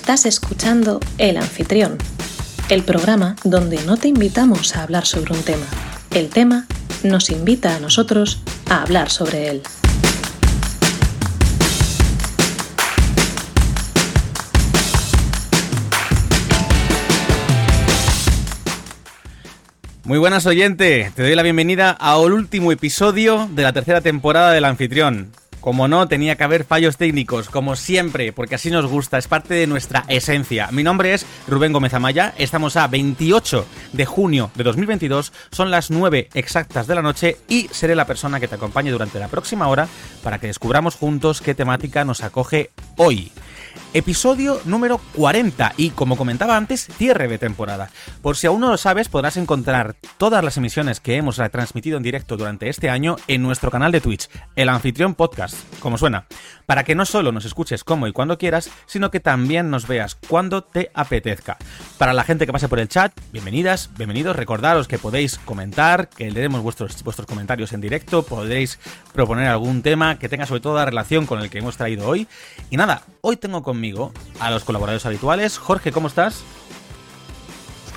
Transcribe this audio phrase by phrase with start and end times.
[0.00, 1.98] Estás escuchando El Anfitrión,
[2.70, 5.66] el programa donde no te invitamos a hablar sobre un tema.
[6.14, 6.66] El tema
[7.02, 9.62] nos invita a nosotros a hablar sobre él.
[20.04, 24.64] Muy buenas oyente, te doy la bienvenida al último episodio de la tercera temporada del
[24.64, 25.32] anfitrión.
[25.68, 29.52] Como no, tenía que haber fallos técnicos, como siempre, porque así nos gusta, es parte
[29.52, 30.70] de nuestra esencia.
[30.72, 35.90] Mi nombre es Rubén Gómez Amaya, estamos a 28 de junio de 2022, son las
[35.90, 39.68] 9 exactas de la noche y seré la persona que te acompañe durante la próxima
[39.68, 39.88] hora
[40.22, 43.30] para que descubramos juntos qué temática nos acoge hoy
[43.94, 47.90] episodio número 40 y como comentaba antes, cierre de temporada.
[48.22, 52.02] Por si aún no lo sabes, podrás encontrar todas las emisiones que hemos retransmitido en
[52.02, 56.26] directo durante este año en nuestro canal de Twitch, el anfitrión podcast, como suena,
[56.66, 60.14] para que no solo nos escuches como y cuando quieras, sino que también nos veas
[60.14, 61.56] cuando te apetezca.
[61.98, 66.30] Para la gente que pase por el chat, bienvenidas, bienvenidos, recordaros que podéis comentar, que
[66.30, 68.78] leeremos vuestros, vuestros comentarios en directo, podréis
[69.12, 72.28] proponer algún tema que tenga sobre todo relación con el que hemos traído hoy.
[72.70, 75.58] Y nada, hoy tengo conmigo a los colaboradores habituales.
[75.58, 76.42] Jorge, ¿cómo estás?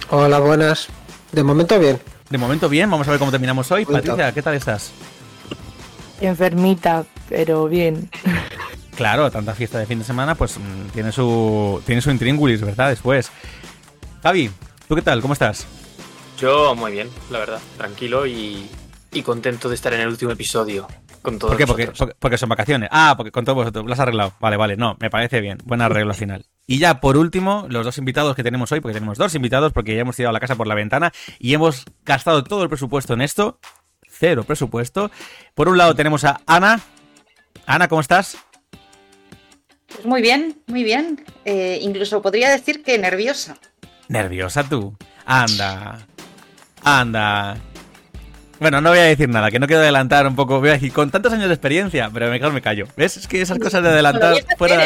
[0.10, 0.88] Hola, buenas.
[1.32, 2.00] De momento bien.
[2.30, 3.86] De momento bien, vamos a ver cómo terminamos hoy.
[3.86, 4.92] Patricia, ¿qué tal estás?
[6.22, 8.10] Enfermita, pero bien.
[8.96, 12.90] Claro, tanta fiesta de fin de semana, pues mm, tiene su tiene su intríngulis, ¿verdad?
[12.90, 13.32] Después.
[14.22, 14.52] Javi,
[14.88, 15.22] ¿tú qué tal?
[15.22, 15.66] ¿Cómo estás?
[16.38, 18.70] Yo muy bien, la verdad, tranquilo y,
[19.12, 20.88] y contento de estar en el último episodio.
[21.22, 21.68] ¿Por qué?
[21.68, 22.90] Porque, son vacaciones.
[22.92, 23.86] Ah, porque con todos vosotros.
[23.86, 24.34] Lo has arreglado.
[24.40, 24.76] Vale, vale.
[24.76, 25.60] No, me parece bien.
[25.66, 26.46] Buen arreglo al final.
[26.66, 29.94] Y ya, por último, los dos invitados que tenemos hoy, porque tenemos dos invitados, porque
[29.94, 33.22] ya hemos tirado la casa por la ventana y hemos gastado todo el presupuesto en
[33.22, 33.60] esto.
[34.22, 35.10] Cero presupuesto.
[35.56, 36.80] Por un lado tenemos a Ana.
[37.66, 38.38] Ana, ¿cómo estás?
[39.88, 41.26] Pues muy bien, muy bien.
[41.44, 43.58] Eh, incluso podría decir que nerviosa.
[44.10, 44.96] ¿Nerviosa tú?
[45.26, 46.06] Anda.
[46.84, 47.58] Anda.
[48.60, 50.60] Bueno, no voy a decir nada, que no quiero adelantar un poco.
[50.60, 52.86] Voy a decir, con tantos años de experiencia, pero mejor me callo.
[52.96, 53.18] ¿Ves?
[53.18, 54.86] Es que esas cosas de adelantar fuera,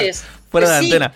[0.49, 1.13] fuera de la antena.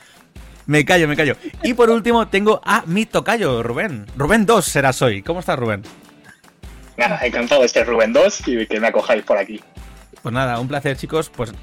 [0.66, 1.38] Me callo, me callo.
[1.64, 4.08] Y por último, tengo a mi tocayo, Rubén.
[4.18, 5.24] Rubén 2 serás hoy.
[5.24, 5.84] ¿Cómo estás, Rubén?
[7.00, 9.62] Nada, encantado de este Rubén 2 y que me acojáis por aquí.
[10.22, 11.30] Pues nada, un placer, chicos.
[11.30, 11.54] Pues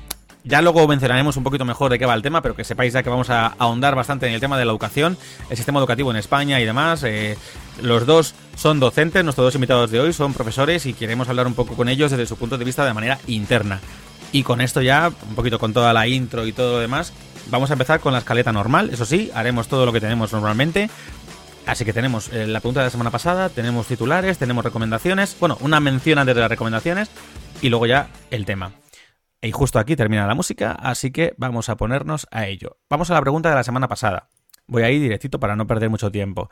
[0.45, 3.03] ya luego mencionaremos un poquito mejor de qué va el tema, pero que sepáis ya
[3.03, 5.19] que vamos a ahondar bastante en el tema de la educación,
[5.51, 7.05] el sistema educativo en España y demás.
[7.05, 7.37] Eh,
[7.83, 11.55] los dos son docentes, nuestros dos invitados de hoy son profesores y queremos hablar un
[11.55, 13.81] poco con ellos desde su punto de vista de manera interna.
[14.33, 17.13] Y con esto ya, un poquito con toda la intro y todo lo demás,
[17.51, 18.89] vamos a empezar con la escaleta normal.
[18.91, 20.89] Eso sí, haremos todo lo que tenemos normalmente.
[21.67, 25.59] Así que tenemos eh, la pregunta de la semana pasada, tenemos titulares, tenemos recomendaciones, bueno,
[25.61, 27.11] una mención antes de las recomendaciones
[27.61, 28.73] y luego ya el tema.
[29.43, 32.79] Y justo aquí termina la música, así que vamos a ponernos a ello.
[32.89, 34.31] Vamos a la pregunta de la semana pasada.
[34.69, 36.51] Voy a ir directito para no perder mucho tiempo.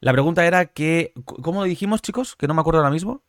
[0.00, 2.36] La pregunta era que, ¿cómo lo dijimos, chicos?
[2.36, 3.22] Que no me acuerdo ahora mismo.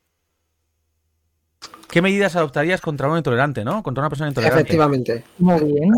[1.90, 3.84] ¿Qué medidas adoptarías contra un intolerante, no?
[3.84, 4.62] Contra una persona intolerante.
[4.62, 5.24] Efectivamente.
[5.38, 5.92] Muy bien.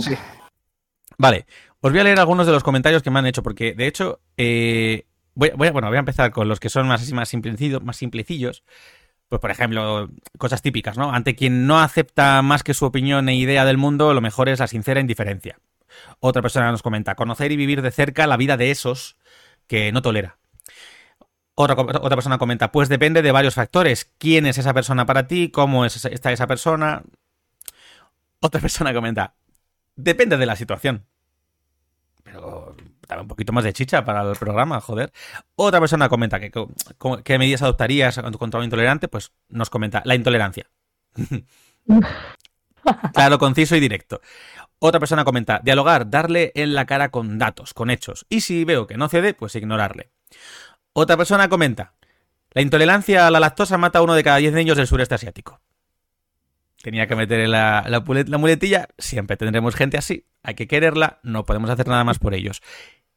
[1.18, 1.46] Vale,
[1.82, 4.20] os voy a leer algunos de los comentarios que me han hecho, porque de hecho,
[4.38, 5.06] eh,
[5.36, 7.34] voy, bueno, voy a empezar con los que son más, más,
[7.82, 8.64] más simplecillos
[9.34, 11.12] pues por ejemplo, cosas típicas, ¿no?
[11.12, 14.60] Ante quien no acepta más que su opinión e idea del mundo, lo mejor es
[14.60, 15.60] la sincera indiferencia.
[16.20, 19.18] Otra persona nos comenta, conocer y vivir de cerca la vida de esos
[19.66, 20.38] que no tolera.
[21.56, 24.12] Otra, otra persona comenta, pues depende de varios factores.
[24.20, 25.50] ¿Quién es esa persona para ti?
[25.50, 27.02] ¿Cómo es, está esa persona?
[28.40, 29.34] Otra persona comenta,
[29.96, 31.08] depende de la situación.
[32.24, 32.76] Pero
[33.22, 35.12] un poquito más de chicha para el programa, joder.
[35.56, 36.52] Otra persona comenta que
[37.24, 40.70] qué medidas adoptarías contra un intolerante, pues nos comenta la intolerancia.
[43.14, 44.22] claro, conciso y directo.
[44.80, 48.26] Otra persona comenta, dialogar, darle en la cara con datos, con hechos.
[48.30, 50.12] Y si veo que no cede, pues ignorarle.
[50.92, 51.94] Otra persona comenta,
[52.52, 55.60] la intolerancia a la lactosa mata a uno de cada diez niños del sureste asiático.
[56.84, 60.28] Tenía que meter la, la, la muletilla, siempre tendremos gente así.
[60.44, 62.62] Hay que quererla, no podemos hacer nada más por ellos.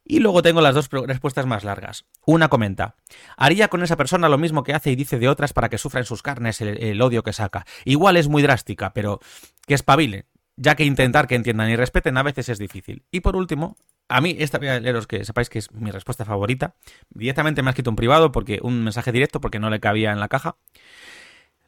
[0.09, 2.05] Y luego tengo las dos respuestas más largas.
[2.25, 2.95] Una comenta,
[3.35, 5.99] haría con esa persona lo mismo que hace y dice de otras para que sufra
[5.99, 7.65] en sus carnes el, odio que saca.
[7.83, 9.19] Igual es muy drástica, pero
[9.65, 10.25] que espabile,
[10.55, 13.03] ya que intentar que entiendan y respeten a veces es difícil.
[13.11, 13.75] Y por último,
[14.07, 16.75] a mí, esta voy a leeros que sepáis que es mi respuesta favorita.
[17.09, 20.21] Directamente me ha escrito un privado porque un mensaje directo porque no le cabía en
[20.21, 20.55] la caja.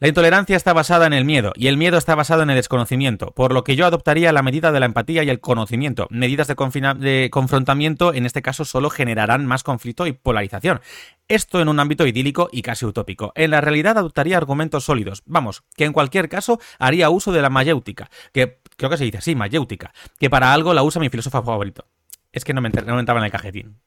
[0.02, 3.32] La intolerancia está basada en el miedo y el miedo está basado en el desconocimiento,
[3.32, 6.08] por lo que yo adoptaría la medida de la empatía y el conocimiento.
[6.10, 10.80] Medidas de, confrontamiento en este caso solo generarán más conflicto y polarización.
[11.28, 13.34] Esto en un ámbito idílico y casi utópico.
[13.36, 15.22] En la realidad adoptaría argumentos sólidos.
[15.26, 19.18] Vamos, que en cualquier caso haría uso de la mayéutica, que creo que se dice
[19.18, 21.84] así, mayéutica, que para algo la usa mi filósofo favorito.
[22.32, 23.82] Es que no me, no entraba en el cajetín.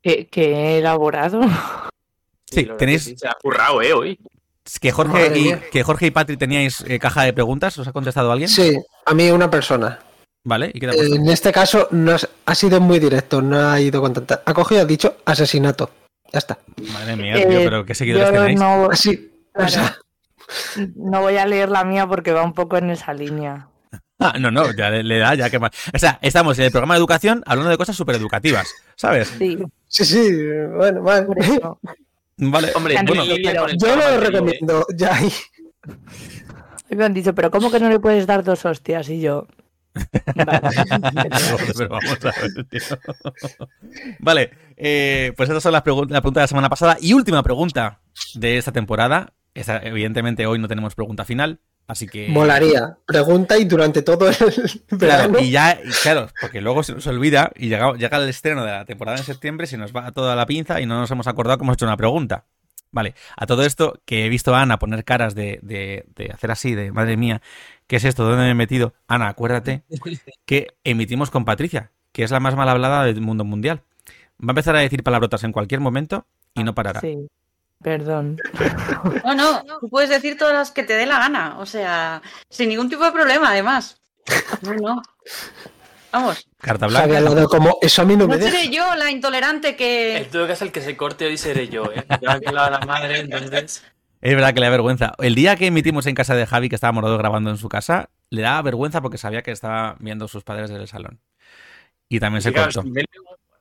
[0.00, 1.40] Que he elaborado.
[2.52, 3.92] Sí, tenéis- sí, se ha currado, ¿eh?
[3.92, 4.18] Hoy.
[4.64, 7.92] Es Que Jorge, y, que Jorge y Patri teníais eh, caja de preguntas, ¿os ha
[7.92, 8.48] contestado alguien?
[8.48, 8.76] Sí,
[9.06, 9.98] a mí una persona.
[10.44, 11.14] Vale, ¿y qué te ha puesto?
[11.16, 14.42] En este caso no has- ha sido muy directo, no ha ido con tanta.
[14.44, 15.90] Ha cogido, ha dicho asesinato.
[16.32, 16.58] Ya está.
[16.92, 18.58] Madre mía, Eh, tío, pero qué seguidores yo tenéis.
[18.60, 19.30] no, Así.
[19.54, 19.70] O Claro.
[19.70, 19.98] sea,
[20.96, 23.68] no voy a leer la mía porque va un poco en esa línea.
[24.24, 25.72] Ah, no, no, ya le, le da, ya que más.
[25.92, 29.34] O sea, estamos en el programa de educación hablando de cosas súper educativas, ¿sabes?
[29.36, 29.58] Sí,
[29.88, 30.32] sí, sí,
[30.76, 31.26] bueno, vale.
[32.38, 33.70] Vale, Hombre, Bueno, Yo lo anterior,
[34.10, 34.16] ¿eh?
[34.20, 35.18] recomiendo, ya.
[36.90, 39.08] Y me han dicho, pero ¿cómo que no le puedes dar dos hostias?
[39.08, 39.46] Y yo.
[41.76, 42.80] Pero vamos a ver, tío.
[44.20, 47.42] Vale, eh, pues estas son las pregun- la pregunta de la semana pasada y última
[47.42, 48.00] pregunta
[48.34, 49.32] de esta temporada.
[49.54, 52.28] Esta- evidentemente hoy no tenemos pregunta final, así que...
[52.28, 52.98] Molaría.
[53.06, 54.36] Pregunta y durante todo el
[54.90, 55.32] verano.
[55.34, 58.64] Claro, y ya, y claro, porque luego se nos olvida y llega, llega el estreno
[58.64, 61.26] de la temporada en septiembre, se nos va toda la pinza y no nos hemos
[61.26, 62.44] acordado que hemos hecho una pregunta.
[62.94, 66.50] Vale, a todo esto que he visto a Ana poner caras de, de- de hacer
[66.50, 67.40] así, de madre mía,
[67.86, 68.22] ¿qué es esto?
[68.24, 68.92] ¿Dónde me he metido?
[69.08, 69.82] Ana, acuérdate
[70.44, 73.80] que emitimos con Patricia, que es la más mal hablada del mundo mundial.
[74.38, 77.00] Va a empezar a decir palabrotas en cualquier momento y no parará.
[77.00, 77.16] Sí,
[77.82, 78.38] perdón.
[79.24, 81.58] No, no, tú puedes decir todas las que te dé la gana.
[81.58, 84.00] O sea, sin ningún tipo de problema, además.
[84.62, 85.02] No, no.
[86.12, 86.46] Vamos.
[86.58, 87.20] Carta blanca.
[87.20, 88.56] lado como, eso a mí no me No deja.
[88.56, 90.28] seré yo la intolerante En que.
[90.30, 92.04] todo caso, el que se corte hoy seré yo, ¿eh?
[92.20, 93.82] Me ha violado la madre, entonces.
[94.20, 95.14] Es verdad que le da vergüenza.
[95.18, 97.68] El día que emitimos en casa de Javi, que estábamos los dos grabando en su
[97.68, 101.18] casa, le daba vergüenza porque sabía que estaba viendo a sus padres desde el salón.
[102.08, 102.82] Y también se Claro, cortó.
[102.82, 103.06] si me ven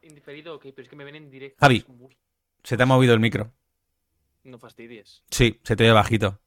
[0.03, 1.57] indiferido, ok, pero es que me ven en directo.
[1.61, 1.83] Javi.
[2.63, 3.51] Se te ha movido el micro.
[4.43, 5.23] No fastidies.
[5.29, 6.39] Sí, se te oye bajito.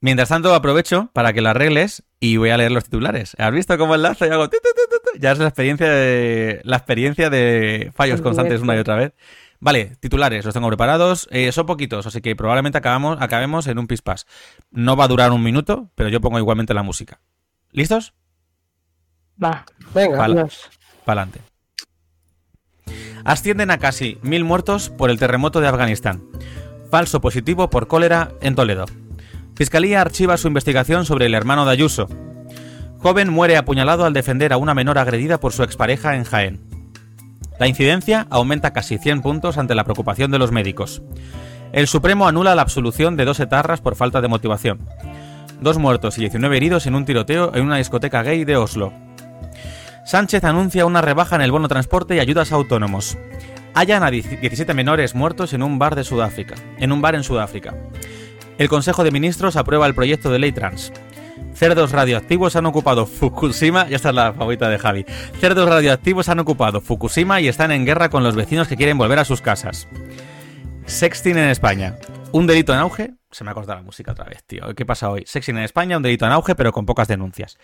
[0.00, 3.34] Mientras tanto, aprovecho para que lo arregles y voy a leer los titulares.
[3.38, 5.18] ¿Has visto cómo enlazo y hago tu, tu, tu, tu, tu?
[5.18, 9.14] Ya es la experiencia de la experiencia de fallos constantes una y otra vez.
[9.58, 11.28] Vale, titulares, los tengo preparados.
[11.30, 14.26] Eh, son poquitos, así que probablemente acabamos, acabemos en un pispás.
[14.70, 17.20] No va a durar un minuto, pero yo pongo igualmente la música.
[17.72, 18.14] ¿Listos?
[19.42, 20.34] Va, Venga, Vale.
[20.34, 20.70] Dios.
[23.26, 26.22] Ascienden a casi mil muertos por el terremoto de Afganistán.
[26.92, 28.86] Falso positivo por cólera en Toledo.
[29.56, 32.08] Fiscalía archiva su investigación sobre el hermano de Ayuso.
[32.98, 36.60] Joven muere apuñalado al defender a una menor agredida por su expareja en Jaén.
[37.58, 41.02] La incidencia aumenta casi 100 puntos ante la preocupación de los médicos.
[41.72, 44.78] El Supremo anula la absolución de dos etarras por falta de motivación.
[45.60, 48.92] Dos muertos y 19 heridos en un tiroteo en una discoteca gay de Oslo.
[50.06, 53.18] Sánchez anuncia una rebaja en el bono transporte y ayudas a autónomos.
[53.74, 57.74] Hallan a 17 menores muertos en un bar de Sudáfrica, en un bar en Sudáfrica.
[58.56, 60.92] El Consejo de Ministros aprueba el proyecto de ley trans.
[61.54, 65.04] Cerdos radioactivos han ocupado Fukushima, ya esta es la favorita de Javi.
[65.40, 69.18] Cerdos radioactivos han ocupado Fukushima y están en guerra con los vecinos que quieren volver
[69.18, 69.88] a sus casas.
[70.86, 71.96] Sexting en España.
[72.30, 73.14] Un delito en auge.
[73.32, 74.72] Se me ha cortado la música otra vez, tío.
[74.76, 75.24] ¿Qué pasa hoy?
[75.26, 77.58] Sexting en España, un delito en auge, pero con pocas denuncias.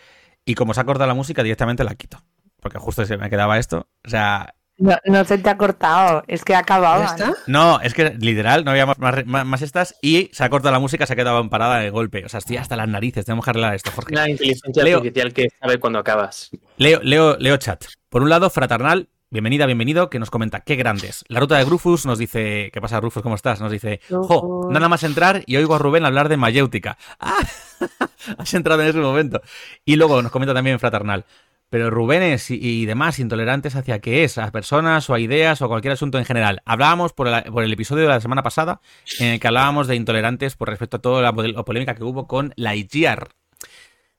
[0.44, 2.18] Y como se ha cortado la música, directamente la quito.
[2.62, 3.88] Porque justo se me quedaba esto.
[4.06, 7.00] O sea, No, no se te ha cortado, es que acababa.
[7.00, 7.32] ¿Ya está?
[7.48, 9.96] no, es que literal, no había más, más, más- estas.
[10.00, 12.24] Y se ha cortado la música, se ha quedado parada de golpe.
[12.24, 13.24] O sea, estoy hasta las narices.
[13.24, 14.14] Tenemos que arreglar esto, Jorge.
[14.14, 14.98] La inteligencia Leo.
[14.98, 16.50] artificial que sabe cuando acabas.
[16.76, 17.84] Leo, Leo, Leo chat.
[18.08, 21.24] Por un lado, Fraternal, bienvenida, bienvenido, que nos comenta, qué grandes.
[21.28, 23.22] La ruta de Grufus nos dice, ¿qué pasa Rufus?
[23.22, 23.60] ¿Cómo estás?
[23.60, 26.96] Nos dice, jo, nada más entrar y oigo a Rubén hablar de mayéutica.
[27.20, 27.38] ¡Ah!
[28.38, 29.40] Has entrado en ese momento.
[29.84, 31.24] Y luego nos comenta también Fraternal.
[31.72, 35.64] Pero Rubénes y, y demás intolerantes hacia qué es, a personas o a ideas o
[35.64, 36.60] a cualquier asunto en general.
[36.66, 38.82] Hablábamos por el, por el episodio de la semana pasada
[39.18, 42.26] en el que hablábamos de intolerantes por respecto a toda la, la polémica que hubo
[42.26, 43.26] con la IGR.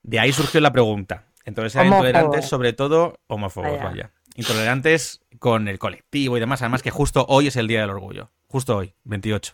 [0.01, 1.25] De ahí surgió la pregunta.
[1.45, 2.07] Entonces eran Homófobos.
[2.09, 3.83] intolerantes sobre todo homófobos, Vaya.
[3.83, 4.11] vaya.
[4.35, 6.63] Intolerantes con el colectivo y demás.
[6.63, 8.31] Además que justo hoy es el Día del Orgullo.
[8.47, 9.53] Justo hoy, 28.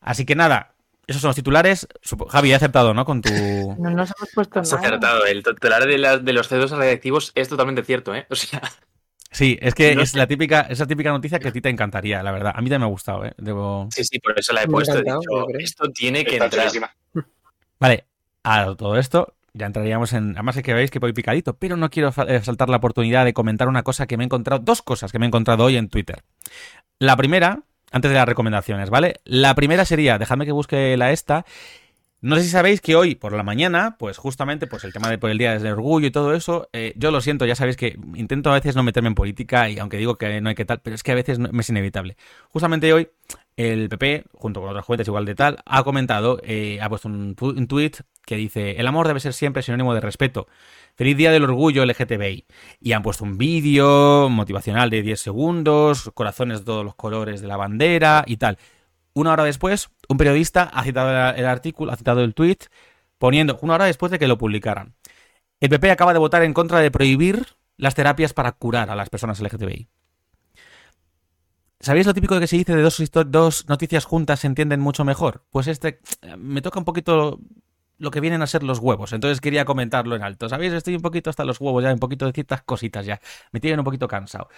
[0.00, 0.73] Así que nada,
[1.06, 1.86] esos son los titulares.
[2.28, 3.04] Javi, he aceptado, ¿no?
[3.04, 3.28] Con tu...
[3.78, 4.86] No nos hemos puesto Has nada.
[4.86, 5.26] acertado.
[5.26, 8.26] El titular de, la- de los cerdos radiactivos es totalmente cierto, ¿eh?
[8.30, 8.60] O sea,
[9.30, 10.18] Sí, es que No es sé.
[10.18, 12.52] la típica, esa típica noticia que a ti te encantaría, la verdad.
[12.54, 13.32] A mí también me ha gustado, ¿eh?
[13.36, 13.88] Debo...
[13.90, 14.96] sí, sí, por eso la he Me puesto.
[14.98, 16.62] He dicho, esto tiene que Está entrar.
[16.68, 16.94] chulísima.
[17.80, 18.06] Vale,
[18.44, 20.32] a todo esto ya entraríamos en...
[20.32, 23.32] Además es que veis que voy picadito, pero no quiero eh, saltar la oportunidad de
[23.34, 25.88] comentar una cosa que me he encontrado, dos cosas que me he encontrado hoy en
[25.88, 26.22] Twitter.
[27.00, 27.62] La primera,
[27.94, 29.20] antes de las recomendaciones, ¿vale?
[29.24, 31.46] La primera sería, dejadme que busque la esta.
[32.20, 35.18] No sé si sabéis que hoy por la mañana, pues justamente pues el tema de
[35.18, 37.96] por el Día del Orgullo y todo eso, eh, yo lo siento, ya sabéis que
[38.14, 40.80] intento a veces no meterme en política y aunque digo que no hay que tal,
[40.80, 42.16] pero es que a veces no- es inevitable.
[42.48, 43.08] Justamente hoy
[43.56, 47.36] el PP, junto con otras cuentas igual de tal, ha comentado, eh, ha puesto un,
[47.40, 47.92] un tweet
[48.26, 50.48] que dice: El amor debe ser siempre sinónimo de respeto.
[50.96, 52.46] Feliz día del orgullo LGTBI.
[52.80, 57.48] Y han puesto un vídeo motivacional de 10 segundos, corazones de todos los colores de
[57.48, 58.58] la bandera y tal.
[59.12, 62.58] Una hora después, un periodista ha citado el, artículo, ha citado el tweet,
[63.18, 64.94] poniendo una hora después de que lo publicaran.
[65.60, 67.46] El PP acaba de votar en contra de prohibir
[67.76, 69.88] las terapias para curar a las personas LGTBI.
[71.80, 75.44] ¿Sabéis lo típico que se dice de dos, dos noticias juntas se entienden mucho mejor?
[75.50, 77.40] Pues este eh, me toca un poquito
[77.98, 79.12] lo que vienen a ser los huevos.
[79.12, 80.48] Entonces quería comentarlo en alto.
[80.48, 80.72] ¿Sabéis?
[80.72, 83.20] Estoy un poquito hasta los huevos ya, un poquito de ciertas cositas ya.
[83.52, 84.48] Me tienen un poquito cansado.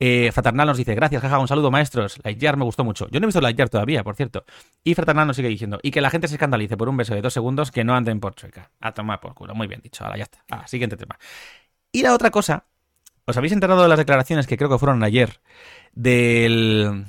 [0.00, 2.18] Eh, Fraternal nos dice, gracias, jaja, un saludo, maestros.
[2.24, 3.08] Lightyear me gustó mucho.
[3.10, 4.44] Yo no he visto Lightyear todavía, por cierto.
[4.82, 7.22] Y Fraternal nos sigue diciendo, y que la gente se escandalice por un beso de
[7.22, 8.70] dos segundos, que no anden por chueca.
[8.80, 9.54] A tomar por culo.
[9.54, 10.04] Muy bien dicho.
[10.04, 10.44] Ahora ya está.
[10.50, 11.18] Ah, siguiente tema.
[11.92, 12.66] Y la otra cosa,
[13.26, 15.40] ¿os habéis enterado de las declaraciones que creo que fueron ayer
[15.92, 17.04] del...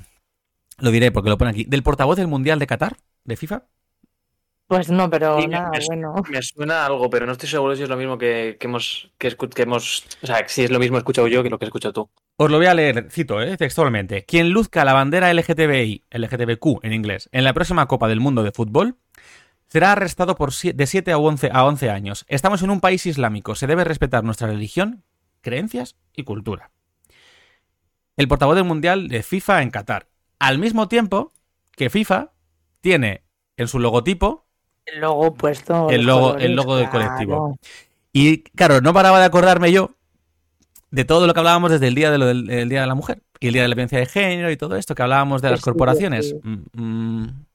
[0.78, 1.64] Lo diré porque lo pone aquí.
[1.64, 3.64] Del portavoz del Mundial de Qatar, de FIFA.
[4.66, 6.14] Pues no, pero Sí, nada, me, bueno.
[6.28, 9.36] me suena algo, pero no estoy seguro si es lo mismo que, que hemos, que,
[9.58, 10.04] hemos.
[10.22, 12.10] O sea, si es lo mismo escuchado yo que lo que he escuchado tú.
[12.36, 14.24] Os lo voy a leer, cito, eh, textualmente.
[14.24, 18.50] Quien luzca la bandera LGTBI, LGTBQ en inglés, en la próxima Copa del Mundo de
[18.50, 18.96] Fútbol,
[19.68, 22.24] será arrestado por de 7 a 11, a 11 años.
[22.28, 23.54] Estamos en un país islámico.
[23.54, 25.04] Se debe respetar nuestra religión,
[25.50, 26.70] creencias y cultura.
[28.16, 30.08] El portavoz del Mundial de FIFA en Qatar.
[30.40, 31.32] Al mismo tiempo
[31.76, 32.32] que FIFA
[32.80, 33.22] tiene
[33.56, 34.44] en su logotipo
[34.86, 35.88] El logo puesto.
[35.90, 37.06] El logo- colores, el logo del claro.
[37.06, 37.58] colectivo.
[38.12, 39.90] Y claro, no paraba de acordarme yo
[40.90, 42.94] de todo lo que hablábamos desde el día de, lo del, el día de la
[42.94, 45.48] mujer y el día de la violencia de género y todo esto que hablábamos de
[45.48, 46.28] Que las sí, corporaciones.
[46.30, 46.36] sí.
[46.42, 46.64] Mm,
[47.22, 47.45] mm.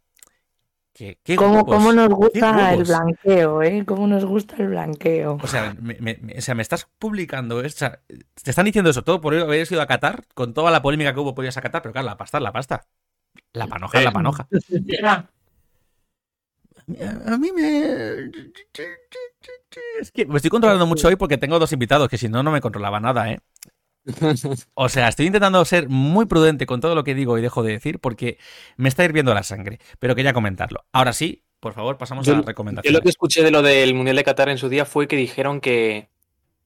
[1.02, 3.84] ¿Qué, qué ¿Cómo, cómo nos qué gusta el blanqueo, eh?
[3.88, 5.40] ¿Cómo nos gusta el blanqueo?
[5.42, 8.02] O sea, me, me- me- o sea, me estás publicando, o sea,
[8.44, 11.20] te están diciendo eso todo por haber ido a Qatar, con toda la polémica que
[11.20, 12.86] hubo podías a Qatar, pero claro, la pasta es la pasta.
[13.54, 14.48] La panoja es la panoja.
[17.26, 18.32] A mí me...
[20.00, 22.52] Es que me estoy controlando mucho hoy porque tengo dos invitados que si no, no
[22.52, 23.40] me controlaba nada, ¿eh?
[24.74, 27.74] O sea, estoy intentando ser muy prudente con todo lo que digo y dejo de
[27.74, 28.38] decir porque
[28.78, 30.86] me está hirviendo la sangre, pero quería comentarlo.
[30.92, 32.98] Ahora sí, por favor, pasamos Yo- a las Yo recomendaciones.
[32.98, 35.62] lo que escuché de lo del Mundial de Qatar en su día fue que dijeron
[35.62, 36.10] que,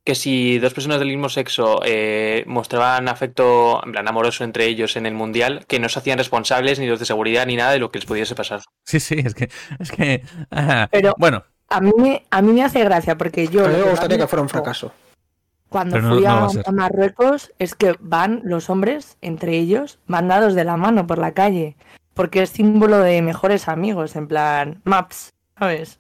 [0.05, 4.95] que si dos personas del mismo sexo eh, mostraban afecto en plan amoroso entre ellos
[4.95, 7.79] en el Mundial, que no se hacían responsables ni los de seguridad ni nada de
[7.79, 8.61] lo que les pudiese pasar.
[8.85, 9.49] Sí, sí, es que...
[9.79, 13.65] Es que ah, Pero- bueno, A mí, me, a mí me hace gracia porque yo.
[13.65, 14.93] A mí me gustaría que fuera un fracaso.
[15.75, 16.29] Cuando no- fui no
[16.65, 21.17] a, Marruecos es que van los hombres entre ellos, van dados de la mano por
[21.17, 21.75] la calle,
[22.13, 25.99] porque es símbolo de mejores amigos, en plan maps, ¿sabes?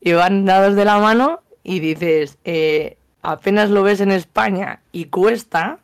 [0.00, 5.04] Y van dados de la mano y dices, eh, apenas lo ves en España y
[5.04, 5.78] cuesta,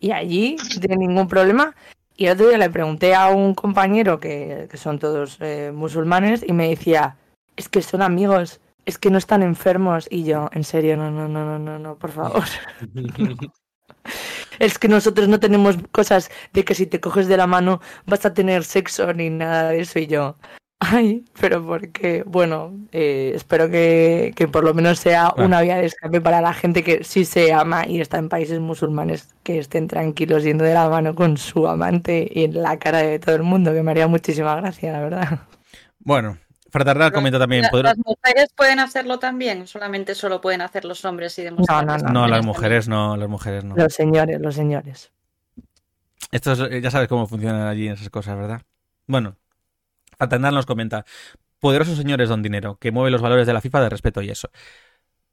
[0.00, 1.72] y allí no tiene ningún problema.
[2.16, 6.44] Y el otro día le pregunté a un compañero que, que son todos eh, musulmanes
[6.44, 7.14] y me decía,
[7.54, 10.06] es que son amigos, es que no están enfermos.
[10.10, 12.44] Y yo, en serio, no, no, no, no, no, no, por favor.
[14.58, 18.24] Es que nosotros no tenemos cosas de que si te coges de la mano vas
[18.24, 19.98] a tener sexo ni nada de eso.
[19.98, 20.36] Y yo,
[20.80, 25.86] ay, pero porque, bueno, eh, espero que, que por lo menos sea una vía de
[25.86, 29.88] escape para la gente que sí se ama y está en países musulmanes, que estén
[29.88, 33.42] tranquilos yendo de la mano con su amante y en la cara de todo el
[33.42, 35.40] mundo, que me haría muchísima gracia, la verdad.
[35.98, 36.38] bueno.
[36.76, 37.62] Fraternal comenta también...
[37.62, 39.62] La- poder- ¿Las mujeres pueden hacerlo también?
[39.62, 43.28] ¿O Solamente solo pueden hacer los hombres y demostrar No, no, las mujeres no, las
[43.28, 43.74] mujeres no.
[43.76, 45.10] Los señores, los señores.
[46.32, 48.62] Esto es- ya sabes cómo funcionan allí esas cosas, ¿verdad?
[49.06, 49.36] Bueno,
[50.18, 51.04] Fraternal nos comenta.
[51.60, 54.50] Poderosos señores don dinero, que mueve los valores de la FIFA de respeto y eso.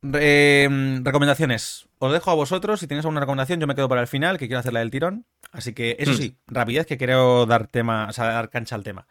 [0.02, 1.88] Re- mm, recomendaciones.
[2.00, 2.80] Os dejo a vosotros.
[2.80, 4.92] Si tenéis alguna recomendación, yo me quedo para el final, que quiero hacer la del
[4.92, 5.26] tirón.
[5.52, 6.16] Así que, eso Mm.
[6.16, 9.08] sí, rapidez, que quiero dar tema, o sea, dar cancha al tema.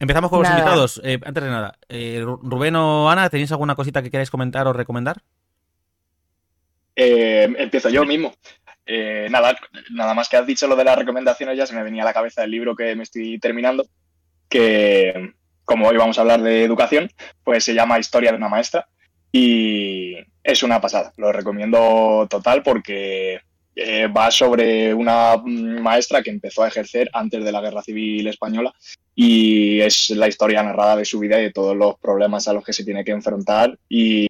[0.00, 0.60] Empezamos con los Nada.
[0.60, 1.00] invitados.
[1.04, 4.66] Eh, antes de nada, eh, Ru- Rubén o Ana, ¿tenéis alguna cosita que queráis comentar
[4.66, 5.22] o recomendar?
[6.96, 8.34] Eh, empiezo yo mismo.
[8.86, 9.56] Eh, nada,
[9.90, 12.14] nada más que has dicho lo de las recomendaciones, ya se me venía a la
[12.14, 13.86] cabeza el libro que me estoy terminando,
[14.48, 17.10] que como hoy vamos a hablar de educación,
[17.44, 18.88] pues se llama Historia de una maestra
[19.30, 21.12] y es una pasada.
[21.18, 23.40] Lo recomiendo total porque
[23.80, 28.26] eh, va sobre una mm, maestra que empezó a ejercer antes de la Guerra Civil
[28.26, 28.74] Española
[29.14, 32.64] y es la historia narrada de su vida y de todos los problemas a los
[32.64, 34.26] que se tiene que enfrentar y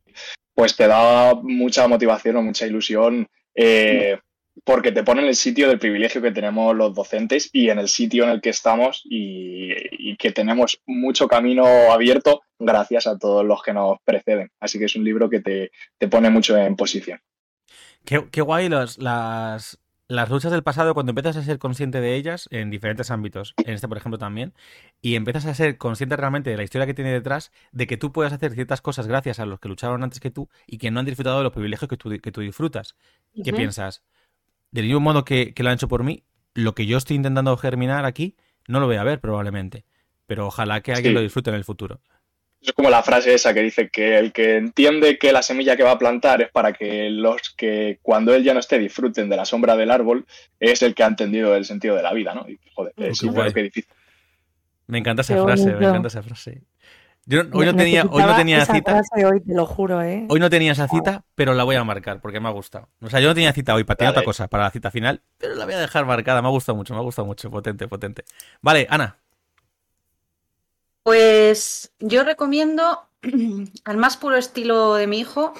[0.54, 4.18] pues te da mucha motivación o mucha ilusión eh,
[4.64, 7.88] porque te pone en el sitio del privilegio que tenemos los docentes y en el
[7.88, 9.72] sitio en el que estamos y,
[10.10, 14.50] y que tenemos mucho camino abierto gracias a todos los que nos preceden.
[14.60, 17.18] Así que es un libro que te, te pone mucho en posición.
[18.08, 22.14] Qué, qué guay las, las, las luchas del pasado, cuando empiezas a ser consciente de
[22.14, 24.54] ellas en diferentes ámbitos, en este por ejemplo también,
[25.02, 28.10] y empiezas a ser consciente realmente de la historia que tiene detrás, de que tú
[28.10, 31.00] puedes hacer ciertas cosas gracias a los que lucharon antes que tú y que no
[31.00, 32.96] han disfrutado de los privilegios que tú, que tú disfrutas.
[33.44, 34.02] ¿Qué piensas?
[34.70, 36.24] Del mismo modo que, que lo han hecho por mí,
[36.54, 38.36] lo que yo estoy intentando germinar aquí,
[38.68, 39.84] no lo voy a ver probablemente.
[40.26, 41.14] Pero ojalá que alguien Sí.
[41.14, 42.00] lo disfrute en el futuro.
[42.60, 45.84] Es como la frase esa que dice que el que entiende que la semilla que
[45.84, 49.36] va a plantar es para que los que cuando él ya no esté disfruten de
[49.36, 50.26] la sombra del árbol
[50.58, 52.48] es el que ha entendido el sentido de la vida, ¿no?
[52.48, 53.52] Y joder, es guay.
[53.52, 53.92] qué difícil.
[54.88, 56.62] Me encanta esa Qué frase, me encanta esa frase.
[57.26, 58.90] Yo hoy no tenía, hoy no tenía esa cita.
[58.90, 60.24] frase hoy, te lo juro, ¿eh?
[60.30, 62.88] Hoy no tenía esa cita, pero la voy a marcar porque me ha gustado.
[63.02, 65.54] O sea, yo no tenía cita hoy, para otra cosa para la cita final, pero
[65.54, 66.40] la voy a dejar marcada.
[66.40, 67.50] Me ha gustado mucho, me ha gustado mucho.
[67.50, 68.24] Potente, potente.
[68.62, 69.18] Vale, Ana.
[71.08, 73.08] Pues yo recomiendo,
[73.86, 75.54] al más puro estilo de mi hijo,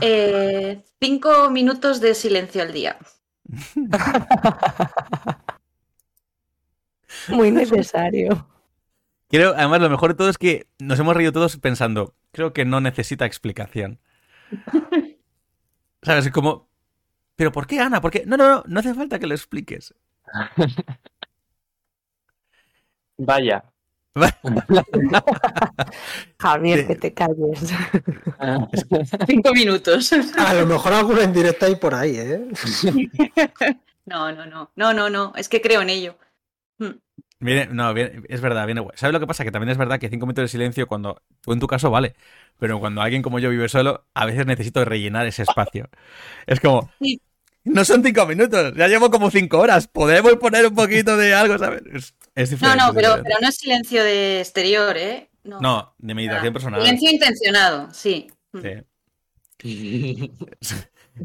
[0.00, 2.98] eh, cinco minutos de silencio al día.
[7.28, 8.48] Muy necesario.
[9.28, 12.64] Creo, además, lo mejor de todo es que nos hemos reído todos pensando, creo que
[12.64, 14.00] no necesita explicación.
[16.02, 16.26] ¿Sabes?
[16.26, 16.68] Es como,
[17.36, 18.00] ¿pero por qué, Ana?
[18.00, 18.24] ¿Por qué?
[18.26, 19.94] No, no, no, no hace falta que lo expliques.
[23.18, 23.73] Vaya.
[26.38, 27.72] Javier, que te calles.
[29.26, 30.12] Cinco minutos.
[30.38, 32.48] A lo mejor alguno en directo hay por ahí, ¿eh?
[34.06, 36.18] No, no, no, no, no, no, es que creo en ello.
[37.40, 38.96] Viene, no, viene- es verdad, viene guay.
[38.96, 39.44] ¿Sabes lo que pasa?
[39.44, 42.14] Que también es verdad que cinco minutos de silencio, cuando tú en tu caso vale,
[42.58, 45.88] pero cuando alguien como yo vive solo, a veces necesito rellenar ese espacio.
[46.46, 46.90] Es como,
[47.64, 51.58] no son cinco minutos, ya llevo como cinco horas, podemos poner un poquito de algo,
[51.58, 52.14] ¿sabes?
[52.34, 55.30] Es, No, no, pero, pero no es silencio de exterior, ¿eh?
[55.44, 56.80] No, No, de meditación personal.
[56.82, 58.26] Silencio intencionado, sí.
[58.60, 58.70] Sí.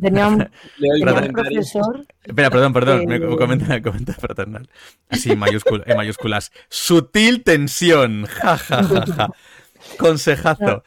[0.02, 0.48] Tenía un,
[0.80, 3.22] tenía profesor Espera, perdón, perdón, me Eh.
[3.38, 4.70] comenta, comenta fraternal.
[5.10, 6.52] Así, en, mayúscula- en mayúsculas.
[6.70, 9.30] Sutil tensión, ja, ja, ja, ja.
[9.98, 10.84] Consejazo.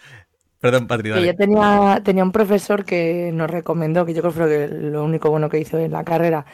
[0.60, 1.26] Perdón, Patri, que dale.
[1.26, 5.28] yo tenía, tenía un profesor que nos recomendó, que yo creo que fue lo único
[5.30, 6.46] bueno que hizo en la carrera,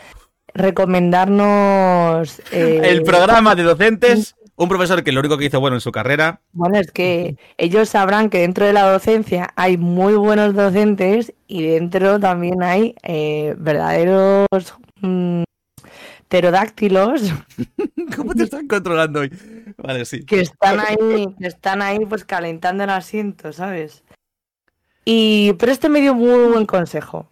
[0.55, 2.41] recomendarnos...
[2.53, 5.93] eh, El programa de docentes, un profesor que lo único que hizo bueno en su
[5.93, 6.41] carrera.
[6.53, 11.63] Bueno, es que ellos sabrán que dentro de la docencia hay muy buenos docentes y
[11.63, 14.49] dentro también hay eh, verdaderos
[15.01, 15.45] mm,
[16.29, 17.23] pterodáctilos
[18.17, 19.33] ¿Cómo te están controlando hoy?
[19.77, 20.25] Vale, sí.
[20.25, 20.97] que están ahí,
[21.39, 24.05] que están ahí pues calentando el asiento, ¿sabes?
[25.05, 27.29] Y pero este me dio muy buen consejo.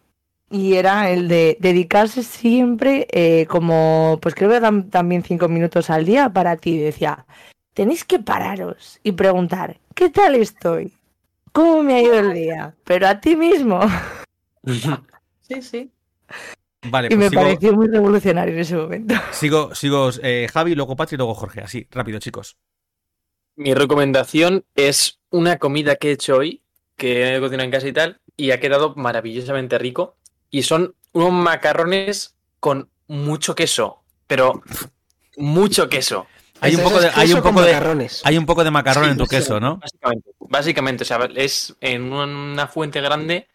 [0.50, 5.90] Y era el de dedicarse siempre, eh, como, pues creo que dan también cinco minutos
[5.90, 6.78] al día para ti.
[6.78, 7.26] Decía,
[7.74, 10.94] tenéis que pararos y preguntar, ¿qué tal estoy?
[11.52, 12.74] ¿Cómo me ha ido el día?
[12.84, 13.80] Pero a ti mismo.
[15.48, 15.92] Sí, sí.
[16.82, 19.14] Vale, Y pues me sigo, pareció muy revolucionario en ese momento.
[19.30, 21.60] sigo, sigo eh, Javi, luego Patri, luego Jorge.
[21.60, 22.56] Así, rápido, chicos.
[23.54, 26.62] Mi recomendación es una comida que he hecho hoy,
[26.96, 30.16] que he cocinado en casa y tal, y ha quedado maravillosamente rico.
[30.56, 34.62] Y son unos macarrones con mucho queso, pero
[35.36, 36.26] mucho queso.
[36.62, 38.22] Hay un poco de, hay un poco de, macarrones.
[38.24, 39.76] hay un poco de macarrón Sí, en tu sí, queso, ¿no?
[39.76, 43.48] Básicamente, básicamente, o sea, es en una fuente grande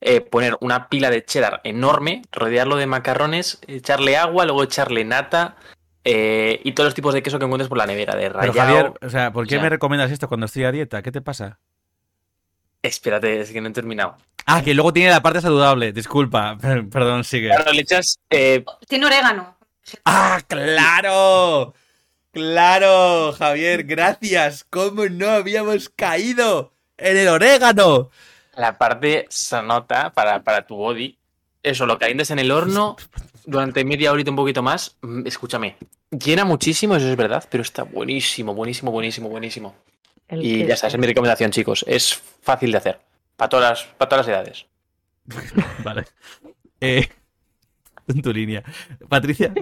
[0.00, 5.56] eh, poner una pila de cheddar enorme, rodearlo de macarrones, echarle agua, luego echarle nata
[6.04, 8.76] eh, y todos los tipos de queso que encuentres por la nevera, de Pero rallado.
[8.76, 11.02] Javier, o sea, ¿por qué me recomiendas esto cuando estoy a dieta?
[11.02, 11.58] ¿Qué te pasa?
[12.80, 14.18] Espérate, es que no he terminado.
[14.46, 15.92] Ah, que luego tiene la parte saludable.
[15.92, 16.56] Disculpa,
[16.90, 17.48] perdón, sigue.
[17.48, 19.56] Claro, le echas eh, Tiene orégano.
[20.04, 21.74] ¡Ah, claro!
[22.32, 23.84] ¡Claro, Javier!
[23.84, 24.64] ¡Gracias!
[24.68, 28.10] ¿Cómo no habíamos caído en el orégano?
[28.56, 31.18] la parte sanota para, para tu body.
[31.62, 32.96] Eso, lo calientas en el horno
[33.46, 34.96] durante media horita un poquito más.
[35.02, 35.76] Mm, Escúchame,
[36.10, 39.74] llena muchísimo, eso es verdad, pero está buenísimo, buenísimo, buenísimo, buenísimo.
[40.28, 40.68] El Y queso.
[40.68, 41.84] ya está, esa es mi recomendación, chicos.
[41.88, 43.00] Es fácil de hacer.
[43.36, 44.66] Para todas las, para todas las edades.
[45.84, 46.04] Vale.
[46.80, 47.08] Eh,
[48.08, 48.62] en tu línea.
[49.08, 49.52] Patricia.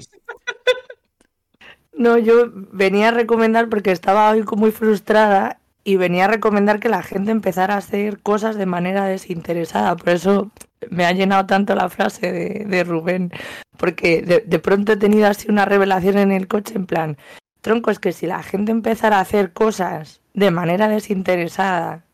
[1.95, 6.81] No, yo venía a recomendar porque estaba hoy como muy frustrada y venía a recomendar
[6.81, 9.97] que la gente empezara a hacer cosas de manera desinteresada.
[9.97, 10.51] Por eso
[10.91, 13.33] me ha llenado tanto la frase de, de Rubén,
[13.77, 17.17] porque de, de pronto he tenido así una revelación en el coche en plan,
[17.61, 22.05] tronco, es que si la gente empezara a hacer cosas de manera desinteresada,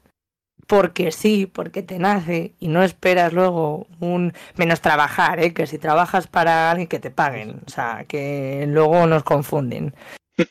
[0.68, 5.52] porque sí, porque te nace y no esperas luego un menos trabajar, ¿eh?
[5.54, 9.94] que si trabajas para alguien que te paguen, o sea, que luego nos confunden.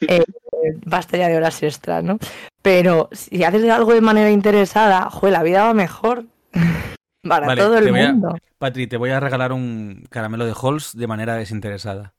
[0.60, 2.18] Eh, basta ya de horas extras, ¿no?
[2.64, 6.26] Pero si haces algo de manera interesada, joder, la vida va mejor.
[7.22, 8.36] Para Vale, todo te el voy a- mundo.
[8.58, 12.14] Patri, te voy a regalar un caramelo de Halls de manera desinteresada.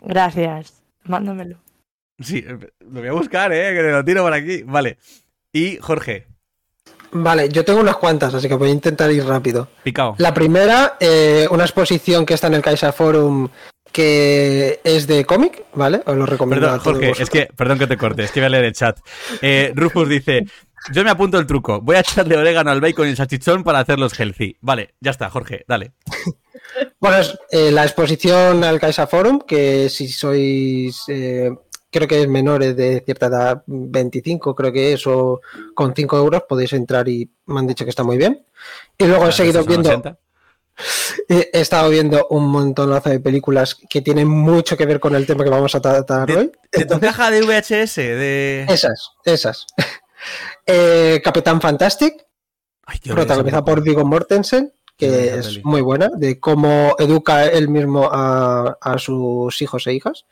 [0.00, 0.82] Gracias.
[1.02, 1.58] Mándamelo.
[2.20, 3.74] Sí, lo voy a buscar, ¿eh?
[3.74, 4.62] Que te lo tiro por aquí.
[4.62, 4.98] Vale.
[5.52, 6.26] Y Jorge,
[7.12, 9.68] Vale, yo tengo unas cuantas, así que voy a intentar ir rápido.
[9.82, 10.14] picao.
[10.18, 13.48] La primera, eh, una exposición que está en el Caixa Forum
[13.92, 16.02] que es de cómic, ¿vale?
[16.04, 18.40] Os lo recomiendo Perdón, a todos Jorge, es que, perdón que te corte, es que
[18.40, 18.98] voy a leer el chat.
[19.40, 20.44] Eh, Rufus dice:
[20.92, 21.80] Yo me apunto el truco.
[21.80, 24.56] Voy a echarle orégano al bacon y el salchichón para hacerlos healthy.
[24.60, 25.92] Vale, ya está, Jorge, dale.
[27.00, 31.50] Bueno, es eh, la exposición al Caixa Forum, que si sois, eh,
[31.90, 35.40] creo que es menores de cierta edad, 25 creo que es, o
[35.74, 38.44] con 5 euros podéis entrar y me han dicho que está muy bien.
[38.96, 40.18] Y luego he seguido viendo, 80.
[41.28, 45.44] he estado viendo un montonazo de películas que tienen mucho que ver con el tema
[45.44, 46.52] que vamos a tratar De, hoy.
[46.72, 48.66] de tu caja de VHS, de.
[48.68, 49.66] Esas, esas.
[50.66, 52.26] Eh, Capitán Fantastic,
[52.84, 58.76] Ay, protagonizada por Viggo Mortensen, que es muy buena, de cómo educa él mismo a,
[58.80, 60.26] a sus hijos e hijas.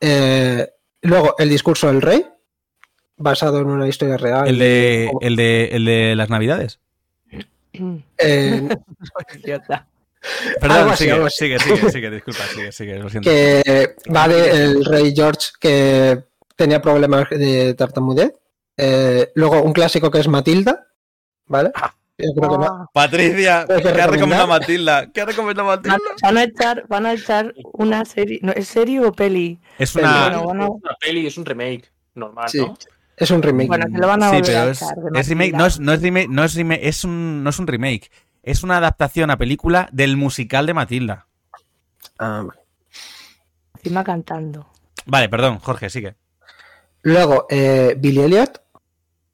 [0.00, 0.68] Eh,
[1.02, 2.24] luego, El discurso del rey,
[3.16, 4.48] basado en una historia real.
[4.48, 6.80] El de, Como- el, de, el de las navidades.
[8.18, 8.68] eh,
[9.44, 9.86] Idiota.
[10.60, 11.36] Perdón, Algo así, sigue, algo así.
[11.38, 13.30] sigue, sigue, sigue, disculpa, sigue, sigue, lo siento.
[13.30, 16.24] que va de el rey George que
[16.56, 18.32] tenía problemas de tartamudez.
[18.76, 20.86] Eh, luego, un clásico que es Matilda,
[21.46, 21.70] ¿vale?
[21.74, 21.80] Que
[22.36, 25.10] no- Ah, Patricia, ¿qué ha recomendado Matilda?
[25.12, 25.98] ¿Qué ha recomendado Matilda?
[26.22, 28.38] van, a echar, van a echar una serie.
[28.42, 29.58] No, ¿Es serie o peli?
[29.78, 30.28] Es una.
[30.28, 30.64] Bueno, bueno.
[30.64, 32.58] Es una peli, es un remake normal, Sí.
[32.58, 32.76] ¿no?
[33.16, 33.68] es un remake.
[33.68, 34.96] Bueno, se lo van a Sí, volver a pero es, echar.
[34.96, 35.58] de es remake, Matilda.
[35.58, 38.10] no es, no es remake, no es remake, es un, no es un remake.
[38.42, 41.26] Es una adaptación a película del musical de Matilda.
[42.18, 42.60] Ah, vale.
[43.76, 44.66] Encima cantando.
[45.06, 46.14] Vale, perdón, Jorge, sigue.
[47.02, 48.62] Luego, eh, Billy Elliot,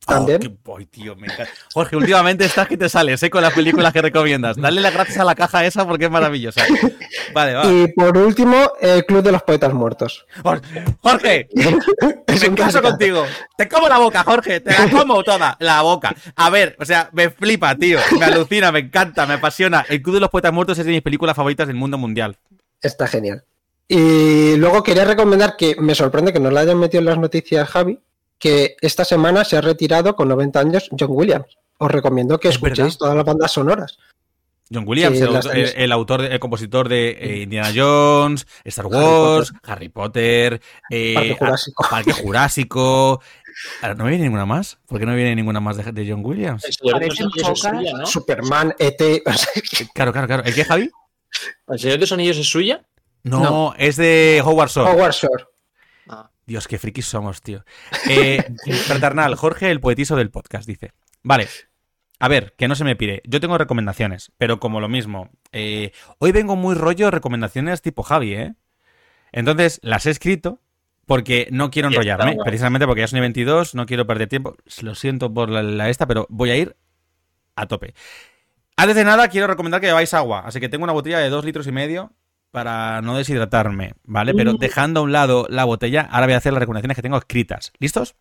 [0.07, 0.39] También.
[0.39, 1.49] Oh, qué boy, tío, me encanta.
[1.73, 3.31] Jorge, últimamente estás que te sales ¿eh?
[3.31, 4.57] con las películas que recomiendas.
[4.57, 6.63] Dale las gracias a la caja esa porque es maravillosa.
[7.35, 7.67] Vale, va.
[7.67, 10.25] Y por último, el Club de los Poetas Muertos.
[11.03, 11.49] Jorge,
[12.27, 13.25] Es me caso contigo.
[13.57, 14.61] Te como la boca, Jorge.
[14.61, 16.15] Te la como toda, la boca.
[16.37, 17.99] A ver, o sea, me flipa, tío.
[18.19, 19.85] Me alucina, me encanta, me apasiona.
[19.89, 22.39] El Club de los Poetas Muertos es de mis películas favoritas del mundo mundial.
[22.81, 23.45] Está genial.
[23.89, 27.69] Y luego quería recomendar que me sorprende que no la hayan metido en las noticias,
[27.69, 28.01] Javi,
[28.39, 31.57] que esta semana se ha retirado con 90 años John Williams.
[31.79, 32.99] Os recomiendo que Es escuchéis verdad.
[32.99, 33.99] todas las bandas sonoras.
[34.73, 38.87] John Williams, Sí, el, autor, el- el autor, el compositor de eh, Indiana Jones, Star
[38.87, 41.87] Harry Wars, Harry Potter, eh, Parque a- Jurásico.
[41.89, 43.23] Parque Jurásico.
[43.81, 44.79] Ahora, ¿No me viene ninguna más?
[44.87, 46.67] ¿Por qué no viene ninguna más de, de John Williams?
[48.05, 49.23] Superman, ET.
[49.95, 50.43] Claro, claro, claro.
[50.45, 50.91] ¿El qué, Javi?
[51.69, 52.83] ¿El Señor de los Anillos es suya?
[53.23, 53.75] No, No.
[53.79, 54.91] es de Howard Shore.
[54.91, 55.45] Howard Shore.
[56.47, 57.65] Dios, qué frikis somos, tío.
[58.09, 58.43] Eh,
[58.87, 60.93] fraternal, Jorge, el poetizo del podcast, dice.
[61.23, 61.49] Vale.
[62.21, 63.21] A ver, que no se me pire.
[63.27, 65.31] Yo tengo recomendaciones, pero como lo mismo.
[65.53, 68.55] eh, hoy vengo muy rollo recomendaciones tipo Javi, ¿eh?
[69.33, 70.63] Entonces, las he escrito
[71.05, 72.37] porque no quiero enrollarme.
[72.45, 74.57] Precisamente porque ya son 22, no quiero perder tiempo.
[74.83, 76.77] Lo siento por la, la esta, pero voy a ir
[77.57, 77.95] a tope.
[78.77, 80.43] Antes de nada, quiero recomendar que bebáis agua.
[80.47, 82.13] Así que tengo una botella de 2 litros y medio
[82.57, 84.33] para no deshidratarme, ¿vale?
[84.33, 87.19] Pero dejando a un lado la botella, ahora voy a hacer las recomendaciones que tengo
[87.19, 87.71] escritas.
[87.81, 88.17] ¿Listos?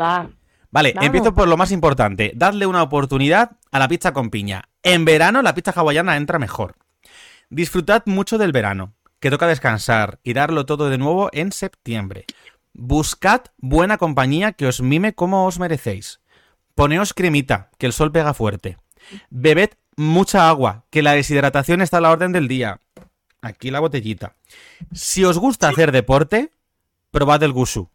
[0.00, 0.30] Va.
[0.70, 1.06] Vale, Vamos.
[1.06, 2.30] empiezo por lo más importante.
[2.36, 4.68] Dadle una oportunidad a la pizza con piña.
[4.84, 6.76] En verano la pizza hawaiana entra mejor.
[7.50, 12.26] Disfrutad mucho del verano, que toca descansar y darlo todo de nuevo en septiembre.
[12.74, 16.20] Buscad buena compañía que os mime como os merecéis.
[16.76, 18.78] Poneos cremita, que el sol pega fuerte.
[19.30, 22.80] Bebed mucha agua, que la deshidratación está a la orden del día.
[23.46, 24.34] Aquí la botellita.
[24.92, 26.50] Si os gusta hacer deporte,
[27.12, 27.88] probad el gusu.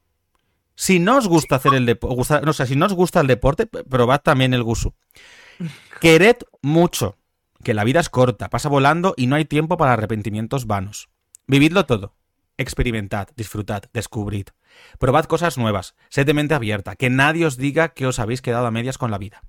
[0.76, 4.22] Si no os gusta hacer el deporte, no si no os gusta el deporte, probad
[4.22, 4.94] también el gusu.
[6.00, 7.18] Quered mucho,
[7.64, 11.10] que la vida es corta, pasa volando y no hay tiempo para arrepentimientos vanos.
[11.48, 12.16] Vividlo todo.
[12.58, 14.48] Experimentad, disfrutad, descubrid.
[15.00, 18.68] Probad cosas nuevas, sed de mente abierta, que nadie os diga que os habéis quedado
[18.68, 19.44] a medias con la vida.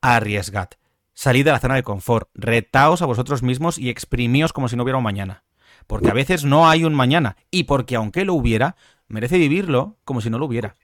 [0.00, 0.70] Arriesgad.
[1.18, 4.84] Salid de la zona de confort, retaos a vosotros mismos y exprimíos como si no
[4.84, 5.42] hubiera un mañana.
[5.88, 8.76] Porque a veces no hay un mañana, y porque aunque lo hubiera,
[9.08, 10.76] merece vivirlo como si no lo hubiera.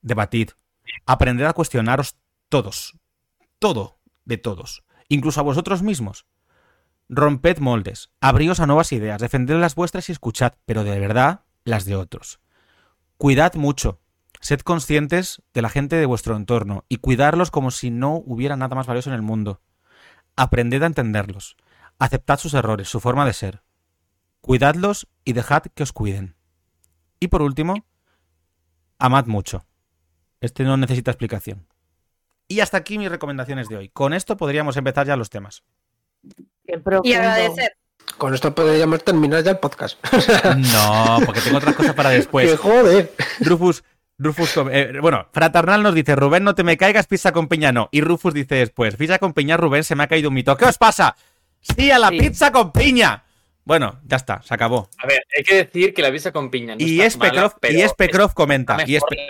[0.00, 0.50] Debatid.
[1.06, 2.14] Aprended a cuestionaros
[2.48, 3.00] todos.
[3.58, 4.84] Todo de todos.
[5.08, 6.26] Incluso a vosotros mismos.
[7.08, 8.12] Romped moldes.
[8.20, 9.20] Abríos a nuevas ideas.
[9.20, 12.38] Defended las vuestras y escuchad, pero de verdad, las de otros.
[13.16, 13.98] Cuidad mucho.
[14.40, 18.74] Sed conscientes de la gente de vuestro entorno y cuidarlos como si no hubiera nada
[18.76, 19.60] más valioso en el mundo.
[20.36, 21.56] Aprended a entenderlos.
[21.98, 23.62] Aceptad sus errores, su forma de ser.
[24.40, 26.36] Cuidadlos y dejad que os cuiden.
[27.20, 27.84] Y por último,
[28.98, 29.66] amad mucho.
[30.40, 31.66] Este no necesita explicación.
[32.46, 33.88] Y hasta aquí mis recomendaciones de hoy.
[33.88, 35.64] Con esto podríamos empezar ya los temas.
[36.64, 37.76] Qué Y agradecer.
[38.16, 39.98] Con esto podríamos terminar ya el podcast.
[40.56, 42.58] No, porque tengo otras cosas para después.
[42.58, 43.12] joder.
[43.40, 43.84] Rufus,
[44.18, 47.88] Rufus, eh, bueno, Fraternal nos dice, Rubén, no te me caigas, pizza con piña no.
[47.92, 50.56] Y Rufus dice después, pizza con piña, Rubén, se me ha caído un mito.
[50.56, 51.16] ¿Qué os pasa?
[51.60, 52.18] Sí, a la Sí.
[52.18, 53.24] pizza con piña.
[53.64, 54.88] Bueno, ya está, se acabó.
[54.98, 57.74] A ver, hay que decir que la pizza con piña no y está mala, pero
[57.78, 59.26] y Especroft comenta, y Espe-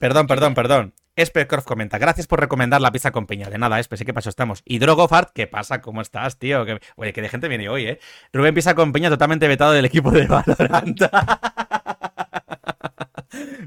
[0.00, 0.94] perdón, perdón, perdón.
[1.14, 3.50] Especroft comenta, gracias por recomendar la pizza con piña.
[3.50, 4.62] De nada, Espe, sí que paso estamos.
[4.64, 5.82] Y Drogofart, ¿qué pasa?
[5.82, 6.64] ¿Cómo estás, tío?
[6.64, 8.00] Que, oye, que de gente viene hoy, ¿eh?
[8.32, 10.98] Rubén pizza con piña totalmente vetado del equipo de Valorant.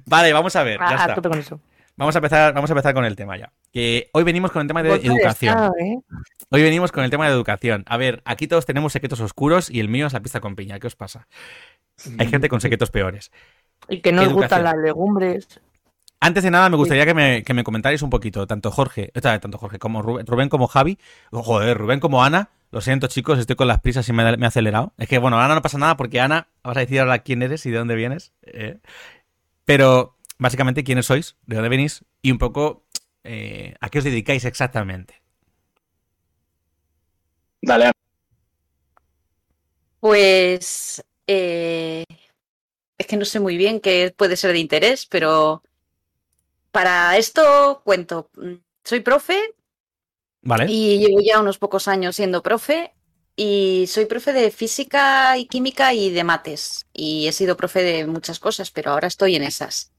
[0.05, 1.15] vale, vamos a ver, ya A, a está.
[1.15, 1.59] tope con eso.
[1.97, 3.53] Vamos a empezar, vamos a empezar con el tema ya.
[3.71, 5.53] Que hoy venimos con el tema de Golpe de educación.
[5.53, 5.97] estado, ¿eh?
[6.49, 7.85] Hoy venimos con el tema de educación.
[7.87, 10.77] A ver, aquí todos tenemos secretos oscuros y el mío es la pizza con piña.
[10.79, 11.27] ¿Qué os pasa?
[12.17, 13.31] Hay gente con secretos peores.
[13.87, 15.47] Y que no os gustan las legumbres.
[16.19, 19.19] Antes de nada, me gustaría que me, que me comentarais un poquito, tanto Jorge, o
[19.21, 20.97] sea, tanto Jorge como Rubén, Rubén como Javi,
[21.31, 22.49] o, joder, Rubén como Ana.
[22.71, 24.91] Lo siento, chicos, estoy con las prisas y me, he- me he acelerado.
[24.97, 27.65] Es que, bueno, Ana no pasa nada porque Ana, vas a decir ahora quién eres
[27.65, 28.33] y de dónde vienes.
[28.43, 28.79] eh.
[29.65, 32.85] Pero, básicamente, quiénes sois, de dónde venís y un poco
[33.23, 35.21] eh, a qué os dedicáis exactamente.
[37.61, 37.91] Dale.
[39.99, 42.03] Pues eh,
[42.97, 45.63] es que no sé muy bien qué puede ser de interés, pero
[46.71, 48.29] para esto cuento.
[48.83, 49.55] Soy profe
[50.41, 50.67] ¿Vale?
[50.69, 52.93] y llevo ya unos pocos años siendo profe
[53.35, 58.07] y soy profe de física y química y de mates y he sido profe de
[58.07, 59.91] muchas cosas, pero ahora estoy en esas.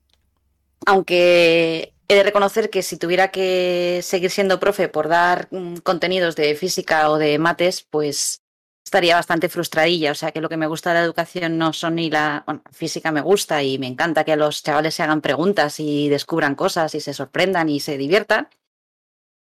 [0.86, 6.36] Aunque he de reconocer que si tuviera que seguir siendo profe por dar mm, contenidos
[6.36, 8.42] de física o de mates, pues
[8.84, 10.12] estaría bastante frustradilla.
[10.12, 12.62] O sea que lo que me gusta de la educación no son ni la bueno,
[12.70, 16.94] física me gusta y me encanta que los chavales se hagan preguntas y descubran cosas
[16.94, 18.48] y se sorprendan y se diviertan.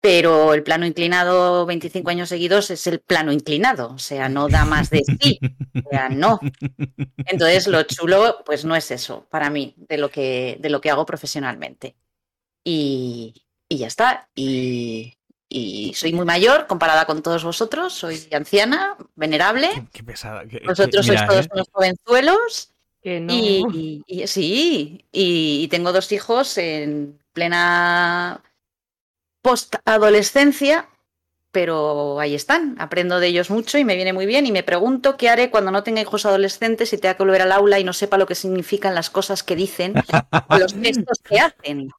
[0.00, 4.64] Pero el plano inclinado 25 años seguidos es el plano inclinado, o sea, no da
[4.64, 5.40] más de sí,
[5.85, 6.38] o sea, no.
[7.26, 10.90] Entonces lo chulo pues no es eso para mí de lo que, de lo que
[10.90, 11.96] hago profesionalmente.
[12.62, 13.35] Y,
[13.68, 14.28] y ya está.
[14.35, 15.14] Y,
[15.48, 19.70] y soy muy mayor comparada con todos vosotros, soy anciana, venerable.
[19.74, 20.44] Qué, qué pesada.
[20.46, 21.50] qué- Vosotros qué- sois todos eh.
[21.52, 22.70] unos jovenzuelos.
[23.02, 23.32] Que no.
[23.32, 28.42] Y, y- y- sí, y, y tengo dos hijos en plena
[29.46, 30.88] post-adolescencia,
[31.52, 32.74] pero ahí están.
[32.80, 34.44] Aprendo de ellos mucho y me viene muy bien.
[34.44, 37.52] Y me pregunto qué haré cuando no tenga hijos adolescentes y tenga que volver al
[37.52, 39.94] aula y no sepa lo que significan las cosas que dicen
[40.59, 41.90] los gestos que hacen.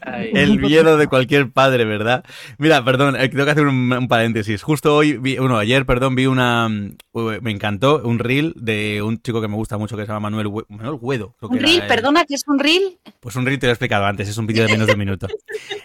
[0.00, 0.30] Ay.
[0.34, 2.24] El miedo de cualquier padre, ¿verdad?
[2.58, 4.62] Mira, perdón, eh, tengo que hacer un, un paréntesis.
[4.62, 6.68] Justo hoy, vi, bueno, ayer, perdón, vi una.
[6.68, 6.96] mm,
[7.42, 10.46] Me encantó un reel de un chico que me gusta mucho que se llama Manuel,
[10.48, 11.34] Hue- Manuel Huedo.
[11.38, 11.86] creo ¿Un reel?
[11.86, 12.98] ¿Perdona que es un reel?
[13.20, 14.98] Pues un reel te lo he explicado antes, es un vídeo de menos de un
[14.98, 15.26] minuto.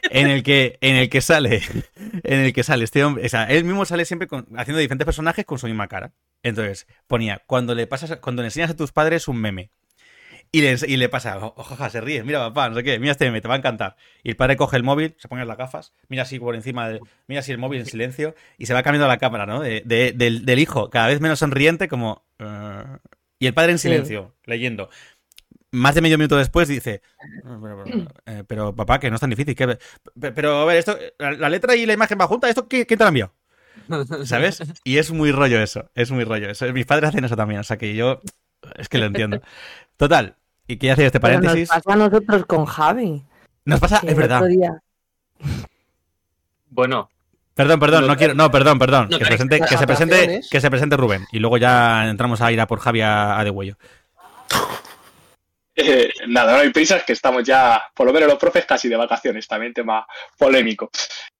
[0.09, 1.61] En el que, en el que sale,
[2.23, 5.05] en el que sale este hombre, o sea, él mismo sale siempre con- haciendo diferentes
[5.05, 6.13] personajes con su misma cara.
[6.43, 9.69] Entonces, ponía, cuando le pasas, cuando le enseñas a tus padres un meme.
[10.51, 13.25] Y le, y le pasa, ojaja, se ríe, mira papá, no sé qué, mira este
[13.25, 13.97] meme, te va a encantar.
[14.23, 17.01] Y el padre coge el móvil, se pone las gafas, mira así por encima, de-
[17.27, 19.59] mira así el móvil en silencio y se va cambiando la cámara, ¿no?
[19.61, 22.23] De- de- del, del hijo, cada vez menos sonriente, como...
[22.39, 22.83] eh,
[23.39, 23.89] y el padre en Sí.
[23.89, 24.89] silencio, leyendo.
[25.71, 27.01] Más de medio minuto después dice, "Eh,
[27.61, 29.53] pero, pero, eh, pero, papá, que no es tan difícil.
[29.53, 29.67] que-
[30.19, 32.85] pe- pero a ver, esto, la, la letra y la imagen va junta, ¿esto qué-
[32.85, 33.33] quién te la enviado?
[34.25, 34.63] ¿Sabes?
[34.85, 36.71] Y es muy rollo eso, es muy rollo eso.
[36.73, 38.21] Mis padres hacen eso también, o sea que yo
[38.77, 39.41] es que lo entiendo.
[39.97, 40.35] Total,
[40.67, 41.69] y quería hacer este Pero nos paréntesis.
[41.69, 43.23] pasa a nosotros con Javi.
[43.65, 44.43] Nos pasa, que es verdad.
[44.45, 44.81] día-
[46.69, 47.09] Bueno,
[47.55, 49.07] Perdón, perdón, no No, quiero, no, perdón, perdón.
[49.09, 51.25] no, Que se presente, que se presente, que se presente Rubén.
[51.31, 53.77] Y luego ya entramos a ir a por Javi a, a de Huello.
[55.77, 58.95] Eh, nada, no hay prisas, que estamos ya, por lo menos los profes, casi de
[58.95, 60.05] vacaciones, también tema
[60.37, 60.89] polémico.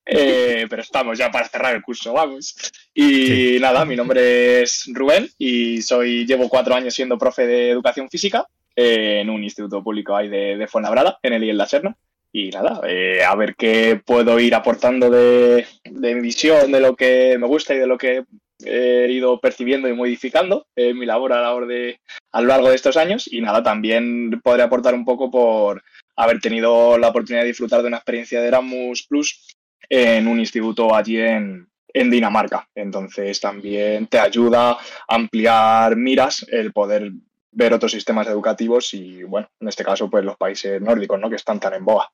[0.05, 2.55] Eh, pero estamos ya para cerrar el curso, vamos.
[2.93, 3.57] Y Sí.
[3.59, 8.45] nada, mi nombre es Rubén y soy, llevo cuatro años siendo profe de educación física
[8.73, 11.97] eh, en un instituto público ahí de, de Fuenlabrada, en el IEL La Serna.
[12.31, 16.95] Y nada, eh, a ver qué puedo ir aportando de, de mi visión, de lo
[16.95, 18.23] que me gusta y de lo que
[18.63, 23.41] he ido percibiendo y modificando en mi labor a lo largo de estos años y
[23.41, 25.83] nada, también podré aportar un poco por
[26.15, 29.55] haber tenido la oportunidad de disfrutar de una experiencia de Erasmus Plus
[29.89, 32.67] en un instituto allí en, en Dinamarca.
[32.75, 37.11] Entonces también te ayuda a ampliar miras el poder
[37.51, 41.29] ver otros sistemas educativos y, bueno, en este caso, pues los países nórdicos, ¿no?
[41.29, 42.09] Que están tan en boga.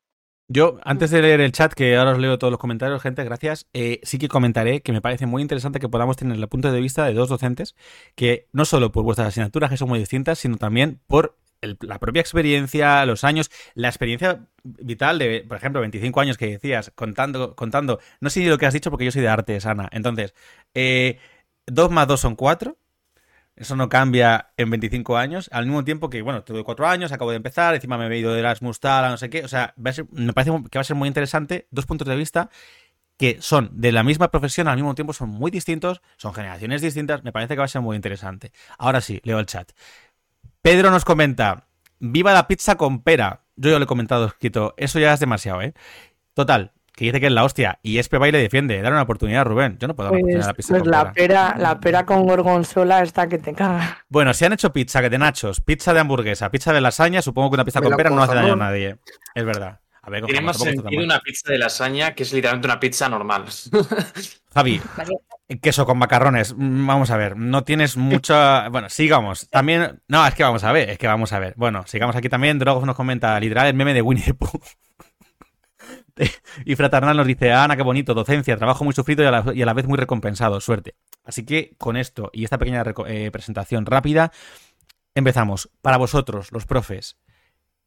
[0.50, 3.68] Yo, antes de leer el chat, que ahora os leo todos los comentarios, gente, gracias,
[3.74, 6.82] eh, sí que comentaré que me parece muy interesante que podamos tener el punto de
[6.82, 7.76] vista de dos docentes
[8.16, 11.38] que no solo por vuestras asignaturas, que son muy distintas, sino también por
[11.80, 16.92] la propia experiencia, los años, la experiencia vital de, por ejemplo, 25 años que decías,
[16.94, 19.88] contando, contando, no sé lo que has dicho porque yo soy de artes, Ana.
[19.92, 20.34] Entonces,
[20.74, 21.20] eh,
[21.68, 22.78] 2 más 2 son 4.
[23.56, 25.50] Eso no cambia en 25 años.
[25.52, 28.34] Al mismo tiempo que, bueno, tuve 4 años, acabo de empezar, encima me he ido
[28.34, 29.46] de Erasmus tal, no sé qué.
[29.46, 32.50] O sea, me parece que va a ser muy interesante dos puntos de vista
[33.18, 37.24] que son de la misma profesión, al mismo tiempo son muy distintos, son generaciones distintas.
[37.24, 38.52] Me parece que va a ser muy interesante.
[38.78, 39.72] Ahora sí, leo el chat.
[40.62, 41.68] Pedro nos comenta,
[42.00, 43.46] viva la pizza con pera.
[43.56, 45.74] Yo ya lo he comentado escrito, eso ya es demasiado, ¿eh?
[46.34, 47.80] Total, que dice que es la hostia.
[47.82, 48.82] Y Espe y le defiende.
[48.82, 49.78] Dar una oportunidad, Rubén.
[49.80, 50.74] Yo no puedo dar una oportunidad a la pizza.
[50.74, 54.06] Pues la pera, la pera con gorgonzola está que te caga.
[54.10, 57.56] Bueno, si han hecho pizza de nachos, pizza de hamburguesa, pizza de lasaña, supongo que
[57.56, 58.98] una pizza con pera no hace daño a nadie.
[59.34, 59.80] Es verdad.
[60.06, 63.46] A ver, Tenemos sentido una pizza de lasaña que es literalmente una pizza normal.
[64.54, 64.82] Javi,
[65.62, 66.54] queso con macarrones.
[66.58, 68.68] Mm, vamos a ver, no tienes mucha.
[68.68, 69.50] Bueno, sigamos.
[69.50, 70.02] También.
[70.10, 71.54] No, es que vamos a ver, es que vamos a ver.
[71.56, 72.60] Bueno, sigamos aquí también.
[72.60, 74.62] Drogos nos comenta literal el meme de Winnie the Pooh.
[76.66, 79.28] y Fraternal nos dice, Ana, qué bonito, docencia, trabajo muy sufrido y
[79.62, 80.96] a la, vez muy recompensado, suerte.
[81.24, 84.32] Así que con esto y esta pequeña eh, presentación rápida,
[85.16, 85.70] empezamos.
[85.82, 87.18] Para vosotros, los profes,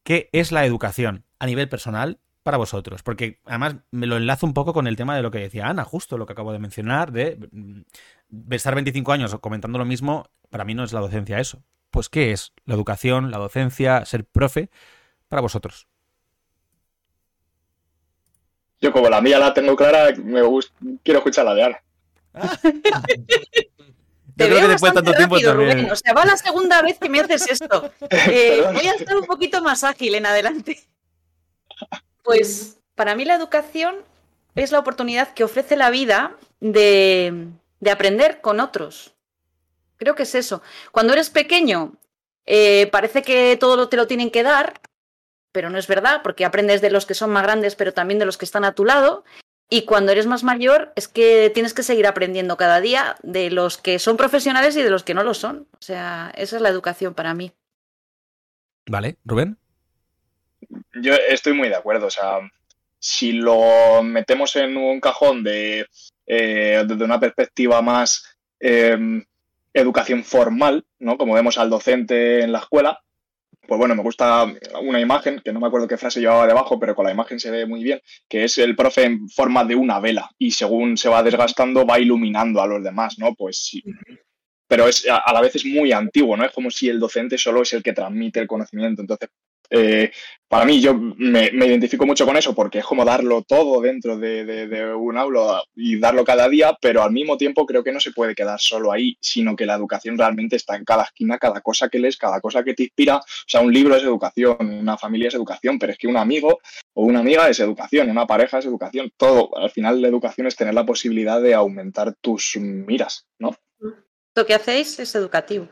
[0.03, 3.03] ¿qué es la educación a nivel personal para vosotros?
[3.03, 5.83] Porque además me lo enlazo un poco con el tema de lo que decía Ana,
[5.83, 7.81] justo lo que acabo de mencionar, de, mm,
[8.53, 11.63] estar 25 años comentando lo mismo, para mí no es la docencia eso.
[11.91, 14.69] Pues, ¿qué es la educación, la docencia, ser profe
[15.29, 15.87] para vosotros?
[18.79, 20.41] Yo como la mía la tengo clara, me
[21.03, 21.81] quiero escuchar la de Ana.
[24.35, 25.89] Te veo después tanto tiempo también.
[25.89, 27.91] O sea, va la segunda vez que me haces esto.
[28.09, 30.79] Eh, voy a estar un poquito más ágil en adelante.
[32.23, 33.95] Pues para mí la educación
[34.55, 37.47] es la oportunidad que ofrece la vida de,
[37.89, 39.13] aprender con otros.
[39.97, 40.61] Creo que es eso.
[40.91, 41.93] Cuando eres pequeño,
[42.45, 44.81] eh, parece que todo te lo tienen que dar
[45.51, 48.25] pero no es verdad, porque aprendes de los que son más grandes, pero también de
[48.25, 49.23] los que están a tu lado.
[49.69, 53.77] Y cuando eres más mayor, es que tienes que seguir aprendiendo cada día de los
[53.77, 55.67] que son profesionales y de los que no lo son.
[55.73, 57.51] O sea, esa es la educación para mí.
[58.85, 59.57] Vale, Rubén.
[60.93, 62.07] Yo estoy muy de acuerdo.
[62.07, 62.39] O sea,
[62.99, 65.85] si lo metemos en un cajón de
[66.25, 68.97] eh, desde una perspectiva más eh,
[69.73, 71.17] educación formal, ¿no?
[71.17, 73.01] Como vemos al docente en la escuela,
[73.67, 74.45] pues bueno, me gusta
[74.81, 77.51] una imagen, que no me acuerdo qué frase llevaba debajo, pero con la imagen se
[77.51, 81.09] ve muy bien, que es el profe en forma de una vela y según se
[81.09, 83.35] va desgastando va iluminando a los demás, ¿no?
[83.35, 83.83] Pues sí.
[84.67, 86.45] Pero es, a la vez es muy antiguo, ¿no?
[86.45, 89.01] Es como si el docente solo es el que transmite el conocimiento.
[89.01, 89.29] Entonces,
[89.69, 90.11] eh,
[90.49, 94.95] para mí, yo me, identifico mucho con eso porque es como darlo todo dentro de,
[94.95, 98.33] un aula y darlo cada día, pero al mismo tiempo creo que no se puede
[98.33, 101.99] quedar solo ahí, sino que la educación realmente está en cada esquina, cada cosa que
[101.99, 103.17] lees, cada cosa que te inspira.
[103.17, 106.59] O sea, un libro es educación, una familia es educación, pero es que un amigo
[106.93, 109.57] o una amiga es educación, una pareja es educación, todo.
[109.57, 113.53] Al final, la educación es tener la posibilidad de aumentar tus miras, ¿no?
[114.33, 115.67] Lo que hacéis es educativo.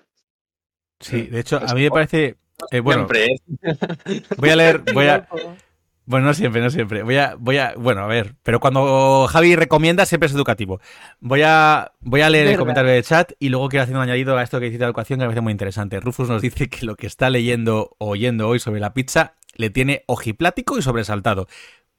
[0.99, 2.35] Sí, de hecho, a mí me parece
[2.71, 3.07] eh, bueno,
[4.37, 5.27] voy a leer, voy a...
[6.07, 7.01] Bueno, no siempre, no siempre.
[7.01, 10.79] Voy a, voy a, bueno, a ver, pero cuando Javi recomienda siempre es educativo.
[11.19, 14.37] Voy a, voy a leer el comentario de chat y luego quiero hacer un añadido
[14.37, 15.99] a esto que dice la educación que me parece muy interesante.
[15.99, 19.71] Rufus nos dice que lo que está leyendo o oyendo hoy sobre la pizza le
[19.71, 21.47] tiene ojiplático y sobresaltado.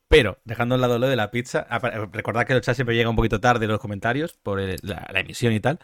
[0.06, 1.66] Pero, dejando al lado lo de la pizza,
[2.12, 5.58] recordad que el chat siempre llega un poquito tarde los comentarios por la emisión y
[5.58, 5.80] tal.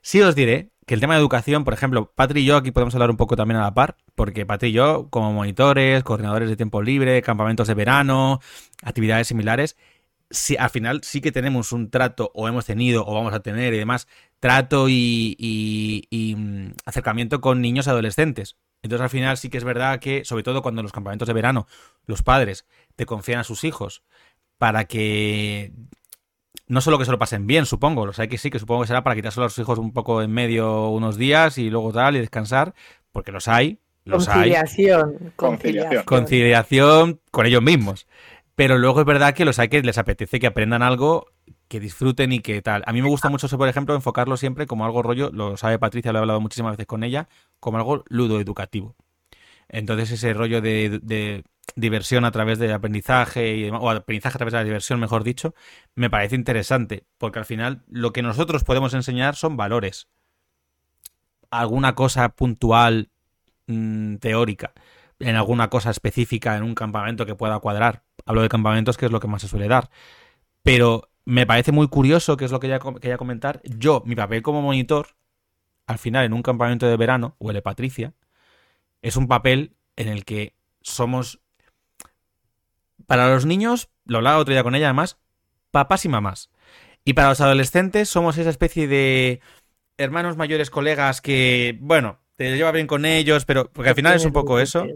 [0.00, 2.94] Sí os diré que el tema de educación, por ejemplo, Patri y yo aquí podemos
[2.94, 6.56] hablar un poco también a la par, porque Patri y yo, como monitores, coordinadores de
[6.56, 8.40] tiempo libre, campamentos de verano,
[8.82, 9.76] actividades similares,
[10.30, 13.74] sí, al final sí que tenemos un trato, o hemos tenido, o vamos a tener
[13.74, 14.06] y demás,
[14.38, 18.56] trato y, mm, acercamiento con niños y adolescentes.
[18.82, 21.34] Entonces al final sí que es verdad que, sobre todo cuando en los campamentos de
[21.34, 21.66] verano,
[22.06, 24.04] los padres te confían a sus hijos
[24.58, 25.72] para que
[26.68, 28.88] no solo que se lo pasen bien, supongo, los hay que sí, que supongo que
[28.88, 32.16] será para quitarse a los hijos un poco en medio unos días y luego tal
[32.16, 32.74] y descansar,
[33.12, 35.30] porque los hay, los conciliación, hay.
[35.36, 36.04] Conciliación.
[36.04, 38.06] Conciliación con ellos mismos.
[38.54, 41.26] Pero luego es verdad que los hay que les apetece que aprendan algo,
[41.68, 42.82] que disfruten y que tal.
[42.86, 45.78] A mí me gusta mucho eso, por ejemplo, enfocarlo siempre como algo rollo, lo sabe
[45.78, 47.28] Patricia, lo he hablado muchísimas veces con ella,
[47.60, 48.96] como algo ludo educativo.
[49.68, 51.42] Entonces ese rollo de
[51.76, 55.54] diversión a través del aprendizaje, o aprendizaje a través de la diversión, mejor dicho,
[55.94, 60.08] me parece interesante, porque al final lo que nosotros podemos enseñar son valores.
[61.50, 63.10] Alguna cosa puntual,
[63.66, 64.72] mm, teórica,
[65.18, 68.04] en alguna cosa específica, en un campamento que pueda cuadrar.
[68.24, 69.90] Hablo de campamentos, que es lo que más se suele dar.
[70.62, 74.62] Pero me parece muy curioso, que es lo que quería comentar, yo, mi papel como
[74.62, 75.08] monitor,
[75.86, 78.14] al final en un campamento de verano, huele Patricia,
[79.02, 81.40] es un papel en el que somos,
[83.06, 85.18] para los niños, lo hablaba otro día con ella además,
[85.70, 86.50] papás y mamás.
[87.04, 89.40] Y para los adolescentes somos esa especie de
[89.96, 94.24] hermanos mayores, colegas que, bueno, te lleva bien con ellos, pero porque al final es
[94.24, 94.86] un poco eso.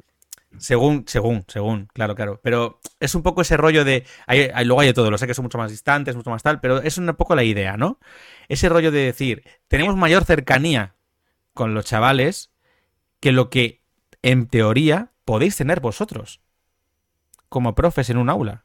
[0.58, 2.40] Según, según, según, claro, claro.
[2.42, 4.04] Pero es un poco ese rollo de.
[4.26, 6.60] Hay, luego hay de todo, lo sé que son mucho más distantes, mucho más tal,
[6.60, 8.00] pero es un poco la idea, ¿no?
[8.48, 10.96] Ese rollo de decir, tenemos mayor cercanía
[11.54, 12.50] con los chavales
[13.20, 13.79] que lo que,
[14.22, 16.40] en teoría, podéis tener vosotros.
[17.48, 18.64] Como profes en un aula.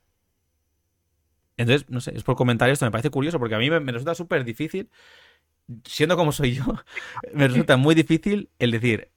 [1.58, 3.92] Entonces, no sé, es por comentar esto, me parece curioso, porque a mí me, me
[3.92, 4.90] resulta súper difícil,
[5.86, 6.66] siendo como soy yo,
[7.34, 9.10] me resulta muy difícil el decir,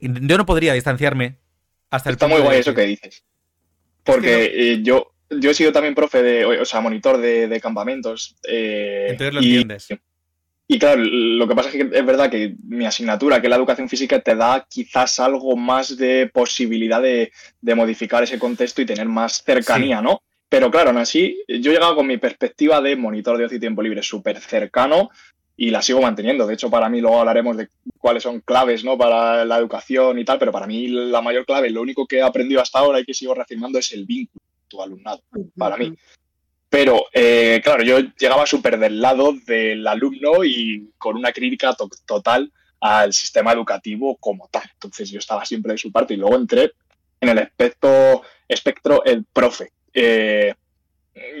[0.00, 1.38] yo no podría distanciarme
[1.90, 3.24] Está muy guay eso que dices.
[4.04, 8.36] Porque eh, yo, yo he sido también profe de, o sea, monitor de, campamentos.
[8.46, 9.88] Eh, Entonces lo y, entiendes.
[10.72, 13.56] Y claro, lo que pasa es que es verdad que mi asignatura, que es la
[13.56, 17.32] educación física, te da quizás algo más de posibilidad de,
[17.74, 20.22] modificar ese contexto y tener más cercanía, ¿no?
[20.48, 23.60] Pero claro, aún así, yo he llegado con mi perspectiva de monitor de ocio y
[23.60, 25.10] tiempo libre súper cercano
[25.56, 26.46] y la sigo manteniendo.
[26.46, 27.68] De hecho, para mí luego hablaremos de
[27.98, 28.96] cuáles son claves ¿no?
[28.96, 32.22] para la educación y tal, pero para mí la mayor clave, lo único que he
[32.22, 35.20] aprendido hasta ahora y que sigo reafirmando es el vínculo tu alumnado,
[35.56, 35.92] para mí.
[36.70, 42.50] Pero, eh, claro, yo llegaba súper del lado del alumno y con una crítica total
[42.80, 44.62] al sistema educativo como tal.
[44.74, 46.72] Entonces yo estaba siempre de su parte y luego entré
[47.20, 49.72] en el espectro, espectro el profe.
[49.92, 50.54] Eh,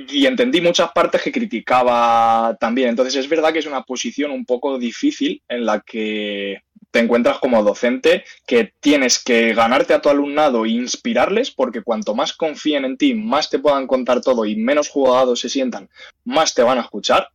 [0.08, 2.88] y entendí muchas partes que criticaba también.
[2.88, 7.38] Entonces es verdad que es una posición un poco difícil en la que te encuentras
[7.38, 12.84] como docente que tienes que ganarte a tu alumnado e inspirarles porque cuanto más confíen
[12.84, 15.88] en ti, más te puedan contar todo y menos jugados se sientan,
[16.24, 17.28] más te van a escuchar.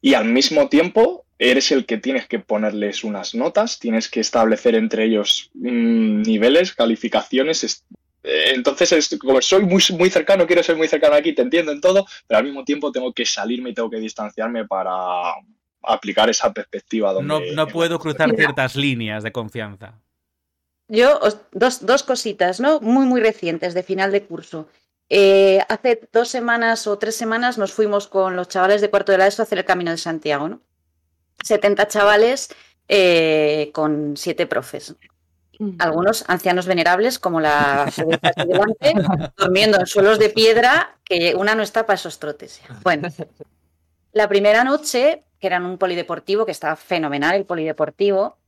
[0.00, 4.74] Y al mismo tiempo eres el que tienes que ponerles unas notas, tienes que establecer
[4.74, 7.84] entre ellos mm, niveles, calificaciones,
[8.24, 11.80] eh, entonces, como soy muy, muy cercano, quiero ser muy cercano aquí, te entiendo en
[11.80, 15.34] todo, pero al mismo tiempo tengo que salirme y tengo que distanciarme para
[15.86, 17.12] aplicar esa perspectiva.
[17.12, 20.00] Donde no, puedo cruzar ciertas líneas de confianza.
[20.88, 21.18] Yo,
[21.52, 22.80] dos, dos, cositas, ¿no?
[22.80, 24.68] Muy, muy recientes, de final de curso.
[25.08, 29.18] Eh, hace dos semanas o tres semanas nos fuimos con los chavales de cuarto de
[29.18, 30.60] la ESO a hacer el Camino de Santiago, ¿no?
[31.42, 32.54] 70 chavales
[32.88, 34.94] eh, con siete profes
[35.78, 37.90] algunos ancianos venerables, como la
[38.36, 38.94] delante,
[39.36, 42.60] durmiendo en suelos de piedra, que una no está para esos trotes.
[42.82, 43.08] Bueno,
[44.12, 48.38] la primera noche, que era en un polideportivo, que estaba fenomenal el polideportivo,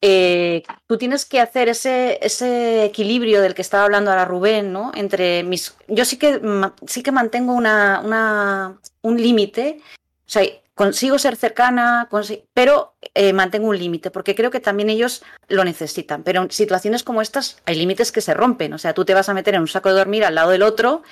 [0.00, 4.92] eh, tú tienes que hacer ese, ese equilibrio del que estaba hablando ahora Rubén, ¿no?
[4.94, 5.74] Entre mis.
[5.88, 6.40] Yo sí que
[6.86, 9.80] sí que mantengo una, una un límite.
[9.80, 10.44] O sea,
[10.76, 12.08] consigo ser cercana,
[12.52, 16.22] pero eh, mantengo un límite, porque creo que también ellos lo necesitan.
[16.22, 18.74] Pero en situaciones como estas hay límites que se rompen.
[18.74, 20.62] O sea, tú te vas a meter en un saco de dormir al lado del
[20.62, 21.02] otro,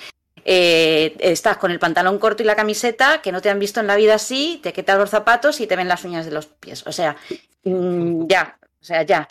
[0.45, 3.87] eh, estás con el pantalón corto y la camiseta, que no te han visto en
[3.87, 6.85] la vida así, te quitas los zapatos y te ven las uñas de los pies.
[6.85, 7.15] O sea,
[7.63, 9.27] mm, ya, o sea, ya.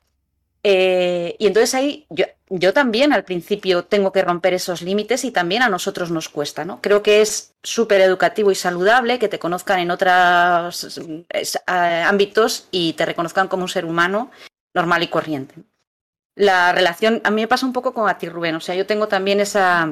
[0.65, 5.33] Eh, y entonces ahí yo, yo, también al principio tengo que romper esos límites y
[5.33, 6.81] también a nosotros nos cuesta, ¿no?
[6.81, 11.01] Creo que es súper educativo y saludable que te conozcan en otros
[11.67, 14.31] ámbitos y te reconozcan como un ser humano
[14.73, 15.55] normal y corriente.
[16.37, 18.87] La relación, a mí me pasa un poco con a ti, Rubén, o sea, yo
[18.87, 19.91] tengo también esa,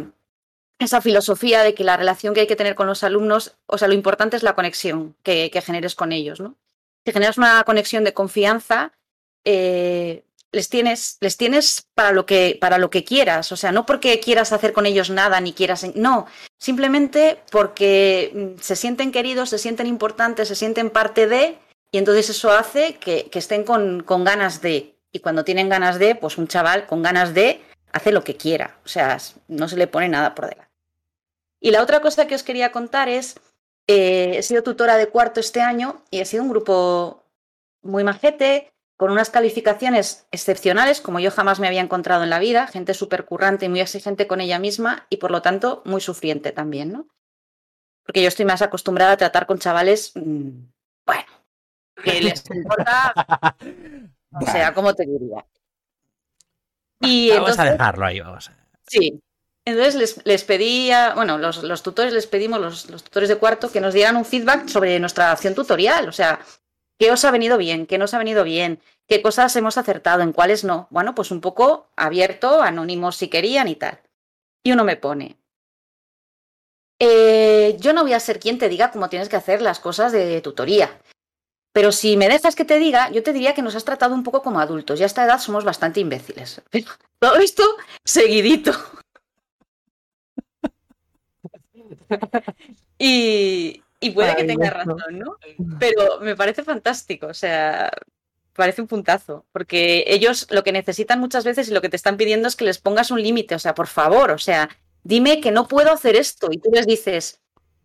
[0.80, 3.86] esa filosofía de que la relación que hay que tener con los alumnos, o sea,
[3.86, 6.56] lo importante es la conexión que, generes con ellos, ¿no?
[7.04, 8.92] Si generas una conexión de confianza,
[9.44, 13.52] eh, les tienes, les tienes para lo que, para lo que quieras.
[13.52, 15.86] O sea, no porque quieras hacer con ellos nada ni quieras.
[15.94, 16.26] No,
[16.58, 21.58] simplemente porque mm, se sienten queridos, se sienten importantes, se sienten parte de,
[21.92, 24.94] y entonces eso hace que, que estén con, con, ganas de.
[25.12, 27.60] Y cuando tienen ganas de, pues un chaval con ganas de
[27.92, 28.78] hace lo que quiera.
[28.84, 29.18] O sea,
[29.48, 30.69] no se le pone nada por delante.
[31.60, 33.38] Y la otra cosa que os quería contar es,
[33.86, 37.24] eh, he sido tutora de cuarto este año y he sido un grupo
[37.82, 42.66] muy majete, con unas calificaciones excepcionales, como yo jamás me había encontrado en la vida,
[42.66, 46.52] gente súper currante y muy exigente con ella misma y por lo tanto muy sufriente
[46.52, 47.08] también, ¿no?
[48.04, 50.50] Porque yo estoy más acostumbrada a tratar con chavales, mm,
[51.06, 51.32] bueno,
[52.04, 53.14] que les importa,
[54.38, 55.46] o sea, ¿cómo te diría?
[57.00, 58.66] Y vamos a dejarlo ahí, vamos a...
[58.86, 59.18] Sí,
[59.64, 63.80] entonces les, les pedía, bueno, los, los, tutores les pedimos, los, tutores de cuarto, que
[63.80, 66.40] nos dieran un feedback sobre nuestra acción tutorial, o sea,
[67.00, 67.86] ¿Qué os ha venido bien?
[67.86, 68.78] ¿Qué no os ha venido bien?
[69.08, 70.20] ¿Qué cosas hemos acertado?
[70.20, 70.86] ¿En cuáles no?
[70.90, 74.02] Bueno, pues un poco abierto, anónimos si querían y tal.
[74.62, 75.40] Y uno me pone,
[77.00, 80.12] eh, yo no voy a ser quien te diga cómo tienes que hacer las cosas
[80.12, 81.00] de tutoría.
[81.72, 84.22] Pero si me dejas que te diga, yo te diría que nos has tratado un
[84.22, 84.98] poco como adultos.
[84.98, 86.60] Ya a esta edad somos bastante imbéciles.
[86.68, 87.62] Pero todo esto
[88.04, 88.72] seguidito.
[92.98, 95.36] Y, y puede que tenga razón, ¿no?
[95.78, 97.26] Pero me parece fantástico.
[97.26, 97.90] O sea,
[98.60, 102.16] parece un puntazo, porque ellos lo que necesitan muchas veces y lo que te están
[102.18, 104.68] pidiendo es que les pongas un límite, o sea, por favor, o sea,
[105.02, 107.40] dime que no puedo hacer esto y tú les dices,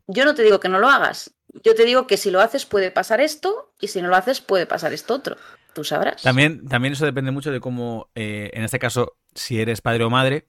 [0.08, 2.66] yo no te digo que no lo hagas, yo te digo que si lo haces
[2.66, 5.38] puede pasar esto y si no lo haces puede pasar esto otro,
[5.74, 6.22] tú sabrás.
[6.24, 10.10] También, también eso depende mucho de cómo, eh, en este caso, si eres padre o
[10.10, 10.46] madre,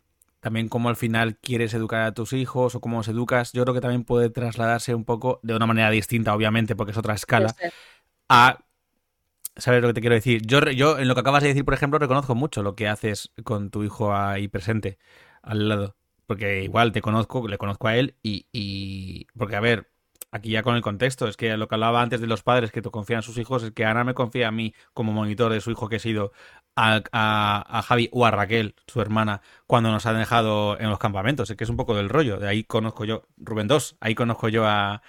[0.47, 3.75] también cómo al final quieres educar a tus hijos o cómo los educas, yo creo
[3.75, 7.53] que también puede trasladarse un poco de una manera distinta, obviamente, porque es otra escala,
[8.29, 8.61] a
[9.57, 10.43] ¿Sabes lo que te quiero decir?
[10.47, 13.33] Yo, yo, en lo que acabas de decir, por ejemplo, reconozco mucho lo que haces
[13.43, 14.99] con tu hijo ahí presente,
[15.43, 15.97] al lado.
[16.27, 19.27] Porque igual te conozco, le conozco a él y, y...
[19.37, 19.91] Porque, a ver,
[20.31, 22.83] aquí ya con el contexto, es que lo que hablaba antes de los padres que
[22.83, 25.61] te confían a sus hijos, es que Ana me confía a mí como monitor de
[25.61, 26.31] su hijo que he sido
[26.77, 27.03] a,
[27.79, 31.51] a, Javi o a Raquel, su hermana, cuando nos han dejado en los campamentos.
[31.51, 32.39] Es que es un poco del rollo.
[32.39, 35.03] De ahí conozco yo, Rubén 2, ahí conozco yo a...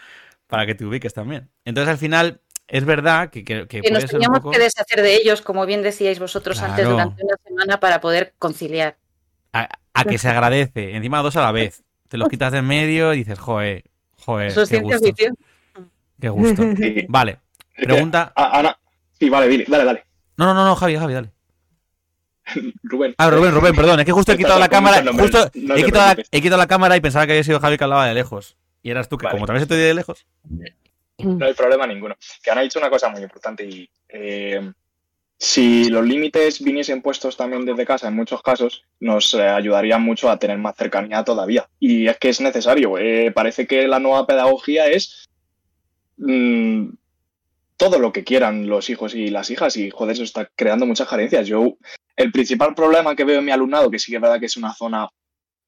[0.47, 1.49] para que te ubiques también.
[1.65, 5.65] Entonces al final es verdad que, que, que, nos teníamos que deshacer de ellos, como
[5.65, 8.97] bien decíais vosotros antes, durante una semana para poder conciliar.
[9.53, 9.70] A,
[10.03, 11.84] que se agradece, encima dos a la vez.
[12.07, 13.84] Te los quitas de en medio y dices, joder,
[14.18, 14.53] joder.
[14.53, 15.07] qué gusto.
[16.20, 16.63] Qué gusto.
[17.09, 17.38] Vale,
[17.76, 18.34] pregunta.
[18.36, 18.76] Ana,
[19.20, 20.03] sí, vale, dile, dale, dale.
[20.36, 21.37] No, no, no, no, Javi, Javi, dale.
[22.84, 23.16] Rubén.
[23.18, 25.04] Ah, Rubén, Rubén, perdón, es que justo he quitado la cámara.
[25.14, 27.84] Justo he, quitado la, he quitado la cámara y pensaba que había sido Javi que
[27.84, 28.56] hablaba de lejos.
[28.84, 30.26] Y eras tú, que como también estoy de lejos.
[31.18, 32.16] No hay problema ninguno.
[32.43, 34.72] Que han dicho una cosa muy importante y eh,
[35.38, 40.30] si los límites viniesen puestos también desde casa, en muchos casos, nos eh, ayudaría mucho
[40.30, 41.68] a tener más cercanía todavía.
[41.80, 42.98] Y es que es necesario.
[42.98, 45.28] Eh, parece que la nueva pedagogía es
[46.18, 46.89] mm,
[47.78, 51.07] todo lo que quieran los hijos y las hijas y, joder, eso está creando muchas
[51.07, 51.47] carencias.
[51.47, 51.78] Yo,
[52.15, 54.57] el principal problema que veo en mi alumnado, que sí que es verdad que es
[54.57, 55.07] una zona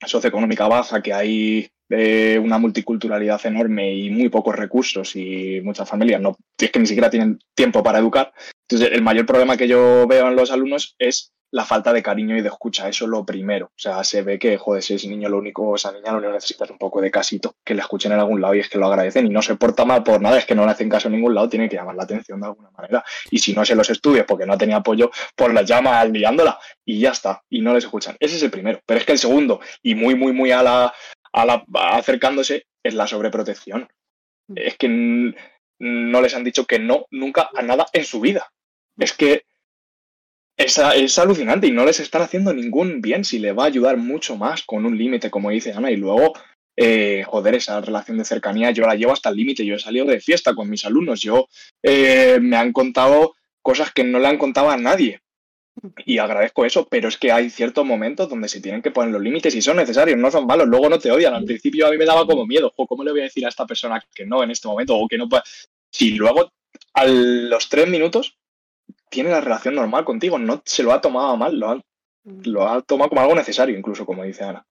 [0.05, 6.21] socioeconómica baja, que hay eh, una multiculturalidad enorme y muy pocos recursos y muchas familias
[6.21, 8.33] no es que ni siquiera tienen tiempo para educar.
[8.69, 12.37] Entonces, el mayor problema que yo veo en los alumnos es la falta de cariño
[12.37, 12.87] y de escucha.
[12.87, 13.67] Eso es lo primero.
[13.67, 16.19] O sea, se ve que, joder, si ese niño lo único, o esa niña lo
[16.19, 18.69] único necesita es un poco de casito, que le escuchen en algún lado y es
[18.69, 20.87] que lo agradecen y no se porta mal por nada, es que no le hacen
[20.87, 23.03] caso en ningún lado, tiene que llamar la atención de alguna manera.
[23.31, 26.99] Y si no se los estudia porque no tenía apoyo, pues la llama liándola y
[26.99, 27.41] ya está.
[27.49, 28.15] Y no les escuchan.
[28.19, 28.81] Ese es el primero.
[28.85, 30.93] Pero es que el segundo, y muy, muy, muy a la,
[31.33, 33.89] a la acercándose, es la sobreprotección.
[34.47, 34.53] Mm.
[34.57, 35.33] Es que
[35.79, 38.51] no les han dicho que no nunca a nada en su vida.
[38.99, 39.43] Es que
[40.59, 44.35] es, alucinante y no les están haciendo ningún bien si le va a ayudar mucho
[44.35, 46.33] más con un límite, como dice Ana, y luego,
[46.75, 50.05] eh, joder, esa relación de cercanía yo la llevo hasta el límite, yo he salido
[50.05, 51.47] de fiesta con mis alumnos, yo
[51.81, 55.21] eh, me han contado cosas que no le han contado a nadie.
[56.05, 59.21] Y agradezco eso, pero es que hay ciertos momentos donde se tienen que poner los
[59.21, 61.33] límites y son necesarios, no son malos, luego no te odian.
[61.33, 63.65] Al principio a mí me daba como miedo, ¿cómo le voy a decir a esta
[63.65, 65.29] persona que no en este momento o que no?
[65.89, 66.51] Si luego
[66.93, 68.37] a los tres minutos
[69.09, 72.41] tiene la relación normal contigo, no se lo ha tomado mal, lo ha, mm.
[72.45, 74.65] lo ha tomado como algo necesario, incluso como dice Ana.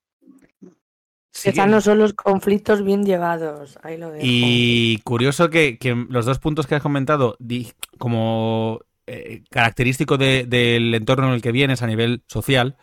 [1.30, 1.52] Sí.
[1.68, 3.78] no son los conflictos bien llevados.
[3.82, 4.24] Ahí lo dejo.
[4.26, 5.78] Y curioso que,
[6.08, 7.36] los dos puntos que has comentado,
[7.98, 12.76] como eh, característico del entorno en el que vienes a nivel social,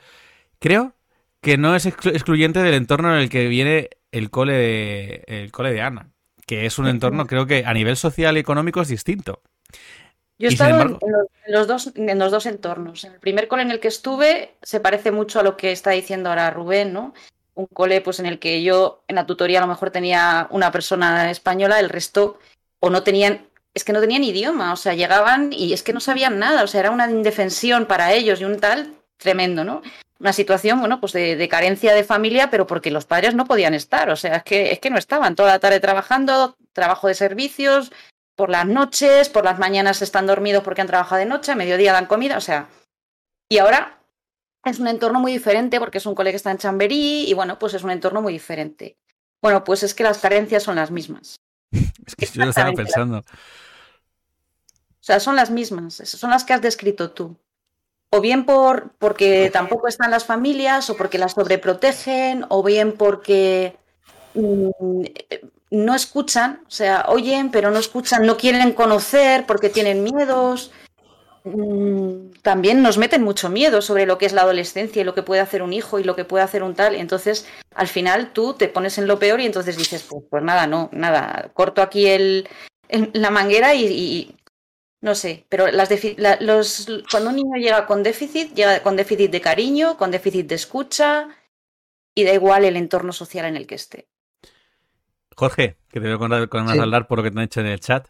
[0.59, 0.93] creo
[1.41, 5.73] que no es excluyente del entorno en el que viene el cole de, el cole
[5.73, 6.09] de Ana,
[6.47, 9.41] que es un entorno, creo que a nivel social y económico es distinto.
[10.38, 10.99] Yo he estado en,
[11.47, 13.05] los, dos, en los dos entornos.
[13.05, 15.91] En el primer cole en el que estuve se parece mucho a lo que está
[15.91, 17.13] diciendo ahora Rubén, ¿no?
[17.53, 20.71] Un cole pues, en el que yo en la tutoría a lo mejor tenía una
[20.71, 22.38] persona española, el resto
[22.81, 26.01] o no tenían, es que no tenían idioma, o sea, llegaban y es que no
[26.01, 29.81] sabían nada, o sea, era una indefensión para ellos y un tal tremendo, ¿no?
[30.19, 33.73] Una situación, bueno, pues de, de, carencia de familia, pero porque los padres no podían
[33.73, 37.15] estar, o sea, es que, es que no estaban toda la tarde trabajando, trabajo de
[37.15, 37.91] servicios,
[38.36, 41.93] por las noches, por las mañanas están dormidos porque han trabajado de noche, a mediodía
[41.93, 42.67] dan comida, o sea.
[43.49, 43.99] Y ahora
[44.65, 47.57] es un entorno muy diferente porque es un colegio que está en Chamberí y bueno,
[47.59, 48.97] pues es un entorno muy diferente.
[49.41, 51.39] Bueno, pues es que las carencias son las mismas.
[51.71, 53.19] es que yo lo estaba pensando.
[53.19, 53.23] O
[55.05, 57.38] sea, son las mismas, son las que has descrito tú.
[58.09, 63.77] O bien por porque tampoco están las familias, o porque las sobreprotegen, o bien porque
[64.33, 64.69] mm,
[65.84, 70.71] no escuchan, o sea, oyen, pero no escuchan, no quieren conocer porque tienen miedos.
[71.43, 75.21] Mm, también nos meten mucho miedo sobre lo que es la adolescencia y lo que
[75.21, 76.95] puede hacer un hijo y lo que puede hacer un tal.
[76.95, 80.65] entonces, al final tú te pones en lo peor y entonces dices, pues, pues nada,
[80.65, 82.47] no, nada, corto aquí el,
[83.13, 84.36] la manguera y,
[85.01, 85.89] no sé, pero las
[86.41, 90.55] los, cuando un niño llega con déficit, llega con déficit de cariño, con déficit de
[90.55, 91.30] escucha
[92.15, 94.07] y da igual el entorno social en el que esté.
[95.36, 98.07] Jorge, que te veo con, hablar por lo que te han hecho en el chat.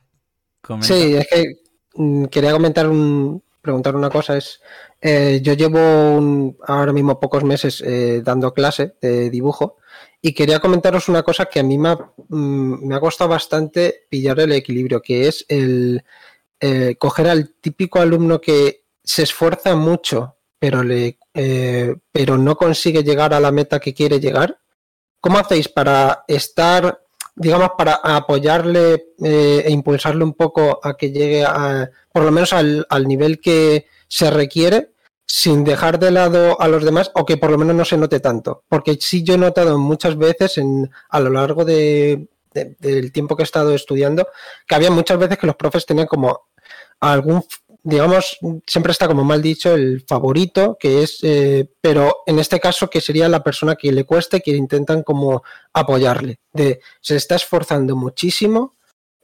[0.82, 1.56] Sí, es que
[1.96, 4.38] mm, quería comentar un, preguntar una cosa.
[4.38, 4.62] Es,
[5.02, 9.78] eh, yo llevo ahora mismo pocos meses eh, dando clase de dibujo
[10.22, 11.98] y quería comentaros una cosa que a mí me ha,
[12.30, 16.04] mm, me ha costado bastante pillar el equilibrio, que es el
[16.60, 21.20] eh, coger al típico alumno que se esfuerza mucho, pero, le,
[22.12, 24.58] pero no consigue llegar a la meta que quiere llegar.
[25.20, 27.05] ¿Cómo hacéis para estar
[27.36, 32.54] digamos, para apoyarle eh, e impulsarle un poco a que llegue a, por lo menos
[32.54, 34.92] al, nivel que se requiere,
[35.26, 38.20] sin dejar de lado a los demás o que por lo menos no se note
[38.20, 38.64] tanto.
[38.70, 43.44] Porque sí yo he notado muchas veces en, a lo largo de, del tiempo que
[43.44, 44.28] he estado estudiando
[44.68, 46.48] que había muchas veces que los profes tenían como
[47.00, 47.44] algún
[47.86, 52.90] digamos, siempre está como mal dicho el favorito, que es, eh, pero en este caso
[52.90, 57.96] que sería la persona que le cueste, que intentan como apoyarle, de se está esforzando
[57.96, 58.74] muchísimo,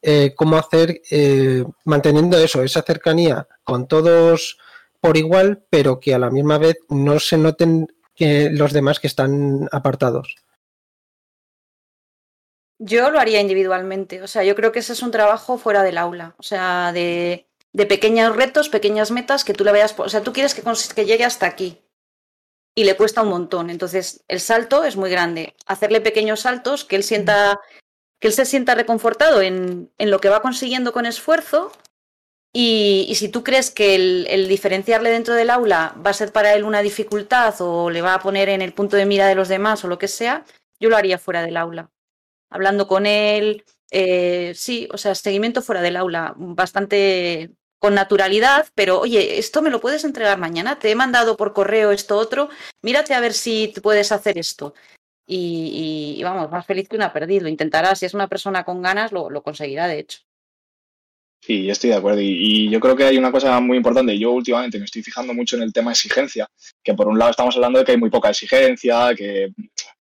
[0.04, 4.60] eh, cómo hacer, eh, manteniendo eso, esa cercanía con todos
[5.00, 9.08] por igual, pero que a la misma vez no se noten que los demás que
[9.08, 10.36] están apartados.
[12.78, 15.98] Yo lo haría individualmente, o sea, yo creo que ese es un trabajo fuera del
[15.98, 20.22] aula, o sea, de de pequeños retos, pequeñas metas que tú le veas, o sea,
[20.22, 20.64] tú quieres que,
[20.96, 21.82] que llegue hasta aquí
[22.76, 23.70] y le cuesta un montón.
[23.70, 25.56] Entonces, el salto es muy grande.
[25.66, 27.60] Hacerle pequeños saltos, que él sienta,
[28.20, 31.72] que él se sienta reconfortado en, en lo que va consiguiendo con esfuerzo.
[32.54, 36.54] Y, si tú crees que el, el, diferenciarle dentro del aula va a ser para
[36.54, 39.48] él una dificultad o le va a poner en el punto de mira de los
[39.48, 40.44] demás o lo que sea,
[40.80, 41.92] yo lo haría fuera del aula.
[42.50, 47.52] Hablando con él, eh, sí, o sea, seguimiento fuera del aula, bastante
[47.82, 51.92] con naturalidad, pero oye, esto me lo puedes entregar mañana, te he mandado por correo
[51.92, 52.48] esto otro,
[52.84, 54.76] mírate a ver si puedes hacer esto.
[55.26, 57.48] Y, vamos, más feliz que una perdido.
[57.48, 60.20] Intentará, si es una persona con ganas, lo, conseguirá, de hecho.
[61.42, 62.20] Sí, estoy de acuerdo.
[62.22, 64.20] Y, yo creo que hay una cosa muy importante.
[64.20, 66.48] Yo últimamente me estoy fijando mucho en el tema exigencia,
[66.84, 69.54] que por un lado estamos hablando de que hay muy poca exigencia, que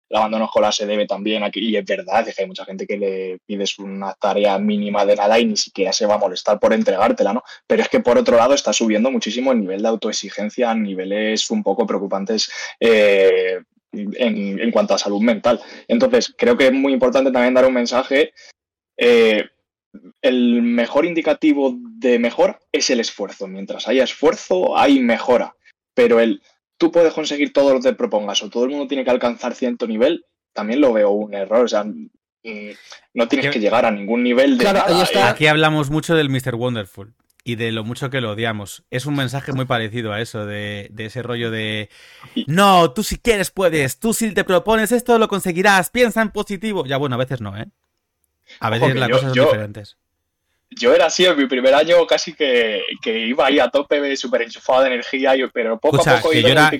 [0.08, 2.96] el abandono escolar se debe también aquí, y es verdad, que hay mucha gente que
[2.96, 6.72] le pides una tarea mínima de nada y ni siquiera se va a molestar por
[6.72, 7.42] entregártela, ¿no?
[7.66, 11.50] Pero es que por otro lado está subiendo muchísimo el nivel de autoexigencia a niveles
[11.50, 12.50] un poco preocupantes.
[12.80, 13.60] Eh,
[13.92, 15.60] en, cuanto a salud mental.
[15.88, 18.32] Entonces, creo que es muy importante también dar un mensaje.
[18.96, 19.44] Eh,
[20.20, 23.46] el mejor indicativo de mejor es el esfuerzo.
[23.46, 25.54] Mientras haya esfuerzo, hay mejora.
[25.94, 26.42] Pero el
[26.78, 29.54] tú puedes conseguir todo lo que te propongas o todo el mundo tiene que alcanzar
[29.54, 31.64] cierto nivel, también lo veo un error.
[31.64, 32.08] O sea, mm,
[33.14, 34.64] no tienes que llegar a ningún nivel de.
[34.64, 34.84] Claro,
[35.24, 36.54] Aquí hablamos mucho del Mr.
[36.54, 37.14] Wonderful
[37.44, 38.84] y de lo mucho que lo odiamos.
[38.90, 41.90] Es un mensaje muy parecido a eso, de, ese rollo de.
[42.46, 46.86] No, tú si quieres puedes, tú si te propones esto lo conseguirás, piensa en positivo.
[46.86, 47.66] Ya bueno, a veces no, ¿eh?
[48.60, 49.96] A veces las cosas son diferentes
[50.70, 54.82] yo era así en mi primer año casi que, iba ahí a tope, súper enchufado
[54.82, 56.70] de energía, pero poco a poco que yo, era,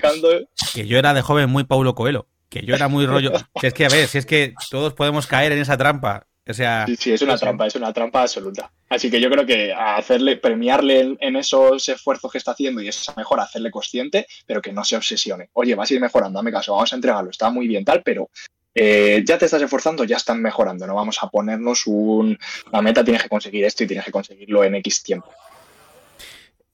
[0.73, 3.31] que yo era de joven muy Paulo Coelho, que yo era muy rollo...
[3.59, 6.25] si es que, a ver, si es que todos podemos caer en esa trampa.
[6.47, 8.71] O sea, sí, sí, es una trampa, es una trampa absoluta.
[8.89, 13.13] Así que yo creo que hacerle, premiarle en, esos esfuerzos que está haciendo y esa
[13.15, 15.51] mejor hacerle consciente, pero que no se obsesione.
[15.53, 18.31] Oye, vas a ir mejorando, dame caso, vamos a entregarlo, está muy bien tal, pero
[18.73, 20.85] eh, ya te estás esforzando, ya están mejorando.
[20.87, 22.37] No vamos a ponernos un,
[22.71, 25.29] una meta, tienes que conseguir esto y tienes que conseguirlo en X tiempo.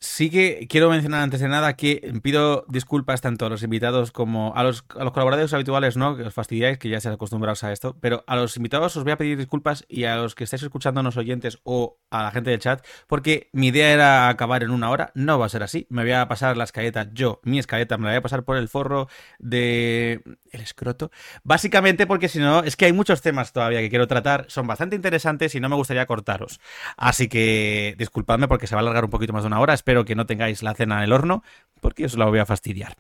[0.06, 4.56] Sí que quiero mencionar antes de nada que pido disculpas tanto a los invitados como
[4.56, 6.16] a los, a colaboradores habituales, ¿no?
[6.16, 9.14] Que os fastidiáis, que ya se acostumbrados a esto, pero a los invitados os voy
[9.14, 12.52] a pedir disculpas y a los que estáis escuchando, los oyentes o a la gente
[12.52, 15.88] del chat, porque mi idea era acabar en una hora, no va a ser así,
[15.90, 18.58] me voy a pasar la escaleta, yo, mi escaleta, me la voy a pasar por
[18.58, 21.12] el forro de el escroto,
[21.44, 24.96] básicamente porque si no, es que hay muchos temas todavía que quiero tratar, son bastante
[24.96, 26.62] interesantes y no me gustaría cortaros,
[26.96, 29.95] así que disculpadme porque se va a alargar un poquito más de una hora, espero
[30.04, 31.44] que no tengáis la cena en el horno,
[31.80, 32.98] porque os la voy a fastidiar.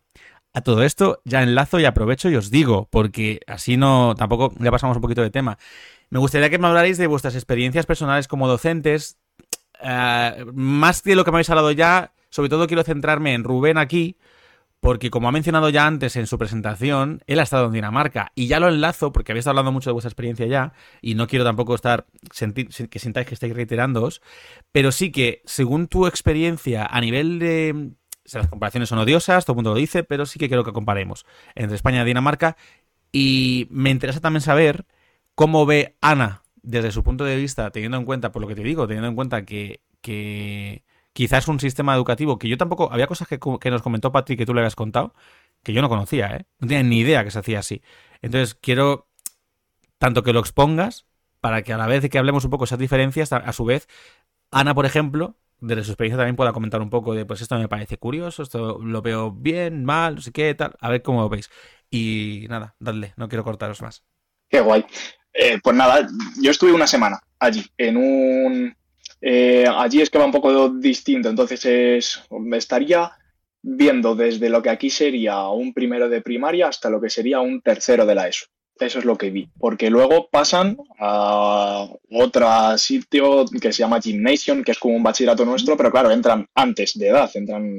[0.53, 4.71] A todo esto ya enlazo y aprovecho y os digo, porque así no, tampoco ya
[4.71, 5.57] pasamos un poquito de tema.
[6.09, 9.17] Me gustaría que me hablarais de vuestras experiencias personales como docentes,
[9.81, 13.77] eh, más de lo que me habéis hablado ya, sobre todo quiero centrarme en Rubén
[13.77, 14.17] aquí,
[14.79, 18.47] porque como ha mencionado ya antes en su presentación, él ha estado en Dinamarca y
[18.47, 21.73] ya lo enlazo porque habéis hablando mucho de vuestra experiencia ya y no quiero tampoco
[21.75, 22.05] estar
[22.89, 24.21] que sintáis que estáis reiterándoos,
[24.71, 27.93] pero sí que según tu experiencia a nivel de
[28.33, 31.25] las comparaciones son odiosas, todo el mundo lo dice, pero sí que quiero que comparemos
[31.55, 32.57] entre España y Dinamarca
[33.11, 34.85] y me interesa también saber
[35.35, 38.63] cómo ve Ana desde su punto de vista, teniendo en cuenta, por lo que te
[38.63, 40.83] digo, teniendo en cuenta que, que
[41.15, 43.39] quizás un sistema educativo que yo tampoco, había cosas que,
[43.71, 45.15] nos comentó Patrick que tú le habías contado,
[45.63, 46.45] que yo no conocía, ¿eh?
[46.59, 47.81] No tenía ni idea que se hacía así.
[48.21, 49.07] Entonces quiero
[49.97, 51.05] tanto que lo expongas
[51.39, 53.63] para que a la vez de que hablemos un poco esas diferencias, a, a su
[53.63, 53.87] vez,
[54.51, 57.69] Ana, por ejemplo, desde su experiencia también pueda comentar un poco de, pues esto me
[57.69, 61.29] parece curioso, esto lo veo bien, mal, no sé qué, tal, a ver cómo lo
[61.29, 61.49] veis.
[61.89, 64.03] Y nada, dadle, no quiero cortaros más.
[64.49, 64.85] Qué guay.
[65.33, 66.05] Eh, pues nada,
[66.41, 68.75] yo estuve una semana allí, en un...
[69.21, 72.21] Eh, allí es que va un poco distinto, entonces es,
[72.53, 73.11] estaría
[73.61, 77.61] viendo desde lo que aquí sería un primero de primaria hasta lo que sería un
[77.61, 78.45] tercero de la ESO.
[78.77, 84.63] Eso es lo que vi, porque luego pasan a otro sitio que se llama Gymnasium,
[84.63, 87.77] que es como un bachillerato nuestro, pero claro, entran antes de edad, entran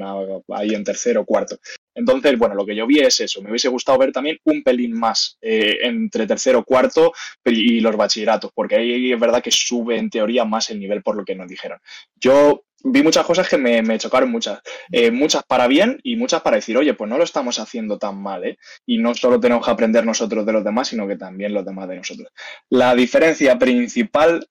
[0.49, 1.57] ahí en tercero o cuarto.
[1.97, 3.41] Entonces, bueno, lo que yo vi es eso.
[3.41, 7.11] Me hubiese gustado ver también un pelín más eh, entre tercero, cuarto
[7.43, 11.15] y los bachilleratos, porque ahí es verdad que sube en teoría más el nivel por
[11.15, 11.79] lo que nos dijeron.
[12.15, 14.61] Yo vi muchas cosas que me, chocaron muchas.
[14.91, 18.21] Eh, muchas para bien y muchas para decir, oye, pues no lo estamos haciendo tan
[18.21, 18.59] mal, ¿eh?
[18.85, 21.89] Y no solo tenemos que aprender nosotros de los demás, sino que también los demás
[21.89, 22.29] de nosotros.
[22.69, 24.47] La diferencia principal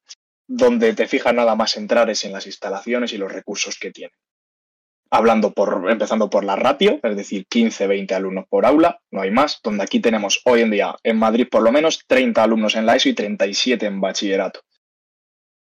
[0.48, 4.16] donde te fijas nada más entrar es en las instalaciones y los recursos que tienen.
[5.10, 9.30] Hablando por, empezando por la ratio, es decir, 15, 20 alumnos por aula, no hay
[9.30, 12.86] más, donde aquí tenemos hoy en día en Madrid por lo menos 30 alumnos en
[12.86, 14.62] la ESO y 37 en bachillerato,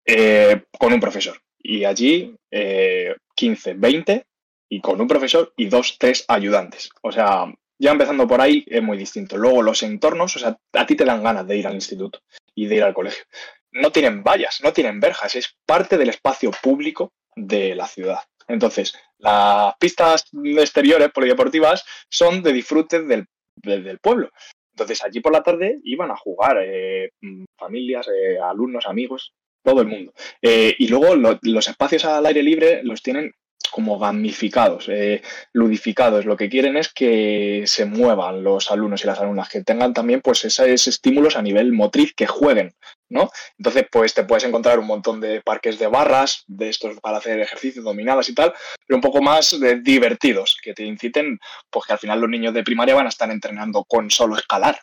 [0.05, 4.25] eh, con un profesor y allí 15, eh, 20
[4.69, 6.89] y con un profesor y dos, tres ayudantes.
[7.01, 7.45] O sea,
[7.79, 9.37] ya empezando por ahí es muy distinto.
[9.37, 12.21] Luego los entornos, o sea, a ti te dan ganas de ir al instituto
[12.55, 13.23] y de ir al colegio.
[13.71, 18.19] No tienen vallas, no tienen verjas, es parte del espacio público de la ciudad.
[18.49, 23.27] Entonces, las pistas exteriores polideportivas son de disfrute del,
[24.01, 24.31] pueblo.
[24.71, 27.11] Entonces, allí por la tarde iban a jugar eh,
[27.57, 29.33] familias, eh, alumnos, amigos,
[29.63, 30.13] todo el mundo.
[30.41, 33.33] Eh, y luego los espacios al aire libre los tienen
[33.71, 35.21] como gamificados, eh,
[35.53, 36.25] ludificados.
[36.25, 40.21] Lo que quieren es que se muevan los alumnos y las alumnas, que tengan también
[40.21, 42.73] pues esos estímulos a nivel motriz, que jueguen,
[43.09, 43.29] ¿no?
[43.57, 47.39] Entonces, pues te puedes encontrar un montón de parques de barras, de estos para hacer
[47.39, 48.53] ejercicios dominadas y tal,
[48.85, 51.39] pero un poco más divertidos, que te inciten,
[51.69, 54.79] pues que al final los niños de primaria van a estar entrenando con solo escalar,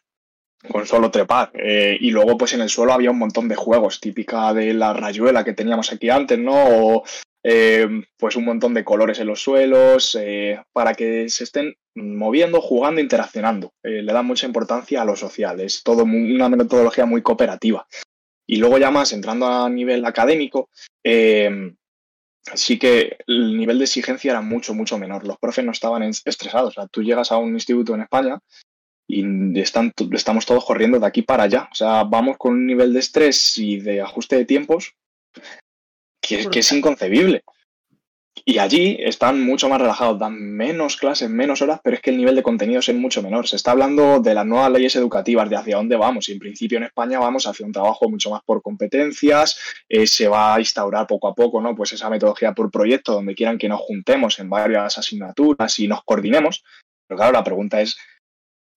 [0.70, 1.51] con solo trepar.
[1.55, 4.93] Eh, y luego, pues en el suelo había un montón de juegos, típica de la
[4.93, 7.03] rayuela que teníamos aquí antes, ¿no?
[7.49, 7.86] Eh,
[8.16, 13.01] pues un montón de colores en los suelos, eh, para que se estén moviendo, jugando,
[13.01, 13.72] interaccionando.
[13.84, 17.86] le dan mucha importancia a lo social, es todo una metodología muy cooperativa.
[18.49, 20.70] Y luego ya más, entrando a nivel académico,
[22.55, 25.24] sí que el nivel de exigencia era mucho, mucho menor.
[25.24, 26.70] Los profes no estaban estresados.
[26.70, 28.40] O sea, tú llegas a un instituto en España
[29.07, 29.24] y
[29.61, 31.68] estamos todos corriendo de aquí para allá.
[31.70, 34.97] O sea, vamos con un nivel de estrés y de ajuste de tiempos
[36.27, 37.43] que, que es inconcebible.
[38.45, 42.18] Y allí están mucho más relajados, dan menos clases, menos horas, pero es que el
[42.18, 43.49] nivel de contenidos es mucho menor.
[43.49, 46.29] Se está hablando de las nuevas leyes educativas, de hacia dónde vamos.
[46.29, 49.59] Y en principio en España vamos hacia un trabajo mucho más por competencias.
[49.89, 51.74] Eh, se va a instaurar poco a poco, ¿no?
[51.74, 56.05] Pues esa metodología por proyecto, donde quieran que nos juntemos en varias asignaturas y nos
[56.05, 56.62] coordinemos.
[57.09, 57.97] Pero claro, la pregunta es,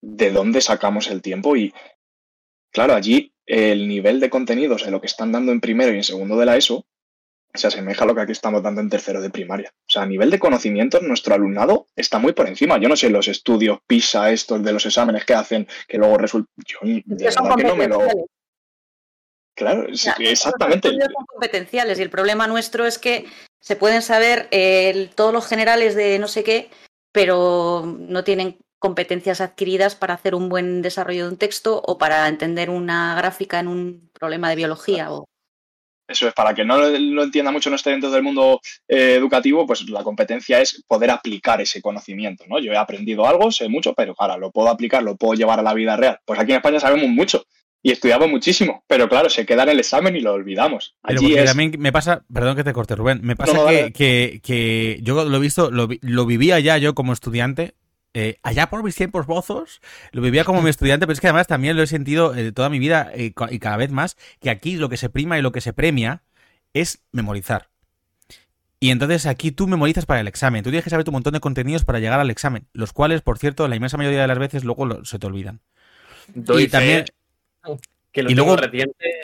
[0.02, 1.74] de dónde sacamos el tiempo y,
[2.72, 6.04] claro, allí el nivel de contenidos de lo que están dando en primero y en
[6.04, 6.86] segundo de la ESO
[7.54, 9.72] se asemeja a lo que aquí estamos dando en tercero de primaria.
[9.76, 12.78] O sea, a nivel de conocimientos, nuestro alumnado está muy por encima.
[12.78, 16.52] Yo no sé los estudios PISA, estos de los exámenes que hacen, que luego resulta.
[16.66, 18.00] Yo que no me lo.
[19.56, 20.90] Claro, exactamente.
[20.90, 23.26] Son competenciales y el problema nuestro es que
[23.60, 26.70] se pueden saber eh, todos los generales de no sé qué,
[27.12, 32.28] pero no tienen competencias adquiridas para hacer un buen desarrollo de un texto o para
[32.30, 35.12] entender una gráfica en un problema de biología.
[35.12, 35.28] O...
[36.10, 39.68] Eso es, para que no lo entienda mucho, no esté dentro del mundo eh, educativo,
[39.68, 42.60] pues la competencia es poder aplicar ese conocimiento, ¿no?
[42.60, 45.64] Yo he aprendido algo, sé mucho, pero ahora lo puedo aplicar, lo puedo llevar a
[45.64, 46.20] la vida real.
[46.26, 47.46] Pues aquí en España sabemos mucho
[47.82, 50.96] y estudiamos muchísimo, pero claro, se queda en el examen y lo olvidamos.
[51.04, 53.54] Allí también me pasa, perdón que te corte, Rubén, me pasa
[53.94, 57.76] que, que, yo lo he visto, lo, lo vivía ya yo como estudiante,
[58.14, 59.82] eh, allá por mis tiempos bozos,
[60.12, 62.70] lo vivía como mi estudiante, pero es que además también lo he sentido eh, toda
[62.70, 65.52] mi vida eh, y cada vez más, que aquí lo que se prima y lo
[65.52, 66.24] que se premia
[66.74, 67.70] es memorizar.
[68.80, 71.40] Y entonces aquí tú memorizas para el examen, tú tienes que saber un montón de
[71.40, 74.64] contenidos para llegar al examen, los cuales, por cierto, la inmensa mayoría de las veces
[74.64, 75.60] luego se te olvidan.
[76.34, 77.06] y también...
[78.12, 78.58] Que lo y luego,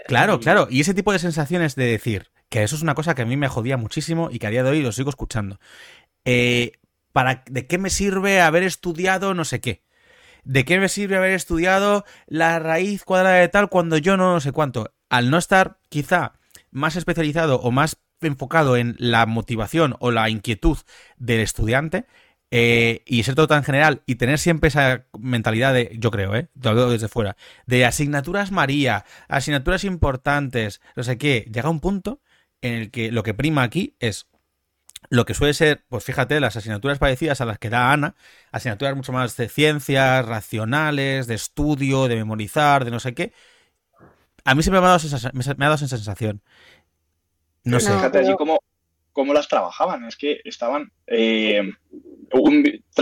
[0.06, 3.24] Claro, claro, y ese tipo de sensaciones de decir, que eso es una cosa que
[3.24, 5.60] a mí me jodía muchísimo y que a día de hoy lo sigo escuchando.
[6.24, 6.74] Eh,
[7.24, 9.84] ¿de qué me sirve haber estudiado no sé qué?
[10.43, 14.51] ¿De qué me sirve haber estudiado la raíz cuadrada de tal cuando yo no sé
[14.51, 14.93] cuánto?
[15.09, 16.34] Al no estar quizá
[16.72, 20.78] más especializado o más enfocado en la motivación o la inquietud
[21.18, 22.05] del estudiante
[22.51, 26.49] eh, y ser todo tan general y tener siempre esa mentalidad de, yo creo, ¿eh?
[26.53, 32.22] Veo desde fuera, de asignaturas María, asignaturas importantes, no sé qué, llega un punto
[32.61, 34.28] en el que lo que prima aquí es
[35.10, 38.16] lo que suele ser, pues fíjate, las asignaturas parecidas a las que da Ana,
[38.51, 43.34] asignaturas mucho más de ciencias, racionales, de estudio, de memorizar, de no sé qué.
[44.43, 46.41] A mí siempre me ha dado, me ha dado esa sensación.
[47.64, 47.91] No sé.
[47.91, 48.60] Fíjate allí cómo,
[49.12, 50.06] cómo las trabajaban.
[50.06, 50.91] Es que estaban.
[51.08, 51.62] Eh,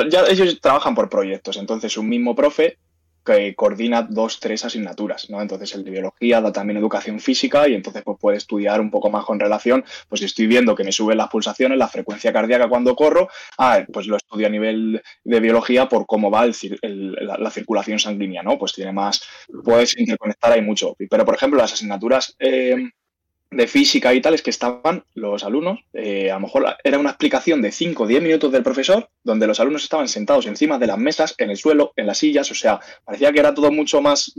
[0.10, 2.78] ya ellos trabajan por proyectos, entonces un mismo profe
[3.24, 5.42] que coordina dos, tres asignaturas, ¿no?
[5.42, 9.10] Entonces el de biología da también educación física y entonces pues puede estudiar un poco
[9.10, 12.68] más con relación, pues si estoy viendo que me suben las pulsaciones, la frecuencia cardíaca
[12.68, 18.00] cuando corro, ah, pues lo estudio a nivel de biología por cómo va la, circulación
[18.00, 18.58] sanguínea, ¿no?
[18.58, 19.22] Pues tiene más,
[19.64, 20.96] puedes interconectar ahí mucho.
[21.10, 22.76] Pero por ejemplo las asignaturas eh,
[23.56, 27.10] de física y tal es que estaban los alumnos, eh, a lo mejor era una
[27.10, 30.88] explicación de 5 o 10 minutos del profesor, donde los alumnos estaban sentados encima de
[30.88, 34.02] las mesas, en el suelo, en las sillas, o sea, parecía que era todo mucho
[34.02, 34.34] más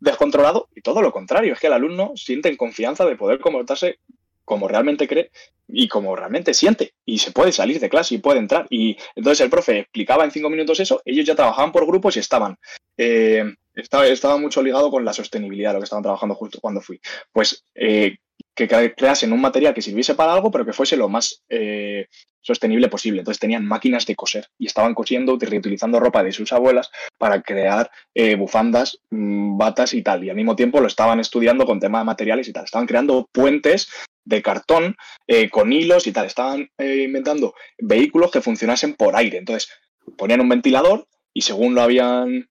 [0.00, 3.98] descontrolado y todo lo contrario, es que el alumno siente en confianza de poder comportarse
[4.46, 5.30] como realmente cree
[5.68, 6.94] y como realmente siente.
[7.04, 8.66] Y se puede salir de clase y puede entrar.
[8.70, 12.20] Y entonces el profe explicaba en cinco minutos eso, ellos ya trabajaban por grupos y
[12.20, 12.56] estaban.
[12.96, 13.44] Eh,
[13.74, 16.98] estaba, estaba, mucho ligado con la sostenibilidad, lo que estaban trabajando justo cuando fui.
[17.32, 18.16] Pues eh,
[18.54, 22.06] que creasen un material que sirviese para algo, pero que fuese lo más eh,
[22.40, 23.20] sostenible posible.
[23.20, 27.90] Entonces tenían máquinas de coser y estaban cosiendo, reutilizando ropa de sus abuelas para crear
[28.38, 30.24] bufandas, mm, batas y tal.
[30.24, 32.64] Y al mismo tiempo lo estaban estudiando con temas de materiales y tal.
[32.64, 33.88] Estaban creando puentes
[34.26, 34.96] de cartón
[35.26, 36.26] eh, con hilos y tal.
[36.26, 39.38] Estaban eh, inventando vehículos que funcionasen por aire.
[39.38, 39.70] Entonces
[40.18, 42.50] ponían un ventilador y según lo habían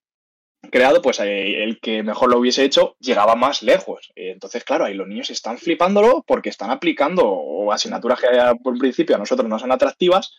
[0.72, 4.12] creado, pues eh, el que mejor lo hubiese hecho llegaba más lejos.
[4.16, 8.28] entonces, claro, ahí los niños están flipándolo porque están aplicando asignaturas que
[8.64, 10.34] por principio a nosotros no son atractivas,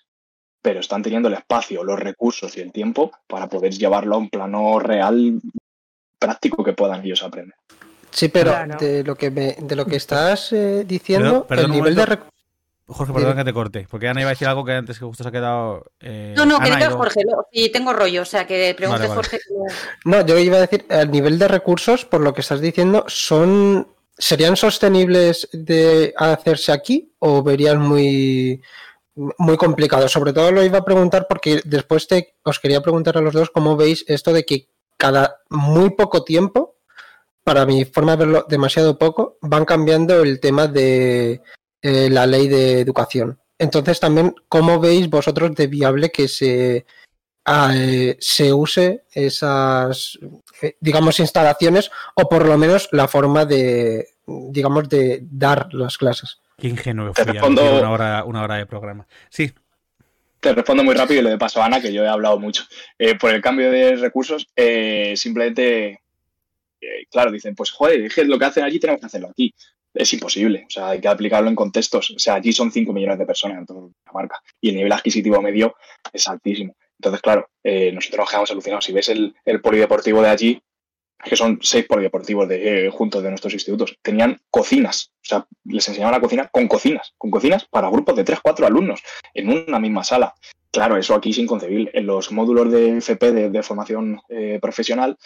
[0.63, 4.31] pero están teniendo el espacio, los recursos y el tiempo para poder llevarlo a un
[4.31, 5.41] plano real
[6.19, 7.55] práctico que puedan ellos aprender.
[8.17, 12.19] Sí, pero de lo que de lo que estás eh, diciendo, el nivel de
[12.89, 15.23] Jorge, perdón que te corte, porque Ana iba a decir algo que antes que justo
[15.23, 15.85] se ha quedado.
[16.01, 17.21] Eh, no, no, que diga Jorge,
[17.53, 19.39] y tengo rollo, o sea, que pregunte Jorge.
[20.07, 23.87] No, yo iba a decir, el nivel de recursos, por lo que estás diciendo, son
[24.17, 28.63] ¿serían sostenibles de hacerse aquí o verían muy,
[29.15, 30.09] muy complicado?
[30.09, 33.51] Sobre todo lo iba a preguntar porque después te, os quería preguntar a los dos
[33.51, 36.76] cómo veis esto de que cada muy poco tiempo
[37.47, 41.43] para mi forma de verlo demasiado poco, van cambiando el tema de
[41.81, 43.39] eh, la ley de educación.
[43.57, 46.87] Entonces también, ¿cómo veis vosotros de viable que se,
[47.45, 50.19] ah, eh, se use esas,
[50.61, 56.41] eh, digamos, instalaciones o por lo menos la forma de, digamos, de dar las clases?
[56.59, 57.13] Qué ingenuo
[57.49, 59.07] una hora, una hora de programa.
[59.31, 59.53] Sí,
[60.41, 62.65] te respondo muy rápido y le paso a Ana, que yo he hablado mucho.
[63.21, 64.49] por el cambio de recursos,
[65.15, 66.01] simplemente
[67.11, 69.55] claro, dicen, pues joder, es lo que hacen allí tenemos que hacerlo aquí.
[69.95, 72.11] Es imposible, o sea, hay que aplicarlo en contextos.
[72.11, 74.93] O sea, allí son 5 millones de personas en toda la marca y el nivel
[74.93, 75.75] adquisitivo medio
[76.13, 76.77] es altísimo.
[76.99, 78.85] Entonces, claro, eh, nosotros nos quedamos alucinados.
[78.85, 80.63] Si ves el, polideportivo de allí,
[81.23, 85.89] que son seis polideportivos de, eh, juntos de nuestros institutos, tenían cocinas, o sea, les
[85.89, 89.03] enseñaban la cocina con cocinas, con cocinas para grupos de 3, 4 alumnos
[89.35, 90.35] en una misma sala.
[90.71, 91.91] Claro, eso aquí es inconcebible.
[91.95, 95.17] En los módulos de FP de, formación eh, profesional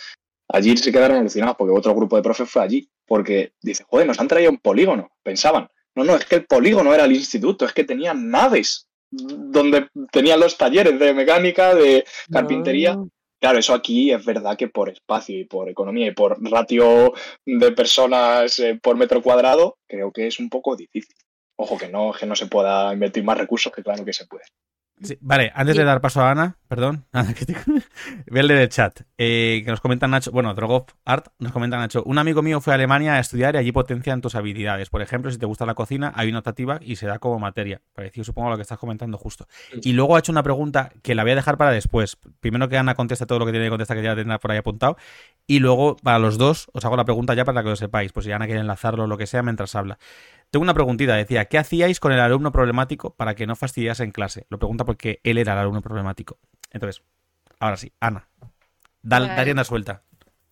[0.53, 4.19] Allí se quedaron alucinados porque otro grupo de profes fue allí, porque dice, joder, nos
[4.19, 5.11] han traído un polígono.
[5.23, 9.89] Pensaban, no, no, es que el polígono era el instituto, es que tenían naves donde
[10.13, 12.97] tenían los talleres de mecánica, de carpintería.
[13.41, 17.73] Claro, eso aquí es verdad que por espacio y por economía y por ratio de
[17.73, 21.17] personas eh, por metro cuadrado, creo que es un poco difícil.
[21.57, 24.45] Ojo, que no, que no se pueda invertir más recursos, que claro que se puede
[25.21, 27.57] vale, antes de dar paso a Ana, perdón, Ana, que te...
[28.27, 32.19] el del chat, eh, que nos comenta Nacho, bueno, Drogov Art, nos comenta Nacho, un
[32.19, 34.91] amigo mío fue a Alemania a estudiar y allí potencian tus habilidades.
[34.91, 37.81] Por ejemplo, si te gusta la cocina, hay una optativa y se da como materia.
[37.95, 39.47] Parecido, supongo, a lo que estás comentando justo.
[39.83, 42.17] Y luego ha hecho una pregunta que la voy a dejar para después.
[42.41, 44.59] Primero que Ana conteste todo lo que tiene que contestar, que ya tendrá por ahí
[44.59, 44.97] apuntado.
[45.47, 48.27] Y luego, para los dos, os hago la pregunta ya para que lo sepáis, pues
[48.27, 49.99] si Ana quiere enlazarlo o lo que sea mientras habla.
[50.51, 54.11] Tengo una preguntita, decía, ¿qué hacíais con el alumno problemático para que no fastidiase en
[54.11, 54.47] clase?
[54.49, 56.39] Lo pregunta porque él era el alumno problemático.
[56.73, 57.03] Entonces,
[57.61, 58.29] ahora sí, Ana,
[59.03, 59.65] da, vale.
[59.65, 60.03] suelta.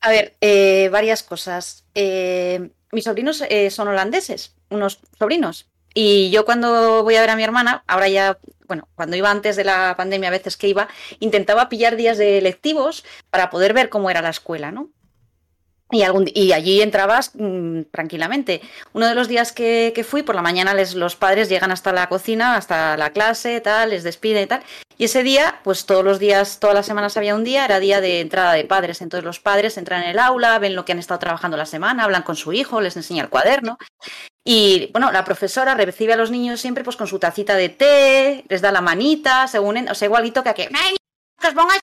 [0.00, 1.84] A ver, eh, varias cosas.
[1.96, 5.68] Eh, mis sobrinos eh, son holandeses, unos sobrinos.
[5.94, 8.38] Y yo cuando voy a ver a mi hermana, ahora ya,
[8.68, 10.88] bueno, cuando iba antes de la pandemia, a veces que iba,
[11.18, 14.90] intentaba pillar días de lectivos para poder ver cómo era la escuela, ¿no?
[15.90, 18.60] Y, algún, y allí entrabas mm, tranquilamente.
[18.92, 22.08] Uno de los días que, fui, por la mañana les, los padres llegan hasta la
[22.08, 24.62] cocina, hasta la clase, tal, les despiden y tal.
[24.98, 28.00] Y ese día, pues todos los días, todas las semanas había un día, era día
[28.00, 29.00] de entrada de padres.
[29.00, 32.04] Entonces los padres entran en el aula, ven lo que han estado trabajando la semana,
[32.04, 33.78] hablan con su hijo, les enseña el cuaderno.
[34.44, 38.44] Y bueno, la profesora recibe a los niños siempre pues con su tacita de té,
[38.48, 40.66] les da la manita, según, o sea, igualito que aquí.
[41.40, 41.80] Que os pongáis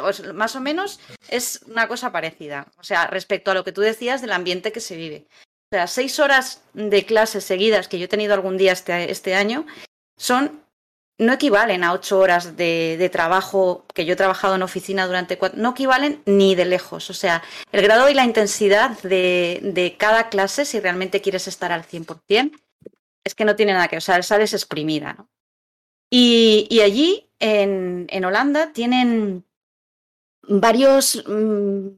[0.00, 2.66] pues más o menos es una cosa parecida.
[2.78, 5.26] O sea, respecto a lo que tú decías del ambiente que se vive.
[5.70, 9.34] O sea, seis horas de clases seguidas que yo he tenido algún día este, este
[9.34, 9.66] año
[10.16, 10.62] son
[11.18, 15.58] no equivalen a ocho horas de, trabajo que yo he trabajado en oficina durante cuatro,
[15.60, 17.08] no equivalen ni de lejos.
[17.08, 21.72] O sea, el grado y la intensidad de, de cada clase, si realmente quieres estar
[21.72, 22.60] al 100%,
[23.24, 25.14] es que no tiene nada que, o sea, sales exprimida.
[25.14, 25.28] ¿no?
[26.10, 29.45] Y, y allí, en, en Holanda, tienen
[30.48, 31.88] varios mmm,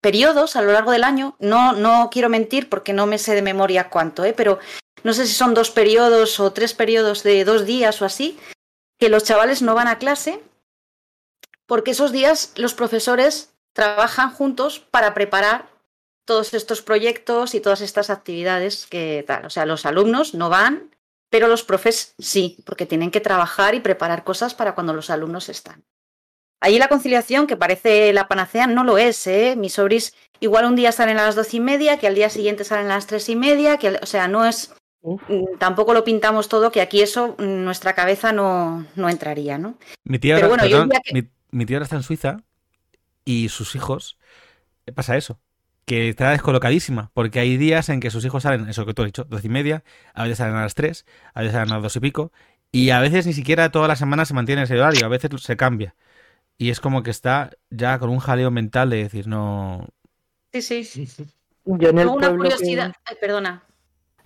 [0.00, 1.36] periodos a lo largo del año.
[1.40, 4.32] No, no quiero mentir porque no me sé de memoria cuánto, ¿eh?
[4.32, 4.58] pero
[5.02, 8.38] no sé si son dos periodos o tres periodos de dos días o así,
[8.98, 10.42] que los chavales no van a clase
[11.66, 15.68] porque esos días los profesores trabajan juntos para preparar
[16.24, 19.46] todos estos proyectos y todas estas actividades que tal.
[19.46, 20.94] O sea, los alumnos no van,
[21.30, 25.48] pero los profes sí, porque tienen que trabajar y preparar cosas para cuando los alumnos
[25.48, 25.84] están.
[26.66, 29.24] Allí la conciliación, que parece la panacea, no lo es.
[29.28, 29.54] ¿eh?
[29.56, 32.64] Mis sobris igual un día salen a las doce y media, que al día siguiente
[32.64, 34.74] salen a las tres y media, que, o sea, no es.
[35.00, 35.22] Uf.
[35.28, 39.78] Mm, tampoco lo pintamos todo, que aquí eso mm, nuestra cabeza no, no entraría, ¿no?
[40.02, 41.14] Mi tía, ahora, bueno, perdón, que...
[41.14, 42.38] mi, mi tía ahora está en Suiza
[43.24, 44.18] y sus hijos
[44.92, 45.38] pasa eso.
[45.84, 49.06] Que está descolocadísima, porque hay días en que sus hijos salen, eso que tú has
[49.06, 51.84] dicho, doce y media, a veces salen a las tres, a veces salen a las
[51.84, 52.32] dos y pico,
[52.72, 55.56] y a veces ni siquiera toda la semana se mantiene ese horario, a veces se
[55.56, 55.94] cambia.
[56.58, 59.86] Y es como que está ya con un jaleo mental de decir, no.
[60.52, 61.06] Sí, sí.
[61.64, 62.92] Yo en el una pueblo curiosidad.
[62.92, 63.62] que- Ay, perdona.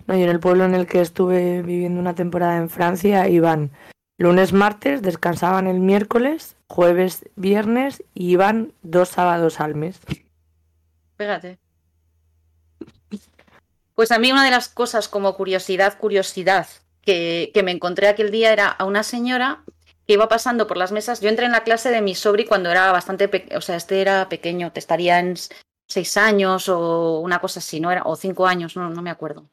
[0.07, 3.71] No, yo en el pueblo en el que estuve viviendo una temporada en Francia iban
[4.17, 9.99] lunes, martes, descansaban el miércoles, jueves, viernes y iban dos sábados al mes.
[11.17, 11.59] Fíjate.
[13.95, 16.67] Pues a mí una de las cosas como curiosidad, curiosidad,
[17.01, 19.63] que, que me encontré aquel día era a una señora
[20.07, 21.21] que iba pasando por las mesas.
[21.21, 24.01] Yo entré en la clase de mi sobri cuando era bastante, pe- o sea, este
[24.01, 25.35] era pequeño, te estaría en
[25.87, 29.45] seis años o una cosa así, no era, o cinco años, no, me acuerdo.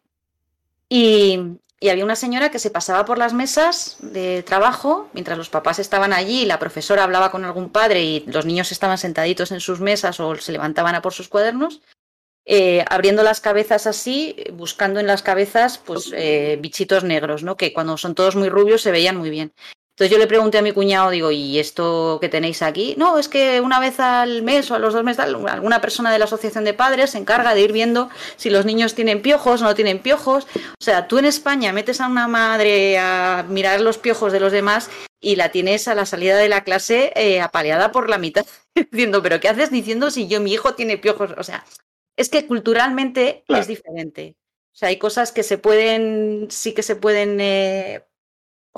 [0.89, 5.51] Y, y había una señora que se pasaba por las mesas de trabajo mientras los
[5.51, 9.61] papás estaban allí, la profesora hablaba con algún padre y los niños estaban sentaditos en
[9.61, 11.83] sus mesas o se levantaban a por sus cuadernos.
[12.51, 17.59] eh, abriendo las cabezas así, buscando en las cabezas pues eh, bichitos negros, ¿no?
[17.59, 19.53] Que cuando son todos muy rubios se veían muy bien.
[19.99, 22.95] Entonces yo le pregunté a mi cuñado, digo, ¿y esto que tenéis aquí?
[22.97, 26.21] No, es que una vez al mes o a los dos meses, alguna persona de
[26.21, 29.65] la asociación de padres se encarga de ir viendo si los niños tienen piojos o
[29.65, 30.47] no tienen piojos.
[30.55, 34.53] O sea, tú en España metes a una madre a mirar los piojos de los
[34.53, 34.89] demás
[35.21, 38.47] y la tienes a la salida de la clase eh, apaleada por la mitad,
[38.93, 41.31] diciendo, ¿pero qué haces diciendo si yo, mi hijo tiene piojos?
[41.37, 41.65] O sea,
[42.17, 43.63] es que culturalmente Claro.
[43.63, 44.37] es diferente.
[44.73, 48.05] O sea, hay cosas que se pueden, sí que se pueden, eh,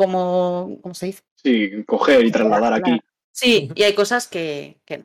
[0.00, 1.22] como, ¿cómo se dice?
[1.34, 2.98] Sí, coger y trasladar aquí.
[3.32, 5.04] Sí, y hay cosas que, que no.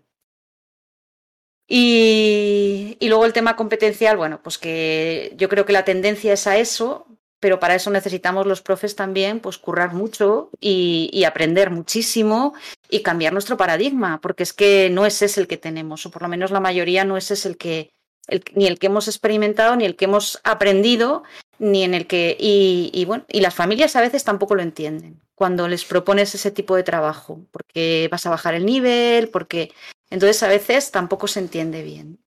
[1.68, 6.48] Y, y luego el tema competencial, bueno, pues que yo creo que la tendencia es
[6.48, 7.08] a eso,
[7.42, 12.54] pero para eso necesitamos los profes también, pues currar mucho y, y aprender muchísimo
[12.90, 16.22] y cambiar nuestro paradigma, porque es que no es ese el que tenemos, o por
[16.22, 17.92] lo menos la mayoría no ese es el que,
[18.28, 21.24] el- ni el que hemos experimentado, ni el que hemos aprendido,
[21.60, 25.22] ni en el que, y, y bueno, y las familias a veces tampoco lo entienden
[25.36, 29.72] cuando les propones ese tipo de trabajo, porque vas a bajar el nivel, porque
[30.10, 32.20] entonces a veces tampoco se entiende bien.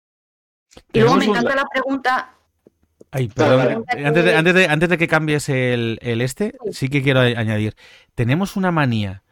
[0.92, 2.34] Y luego me encanta la pregunta,
[3.10, 3.84] Ay, perdón.
[3.88, 7.74] Antes de, antes, de, antes de que cambies el, el este, sí que quiero añadir.
[8.14, 9.22] Tenemos una manía,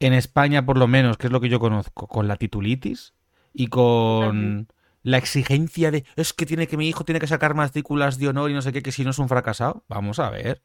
[0.00, 3.14] en España por lo menos, que es lo que yo conozco, con la titulitis
[3.54, 4.66] y con
[5.02, 8.50] la exigencia de es que tiene que mi hijo tiene que sacar matrículas de honor
[8.50, 9.84] y no sé qué, que si no es un fracasado.
[9.88, 10.62] Vamos a ver.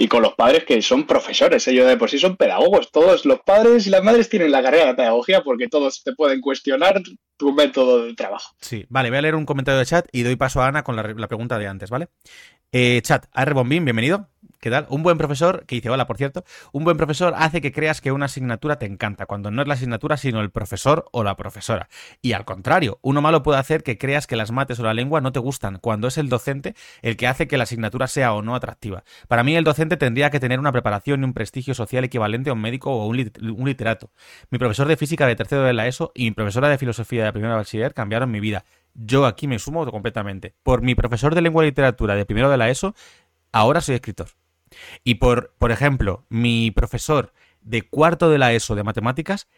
[0.00, 2.92] Y con los padres que son profesores, ellos de por sí son pedagogos.
[2.92, 6.40] Todos los padres y las madres tienen la carrera de pedagogía porque todos te pueden
[6.40, 7.02] cuestionar
[7.36, 8.54] tu método de trabajo.
[8.60, 10.94] Sí, vale, voy a leer un comentario de chat y doy paso a Ana con
[10.94, 12.08] la, re- la pregunta de antes, ¿vale?
[12.70, 14.28] Eh, chat, AR Bombín, bienvenido.
[14.60, 14.86] ¿Qué tal?
[14.88, 18.10] Un buen profesor, que dice hola, por cierto, un buen profesor hace que creas que
[18.10, 21.88] una asignatura te encanta, cuando no es la asignatura, sino el profesor o la profesora.
[22.22, 25.20] Y al contrario, uno malo puede hacer que creas que las mates o la lengua
[25.20, 28.42] no te gustan, cuando es el docente el que hace que la asignatura sea o
[28.42, 29.04] no atractiva.
[29.28, 32.54] Para mí, el docente tendría que tener una preparación y un prestigio social equivalente a
[32.54, 34.10] un médico o un, literato.
[34.50, 37.32] Mi profesor de física de tercero de la ESO y mi profesora de filosofía de
[37.32, 38.64] primera bachiller cambiaron mi vida.
[38.94, 40.56] Yo aquí me sumo completamente.
[40.64, 42.96] Por mi profesor de lengua y literatura de primero de la ESO,
[43.52, 44.26] ahora soy escritor.
[45.04, 49.48] Y por, por ejemplo, mi profesor de cuarto de la ESO de matemáticas,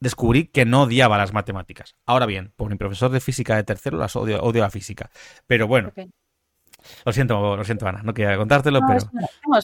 [0.00, 1.94] descubrí que no odiaba las matemáticas.
[2.06, 5.10] Ahora bien, por mi profesor de física de tercero, las odio, odio la física.
[5.46, 5.92] Pero bueno.
[7.04, 8.98] Lo siento, lo siento, Ana, no quería contártelo, pero.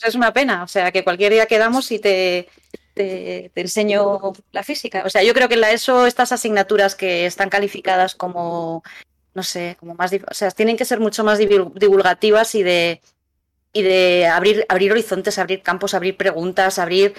[0.06, 0.62] Es una, pena.
[0.62, 2.46] O sea, que cualquier día quedamos y te,
[2.92, 5.02] te, enseño la física.
[5.06, 8.82] O sea, yo creo que en la ESO, estas asignaturas que están calificadas como,
[9.32, 10.12] no sé, como más.
[10.12, 13.00] O sea, tienen que ser mucho más divulgativas y de,
[13.76, 17.12] y de abrir, abrir horizontes, abrir campos, abrir preguntas, abrir,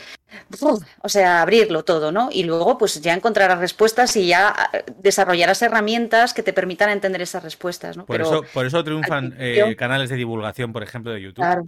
[1.03, 2.29] o sea, abrirlo todo, ¿no?
[2.31, 7.21] Y luego, pues ya encontrarás respuestas y ya ah, desarrollarás herramientas que te permitan entender
[7.21, 8.07] esas respuestas, ¿no?
[8.07, 11.43] Por, eso, por eso triunfan eh, canales de divulgación, por ejemplo, de YouTube.
[11.43, 11.67] Claro.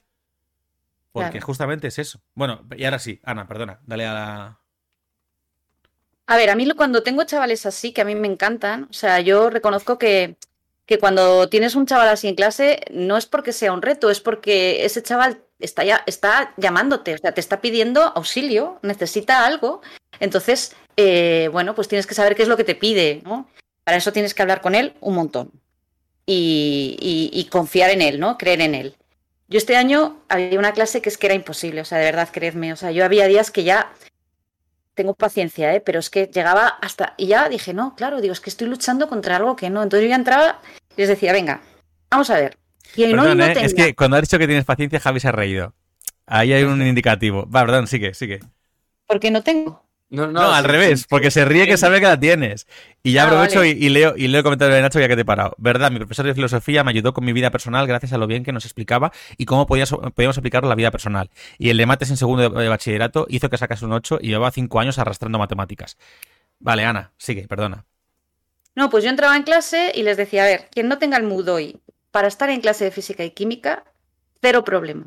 [1.11, 2.19] Porque justamente es eso.
[2.33, 4.59] Bueno, y ahora sí, Ana, perdona, dale a la.
[6.25, 9.19] A ver, a mí cuando tengo chavales así, que a mí me encantan, o sea,
[9.19, 10.37] yo reconozco que
[10.89, 14.19] que cuando tienes un chaval así en clase, no es porque sea un reto, es
[14.19, 19.83] porque ese chaval está, ya, está llamándote, o sea, te está pidiendo auxilio, necesita algo.
[20.19, 23.47] Entonces, eh, bueno, pues tienes que saber qué es lo que te pide, ¿no?
[23.83, 25.51] Para eso tienes que hablar con él un montón
[26.25, 28.39] y, y confiar en él, ¿no?
[28.39, 28.95] Creer en él.
[29.47, 32.29] Yo este año había una clase que es que era imposible, o sea, de verdad,
[32.31, 33.93] creedme, o sea, yo había días que ya
[34.99, 35.79] tengo paciencia, ¿eh?
[35.79, 37.13] pero es que llegaba hasta.
[37.15, 39.81] Y ya dije, no, claro, digo, es que estoy luchando contra algo que no.
[39.81, 40.59] Entonces yo ya entraba
[40.97, 41.61] y les decía, venga,
[42.11, 42.57] vamos a ver.
[42.97, 43.53] Perdón, ¿eh?
[43.61, 45.73] Es que cuando has dicho que tienes paciencia, Javi se ha reído.
[46.25, 47.49] Ahí hay un indicativo.
[47.49, 48.41] Va, perdón, sigue, sigue.
[49.07, 49.88] Porque no tengo.
[50.11, 52.65] No, no, al revés, porque se ríe que sabe que la tienes.
[53.03, 55.21] Y ya ah, aprovecho y, leo, y leo el comentario de Nacho ya que te
[55.21, 55.53] he parado.
[55.59, 58.43] Verdad, mi profesor de filosofía me ayudó con mi vida personal gracias a lo bien
[58.43, 61.29] que nos explicaba y cómo podíamos, podíamos aplicarlo a la vida personal.
[61.59, 64.49] Y el de mates en segundo de, bachillerato hizo que sacase un 8 y llevaba
[64.49, 65.95] 5 años arrastrando matemáticas.
[66.59, 67.85] Vale, Ana, sigue, perdona.
[68.75, 71.23] No, pues yo entraba en clase y les decía, a ver, quien no tenga el
[71.23, 71.79] mood hoy
[72.09, 73.83] para estar en clase de física y química,
[74.41, 75.05] cero problema.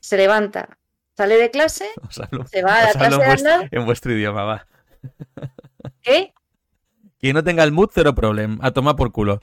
[0.00, 0.76] Se levanta,
[1.22, 1.88] Sale de clase,
[2.50, 4.66] se va a la clase en, vuestro, en vuestro idioma, va.
[6.02, 6.34] ¿Qué?
[7.20, 8.58] Quien no tenga el mood, cero problema.
[8.60, 9.40] A tomar por culo.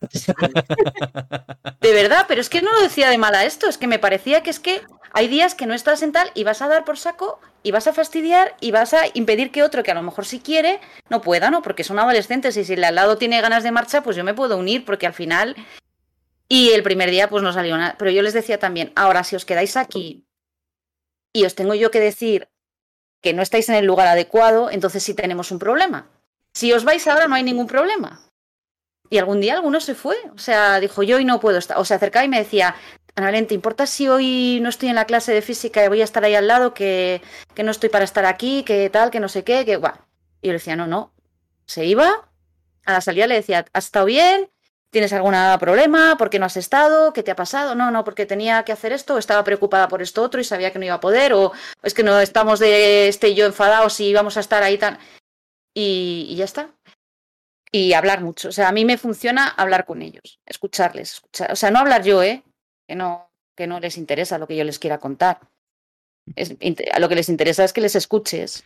[1.80, 3.68] De verdad, pero es que no lo decía de mala esto.
[3.68, 4.80] Es que me parecía que es que
[5.12, 7.86] hay días que no estás en tal y vas a dar por saco y vas
[7.86, 11.20] a fastidiar y vas a impedir que otro que a lo mejor sí quiere no
[11.20, 11.62] pueda, ¿no?
[11.62, 14.34] Porque son adolescentes y si el al lado tiene ganas de marcha, pues yo me
[14.34, 15.54] puedo unir porque al final...
[16.48, 17.94] Y el primer día pues no salió nada.
[17.96, 20.26] Pero yo les decía también, ahora si os quedáis aquí
[21.32, 22.48] y os tengo yo que decir
[23.20, 26.08] que no estáis en el lugar adecuado, entonces sí tenemos un problema.
[26.54, 28.22] Si os vais ahora no hay ningún problema.
[29.10, 31.84] Y algún día alguno se fue, o sea, dijo yo y no puedo estar, o
[31.84, 32.76] se acercaba y me decía,
[33.16, 36.04] Ana ¿te importa si hoy no estoy en la clase de física y voy a
[36.04, 37.20] estar ahí al lado, que,
[37.54, 39.98] que no estoy para estar aquí, que tal, que no sé qué, que bueno.
[40.40, 41.12] Y yo le decía, no, no.
[41.66, 42.30] Se iba,
[42.84, 44.48] a la salida le decía, ¿has estado bien?
[44.90, 46.16] ¿Tienes algún problema?
[46.18, 47.12] ¿Por qué no has estado?
[47.12, 47.76] ¿Qué te ha pasado?
[47.76, 50.80] No, no, porque tenía que hacer esto, estaba preocupada por esto otro y sabía que
[50.80, 51.52] no iba a poder, o
[51.84, 54.98] es que no estamos de este y yo enfadados y vamos a estar ahí tan.
[55.74, 56.74] Y, ya está.
[57.70, 58.48] Y hablar mucho.
[58.48, 61.52] O sea, a mí me funciona hablar con ellos, escucharles, escuchar.
[61.52, 62.42] O sea, no hablar yo, ¿eh?
[62.88, 65.38] Que no, que no les interesa lo que yo les quiera contar.
[66.34, 66.56] Es,
[66.98, 68.64] lo que les interesa es que les escuches.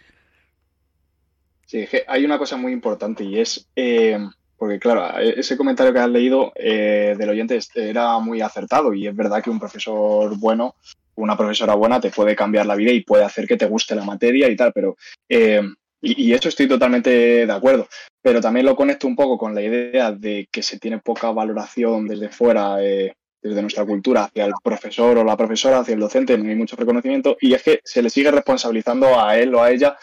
[1.67, 3.69] Sí, hay una cosa muy importante y es.
[3.77, 4.19] Eh
[4.57, 9.07] porque claro, e-, ese comentario que has leído eh, del oyente era muy acertado y
[9.07, 10.77] es verdad que un profesor bueno,
[11.17, 14.05] una profesora buena te puede cambiar la vida y puede hacer que te guste la
[14.05, 14.97] materia y tal, pero...
[15.29, 15.63] Eh,
[16.07, 17.89] y, eso estoy totalmente de acuerdo,
[18.21, 22.07] pero también lo conecto un poco con la idea de que se tiene poca valoración
[22.07, 26.37] desde fuera, eh, desde nuestra cultura, hacia el profesor o la profesora, hacia el docente,
[26.37, 29.71] no hay mucho reconocimiento, y es que se le sigue responsabilizando a él o a
[29.71, 29.97] ella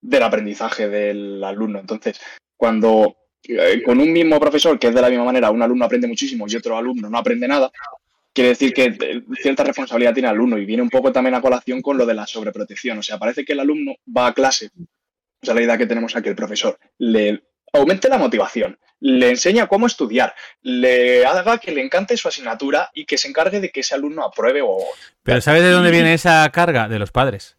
[0.00, 1.78] del aprendizaje del alumno.
[1.78, 2.18] Entonces,
[2.56, 3.16] cuando
[3.84, 6.56] con un mismo profesor, que es de la misma manera, un alumno aprende muchísimo y
[6.56, 7.70] otro alumno no aprende nada,
[8.38, 11.40] quiere decir que eh, cierta responsabilidad tiene el alumno y viene un poco también a
[11.40, 12.98] colación con lo de la sobreprotección.
[12.98, 16.14] O sea, parece que el alumno va a clase, o sea, la idea que tenemos
[16.14, 17.42] aquí, el profesor, le
[17.72, 23.06] aumente la motivación, le enseña cómo estudiar, le haga que le encante su asignatura y
[23.06, 24.78] que se encargue de que ese alumno apruebe o...
[25.24, 26.88] Pero ¿sabes de dónde viene esa carga?
[26.88, 27.57] De los padres.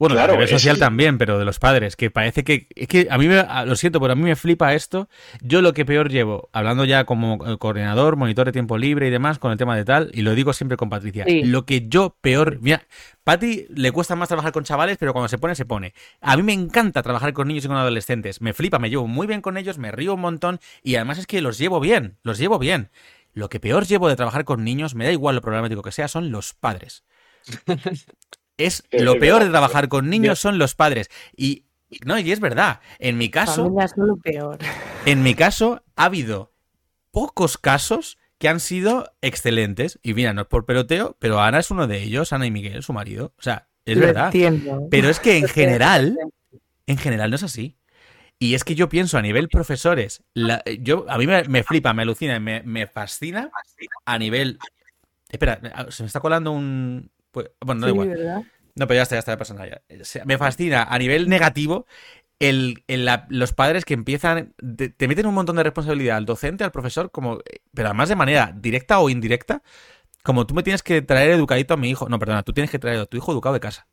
[0.00, 2.66] Bueno, Claro, a nivel social también, pero de los padres, que parece que...
[2.74, 5.10] Es que a mí, me, lo siento, pero a mí me flipa esto.
[5.42, 9.10] Yo lo que peor llevo, hablando ya como eh, coordinador, monitor de tiempo libre y
[9.10, 11.44] demás, con el tema de tal, y lo digo siempre con Patricia, Sí.
[11.44, 12.58] lo que yo peor...
[12.62, 12.82] Mira,
[13.24, 15.92] Pati le cuesta más trabajar con chavales, pero cuando se pone, se pone.
[16.22, 18.40] A mí me encanta trabajar con niños y con adolescentes.
[18.40, 21.26] Me flipa, me llevo muy bien con ellos, me río un montón, y además es
[21.26, 22.90] que los llevo bien, los llevo bien.
[23.34, 26.08] Lo que peor llevo de trabajar con niños, me da igual lo problemático que sea,
[26.08, 27.04] son los padres.
[28.66, 31.08] Es lo peor de trabajar con niños son los padres.
[31.36, 31.64] Y
[32.04, 32.80] no, y es verdad.
[32.98, 34.58] En mi caso, lo peor.
[35.06, 36.52] en mi caso, ha habido
[37.10, 39.98] pocos casos que han sido excelentes.
[40.02, 42.82] Y mira, no es por peloteo, pero Ana es uno de ellos, Ana y Miguel,
[42.82, 43.34] su marido.
[43.38, 44.26] O sea, es Lo verdad.
[44.26, 44.86] entiendo.
[44.90, 46.16] Pero es que en general,
[46.86, 47.76] en general no es así.
[48.38, 51.92] Y es que yo pienso a nivel profesores, la- yo a mí me, me flipa,
[51.92, 53.50] me alucina, y me, me fascina
[54.06, 54.58] a nivel...
[55.28, 55.60] Espera,
[55.90, 57.10] se me está colando un...
[57.30, 58.08] pues, bueno, no da igual.
[58.08, 58.42] ¿verdad?
[58.76, 59.82] No, pero ya está, ya está, pasa nada.
[59.88, 60.24] ya.
[60.24, 61.86] Me fascina a nivel negativo
[62.38, 66.24] el, el la- los padres que empiezan, te, te meten un montón de responsabilidad al
[66.26, 67.40] docente, al profesor, como,
[67.74, 69.62] pero además de manera directa o indirecta,
[70.22, 72.08] como tú me tienes que traer educadito a mi hijo.
[72.08, 73.86] No, perdona, tú tienes que traer a tu hijo educado de casa.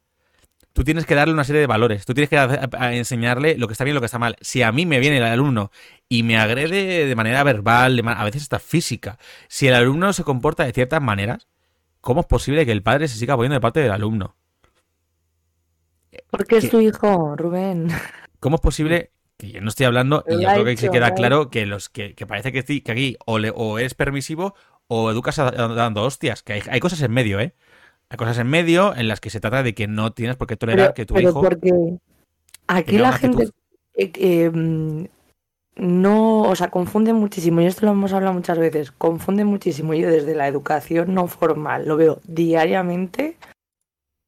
[0.73, 2.05] Tú tienes que darle una serie de valores.
[2.05, 4.35] Tú tienes que a- a enseñarle lo que está bien y lo que está mal.
[4.41, 5.71] Si a mí me viene el alumno
[6.07, 10.23] y me agrede de manera verbal, de a veces hasta física, si el alumno se
[10.23, 11.47] comporta de ciertas maneras,
[12.07, 14.33] ¿cómo es posible que el padre se siga poniendo de parte del alumno?
[16.29, 17.89] Porque es tu hijo, Rubén.
[18.39, 21.49] ¿Cómo es posible que yo no estoy hablando y yo creo que se queda claro
[21.49, 24.55] que los que, que parece que, sí- que aquí o, le- o eres permisivo
[24.87, 27.53] o educas a- dando hostias, que hay, hay cosas en medio, ¿eh?
[28.09, 30.55] Hay cosas en medio en las que se trata de que no tienes por qué
[30.55, 31.97] tolerar Pero, que tu pero hijo porque
[32.67, 33.49] aquí la gente
[33.95, 35.05] eh, eh, mm,
[35.77, 39.93] no, o sea, confunde muchísimo, y esto lo hemos hablado muchas veces, confunde muchísimo.
[39.93, 43.37] Yo desde la educación no formal lo veo diariamente,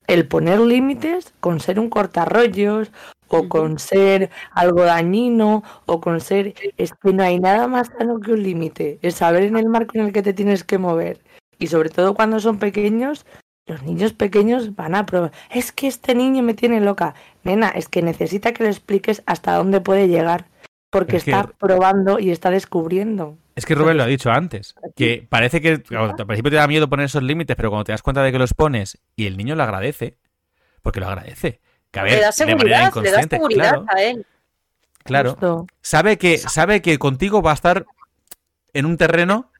[0.07, 2.91] el poner límites con ser un cortarrollos
[3.27, 6.55] o con ser algo dañino o con ser...
[6.77, 9.97] Es que no hay nada más sano que un límite, es saber en el marco
[9.97, 11.21] en el que te tienes que mover.
[11.59, 13.25] Y sobre todo cuando son pequeños,
[13.67, 15.31] los niños pequeños van a probar.
[15.51, 17.13] Es que este niño me tiene loca.
[17.43, 20.48] Nena, es que necesita que le expliques hasta dónde puede llegar.
[20.89, 23.37] Porque Es que- está probando y está descubriendo.
[23.55, 26.67] Es que Rubén lo ha dicho antes, que parece que claro, al principio te da
[26.67, 29.35] miedo poner esos límites, pero cuando te das cuenta de que los pones y el
[29.37, 30.17] niño lo agradece,
[30.81, 31.59] porque lo agradece,
[31.91, 34.25] que a ver, le da de manera seguridad, le da seguridad claro, a él.
[35.03, 35.67] claro, Justo.
[35.81, 37.85] sabe que sabe que contigo va a estar
[38.73, 39.51] en un terreno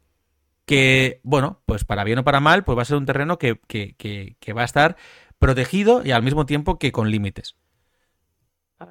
[0.65, 3.60] que, bueno, pues para bien o para mal, pues va a ser un terreno que,
[3.68, 4.95] que, que, que va a estar
[5.39, 7.56] protegido y al mismo tiempo que con límites.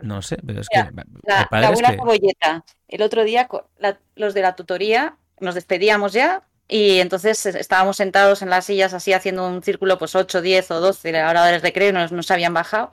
[0.03, 2.63] No sé, pero es que Mira, La, buena que-.
[2.89, 3.49] El otro día
[3.79, 8.93] la- los de la tutoría nos despedíamos ya y entonces estábamos sentados en las sillas
[8.93, 12.31] así haciendo un círculo, pues 8, 10 o 12, la hora del recreo, nos, nos
[12.31, 12.93] habían bajado.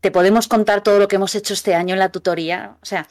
[0.00, 2.76] Te podemos contar todo lo que hemos hecho este año en la tutoría.
[2.80, 3.08] O sea,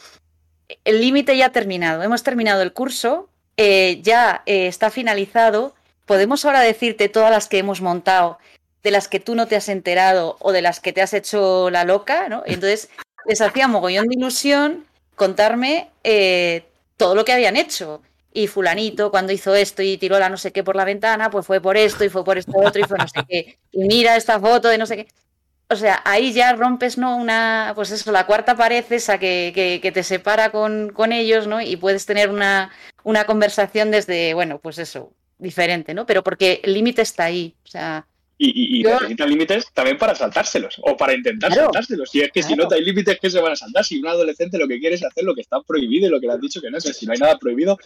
[0.86, 2.02] el límite ya ha terminado.
[2.04, 5.76] Hemos terminado el curso, eh, ya eh, está finalizado.
[6.06, 8.40] Podemos ahora decirte todas las que hemos montado,
[8.82, 11.70] de las que tú no te has enterado o de las que te has hecho
[11.70, 12.44] la loca, ¿no?
[12.46, 12.90] Entonces
[13.26, 14.86] les hacía mogollón de ilusión
[15.16, 16.64] contarme eh,
[16.98, 18.02] todo lo que habían hecho.
[18.32, 21.46] Y fulanito, cuando hizo esto y tiró la no sé qué por la ventana, pues
[21.46, 23.58] fue por esto y fue por esto otro y fue no sé qué.
[23.72, 25.08] Y mira esta foto de no sé qué.
[25.72, 27.16] O sea, ahí ya rompes, ¿no?
[27.16, 31.62] Una, pues eso, la cuarta pared esa que, que, te separa con, con ellos, ¿no?
[31.62, 32.72] Y puedes tener una,
[33.04, 36.06] una conversación desde, bueno, pues eso, diferente, ¿no?
[36.08, 37.56] Pero porque el límite está ahí.
[37.64, 38.08] O sea,
[38.42, 41.66] Y, y, y Yo- necesitan límites también para saltárselos o para intentar Claro.
[41.66, 42.10] saltárselos.
[42.16, 44.58] Y es que si no hay límites que se van a saltar, si un adolescente
[44.58, 46.62] lo que quiere es hacer lo que está prohibido y lo que le han dicho
[46.62, 47.78] que no, si no hay nada prohibido,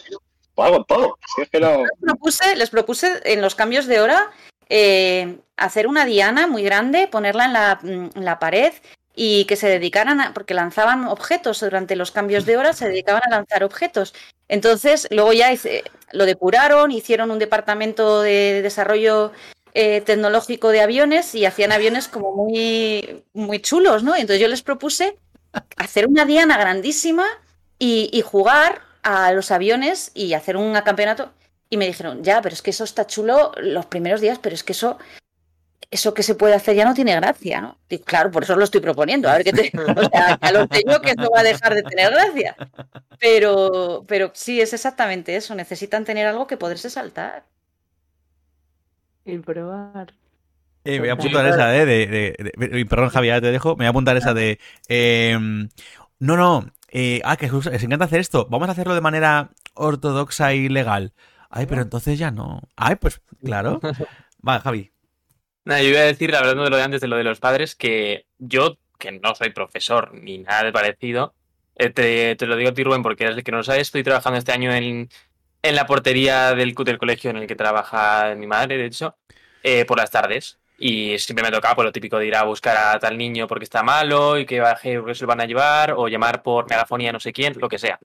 [0.53, 1.17] pues hago todo.
[1.35, 1.79] Si es que no.
[1.81, 4.29] les propuse, les propuse en los cambios de hora
[4.69, 8.73] eh, hacer una diana muy grande, ponerla en la, mm, en la pared
[9.15, 13.21] y que se dedicaran a, porque lanzaban objetos durante los cambios de hora, se dedicaban
[13.25, 14.13] a lanzar objetos.
[14.47, 19.31] Entonces, luego ya hice- lo depuraron, hicieron un departamento de desarrollo
[19.73, 24.15] eh, tecnológico de aviones y hacían aviones como muy, muy chulos, ¿no?
[24.15, 25.17] Entonces yo les propuse
[25.77, 27.25] hacer una diana grandísima
[27.79, 31.31] y, y jugar a los aviones y hacer un campeonato.
[31.69, 34.63] Y me dijeron, ya, pero es que eso está chulo los primeros días, pero es
[34.63, 34.99] que eso,
[35.91, 37.79] eso que se puede hacer ya no tiene gracia, ¿no?
[38.05, 39.29] Claro, por eso lo estoy proponiendo.
[39.29, 39.71] A ver qué te.
[39.97, 42.55] O sea, ya lo sé yo que eso va a dejar de tener gracia.
[43.19, 45.55] Pero, pero sí, es exactamente eso.
[45.55, 47.45] Necesitan tener algo que poderse saltar.
[49.25, 50.13] Y probar.
[50.85, 53.51] Eh, me voy a apuntar esa de, de, de- de- de- Perdón, Javi, ya te
[53.51, 53.71] dejo.
[53.71, 54.59] Me voy a apuntar esa de.
[54.89, 55.37] eh,
[56.19, 56.71] no, no.
[56.89, 58.47] eh, ah, que os encanta hacer esto.
[58.49, 61.13] Vamos a hacerlo de manera ortodoxa y legal.
[61.49, 62.61] Ay, pero entonces ya no.
[62.75, 63.79] Ay, pues claro.
[64.47, 64.91] Va, Javi.
[65.65, 67.75] Nada, yo iba a decir, hablando de lo de antes, de lo de los padres,
[67.75, 71.33] que yo, que no soy profesor ni nada de parecido,
[71.75, 73.79] eh, te, te lo digo a ti, Rubén, porque eres el que no lo sabe,
[73.79, 75.07] estoy trabajando este año en,
[75.63, 79.17] en la portería del, del colegio en el que trabaja mi madre, de hecho,
[79.63, 80.59] eh, por las tardes.
[80.77, 83.63] Y siempre me tocaba por lo típico de ir a buscar a tal niño porque
[83.63, 87.13] está malo y que baje porque se lo van a llevar, o llamar por megafonía
[87.13, 87.99] no sé quién, lo que sea.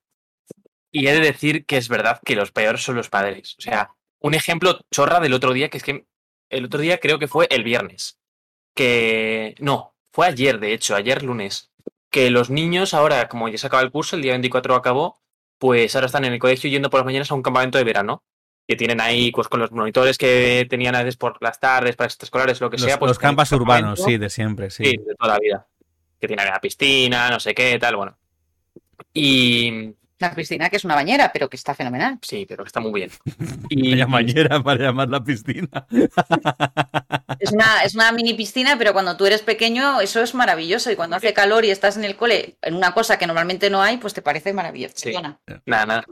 [0.93, 3.57] Y he de decir que es verdad que los peores son los padres.
[3.59, 6.07] O sea, un ejemplo chorra del otro día, que es que
[6.51, 8.19] el otro día creo que fue el viernes.
[8.75, 9.55] Que.
[9.59, 11.73] No, fue ayer, de hecho, ayer lunes.
[12.11, 15.21] Que los niños ahora, como ya se acaba el curso, el día 24 acabó,
[15.59, 18.23] pues ahora están en el colegio yendo por las mañanas a un campamento de verano.
[18.67, 22.07] Que tienen ahí, pues con los monitores que tenían a veces por las tardes, para
[22.07, 22.99] extraescolares, lo que Los, sea.
[22.99, 24.85] Pues los campas tienen urbanos, sí, de siempre, sí.
[24.85, 25.67] Sí, de toda la vida.
[26.21, 28.19] Que tiene la piscina, no sé qué, tal, bueno.
[29.15, 29.95] Y.
[30.19, 32.19] La piscina, que es una bañera, pero que está fenomenal.
[32.23, 33.11] Sí, pero que está muy bien.
[33.71, 35.87] Y, Vaya bañera para llamar la piscina.
[37.41, 40.91] Es una, es una mini piscina, pero cuando tú eres pequeño, eso es maravilloso.
[40.91, 43.81] Y cuando hace calor y estás en el cole, en una cosa que normalmente no
[43.81, 44.95] hay, pues te parece maravilloso.
[44.97, 45.13] Sí.
[45.67, 46.05] Nada, nada.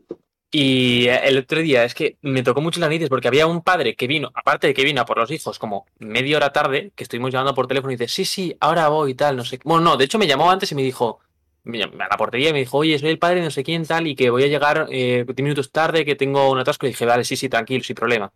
[0.52, 3.96] Y el otro día es que me tocó mucho las narices porque había un padre
[3.96, 7.02] que vino, aparte de que vino a por los hijos como media hora tarde, que
[7.02, 9.58] estuvimos llamando por teléfono y dice, sí, sí, ahora voy y tal, no sé.
[9.58, 9.68] qué".
[9.68, 11.18] Bueno, no, de hecho me llamó antes y me dijo,
[11.66, 14.14] a la portería y me dijo, oye, soy el padre no sé quién tal y
[14.14, 16.86] que voy a llegar eh, 10 minutos tarde, que tengo un atasco.
[16.86, 18.32] Y dije, vale, sí, sí, tranquilo, sin problema.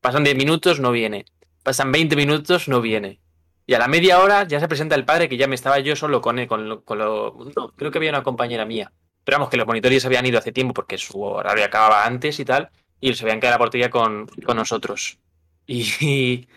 [0.00, 1.24] Pasan 10 minutos, no viene.
[1.62, 3.20] Pasan 20 minutos, no viene.
[3.66, 5.96] Y a la media hora ya se presenta el padre, que ya me estaba yo
[5.96, 7.34] solo con él, con lo, con lo-
[7.76, 8.92] creo que había una compañera mía.
[9.24, 12.44] Pero vamos, que los monitores habían ido hace tiempo porque su horario acababa antes y
[12.44, 15.18] tal, y se habían quedado a la portería con, con nosotros.
[15.66, 15.82] Y,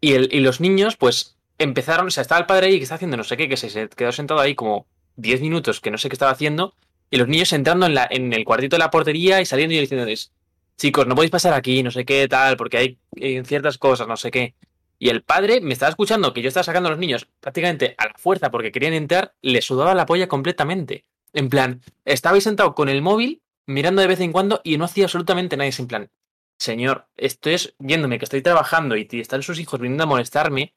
[0.00, 2.96] y, el- y los niños, pues, empezaron, o sea, estaba el padre ahí que está
[2.96, 6.08] haciendo no sé qué, que se, quedó sentado ahí como 10 minutos, que no sé
[6.08, 6.74] qué estaba haciendo,
[7.10, 9.80] y los niños entrando en, la, en el cuartito de la portería y saliendo y
[9.80, 10.32] diciéndoles,
[10.76, 12.98] chicos, no podéis pasar aquí, no sé qué, tal, porque hay
[13.44, 14.54] ciertas cosas, no sé qué.
[14.98, 18.06] Y el padre me estaba escuchando que yo estaba sacando a los niños prácticamente a
[18.06, 21.04] la fuerza porque querían entrar, le sudaba la polla completamente.
[21.32, 25.04] En plan, estabais sentado con el móvil, mirando de vez en cuando y no hacía
[25.04, 25.68] absolutamente nada.
[25.68, 26.10] Es en plan,
[26.58, 30.72] señor, estoy viéndome que estoy trabajando y están sus hijos viniendo a molestarme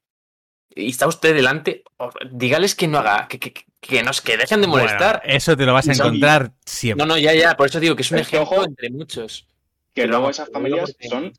[0.76, 1.84] y está usted delante,
[2.32, 5.22] dígales que no haga, que, que, que, nos, que dejen de molestar.
[5.24, 7.06] Bueno, eso te lo vas a son- encontrar siempre.
[7.06, 9.48] no, no, ya, ya, por eso digo que es un ejemplo ojo, entre muchos.
[9.94, 11.34] Que Pero luego esas familias son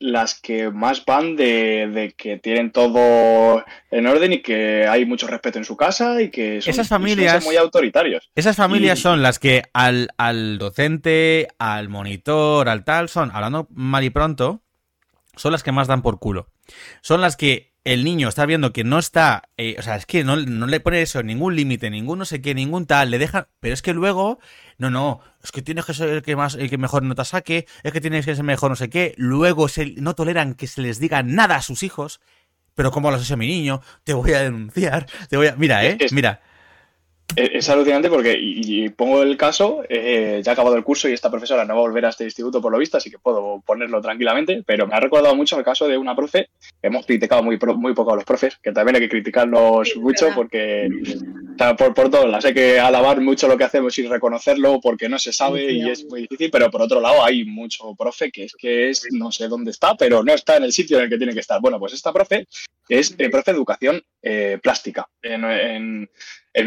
[0.00, 5.26] las que más van de, de que tienen todo en orden y que hay mucho
[5.28, 8.28] respeto en su casa y que son, Esas familias- muy autoritarios.
[8.34, 13.68] Esas familias Y- son las que al, al docente, al monitor, al tal, son, hablando
[13.70, 14.62] mal y pronto,
[15.36, 16.48] son las que más dan por culo.
[17.00, 20.24] Son las que el niño está viendo que no está, eh, o sea, es que
[20.24, 23.46] no, no le pone eso, ningún límite, ningún no sé qué, ningún tal, le dejan,
[23.60, 24.38] pero es que luego,
[24.78, 27.66] no, no, es que tienes que ser el que más, el que mejor nota saque,
[27.82, 30.80] es que tienes que ser mejor no sé qué, luego se, no toleran que se
[30.80, 32.20] les diga nada a sus hijos,
[32.74, 33.82] pero ¿cómo lo has hecho a mi niño?
[34.02, 36.40] Te voy a denunciar, te voy a, mira, eh, mira,
[37.36, 41.12] Es, alucinante porque, y, y pongo el caso, eh, ya ha acabado el curso y
[41.12, 43.60] esta profesora no va a volver a este instituto por lo visto, así que puedo
[43.66, 47.58] ponerlo tranquilamente, pero me ha recordado mucho el caso de una profe, hemos criticado muy,
[47.76, 50.36] muy poco a los profes, que también hay que criticarlos Sí, mucho verdad.
[50.36, 50.88] porque,
[51.54, 54.80] o sea, por, por todos lados, hay que alabar mucho lo que hacemos y reconocerlo
[54.80, 58.30] porque no se sabe y es muy difícil, pero por otro lado hay mucho profe
[58.30, 61.04] que es que es, no sé dónde está, pero no está en el sitio en
[61.04, 61.60] el que tiene que estar.
[61.60, 62.46] Bueno, pues esta profe
[62.88, 66.08] es eh, profe de educación eh, plástica en, en-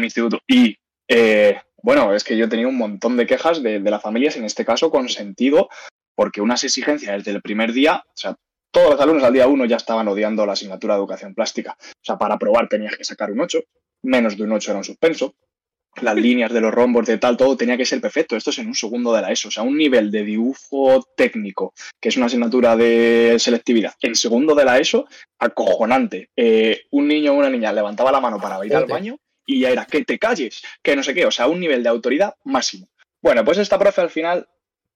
[0.00, 0.40] mi instituto.
[0.46, 0.76] Y
[1.08, 4.44] eh, bueno, es que yo tenía un montón de quejas de, de las familias, en
[4.44, 5.68] este caso con sentido,
[6.14, 8.36] porque unas exigencias desde el primer día, o sea,
[8.70, 11.76] todos los alumnos al día uno ya estaban odiando la asignatura de educación plástica.
[11.80, 13.60] O sea, para aprobar tenías que sacar un 8,
[14.02, 15.36] menos de un 8 era un suspenso.
[16.00, 18.36] Las líneas de los rombos, de tal, todo tenía que ser perfecto.
[18.36, 19.48] Esto es en un segundo de la ESO.
[19.48, 24.54] O sea, un nivel de dibujo técnico, que es una asignatura de selectividad, en segundo
[24.54, 25.06] de la ESO,
[25.38, 26.30] acojonante.
[26.36, 29.70] Eh, un niño o una niña levantaba la mano para ir al baño y ya
[29.70, 32.86] era que te calles, que no sé qué, o sea, un nivel de autoridad máximo.
[33.20, 34.46] Bueno, pues esta profe al final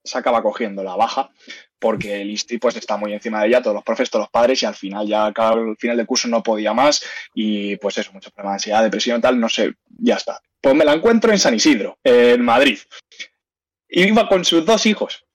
[0.04, 1.30] se acaba cogiendo la baja
[1.78, 4.62] porque el ISTI pues está muy encima de ella, todos los profes, todos los padres
[4.62, 7.04] y al final ya al final del curso no podía más
[7.34, 10.40] y pues eso, muchos problemas de ansiedad, depresión tal, no sé, ya está.
[10.60, 12.78] Pues me la encuentro en San Isidro, en Madrid.
[13.88, 15.26] Y iba con sus dos hijos.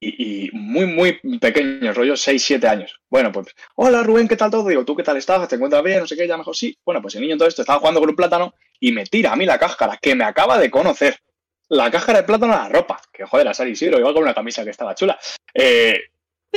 [0.00, 2.98] Y, muy, muy pequeños, rollo 6, 7 años.
[3.08, 4.68] Bueno, pues, hola Rubén, ¿qué tal todo?
[4.68, 5.46] Digo, ¿tú qué tal estás?
[5.46, 6.00] ¿Te encuentras bien?
[6.00, 6.76] No sé qué, ya mejor sí.
[6.84, 9.36] Bueno, pues el niño todo esto estaba jugando con un plátano y me tira a
[9.36, 11.20] mí la cáscara, que me acaba de conocer.
[11.72, 13.00] La cáscara de plátano a la ropa.
[13.10, 15.18] Que joder, a San Isidro, iba con una camisa que estaba chula.
[15.54, 15.98] Eh,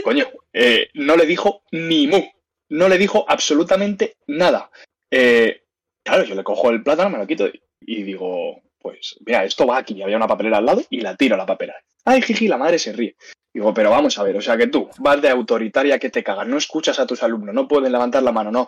[0.03, 2.21] coño, eh, no le dijo ni mu.
[2.69, 4.69] No le dijo absolutamente nada.
[5.09, 5.63] Eh,
[6.03, 9.77] claro, yo le cojo el plátano, me lo quito y, digo, pues mira, esto va
[9.77, 10.03] aquí.
[10.03, 11.81] Había una papelera al lado y la tiro a la papelera.
[12.03, 13.15] Ay, jiji, la madre se ríe.
[13.53, 16.45] Digo, pero vamos a ver, o sea que tú vas de autoritaria que te cagas,
[16.45, 18.67] no escuchas a tus alumnos, no pueden levantar la mano, no.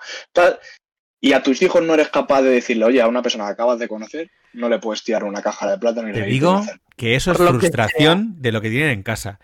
[1.20, 3.80] Y a tus hijos no eres capaz de decirle, oye, a una persona que acabas
[3.80, 6.62] de conocer, no le puedes tirar una caja de plátano y Te le digo
[6.96, 9.40] que eso es frustración de lo que tienen en casa.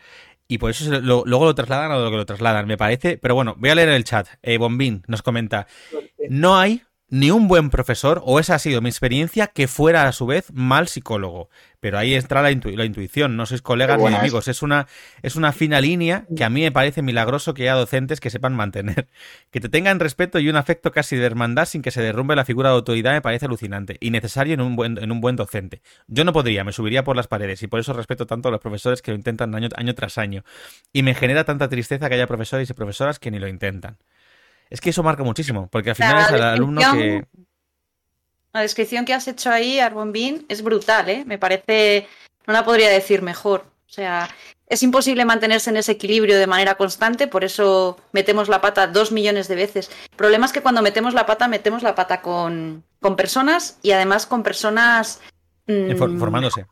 [0.48, 3.18] Y por eso lo- luego lo trasladan a lo que lo trasladan, me parece.
[3.18, 4.28] Pero bueno, voy a leer el chat.
[4.42, 5.68] Eh, Bombín nos comenta:
[6.30, 6.84] No hay
[7.16, 10.52] ni un buen profesor, o esa ha sido mi experiencia, que fuera a su vez
[10.52, 11.48] mal psicólogo.
[11.80, 14.48] Pero ahí entra la, intu- la intuición, no sois colegas ni amigos.
[14.48, 14.88] Es una,
[15.22, 18.56] es una fina línea que a mí me parece milagroso que haya docentes que sepan
[18.56, 19.08] mantener.
[19.52, 22.46] Que te tengan respeto y un afecto casi de hermandad sin que se derrumbe la
[22.46, 25.84] figura de autoridad me parece alucinante y necesario en un buen, en un buen docente.
[26.08, 28.60] Yo no podría, me subiría por las paredes y por eso respeto tanto a los
[28.62, 30.44] profesores que lo intentan año, año tras año.
[30.92, 33.98] Y me genera tanta tristeza que haya profesores y profesoras que ni lo intentan.
[34.74, 37.24] Es que eso marca muchísimo, porque al final La es el alumno que...
[38.54, 41.24] La descripción que has hecho ahí, Arbonbin, es brutal, ¿eh?
[41.28, 42.08] Me parece,
[42.48, 43.66] no la podría decir mejor.
[43.88, 44.28] O sea,
[44.68, 49.12] es imposible mantenerse en ese equilibrio de manera constante, por eso metemos la pata dos
[49.12, 49.92] millones de veces.
[50.10, 53.92] El problema es que cuando metemos la pata, metemos la pata con, con personas y
[53.92, 55.22] además con personas...
[55.68, 56.66] eh, for- mm, formándose.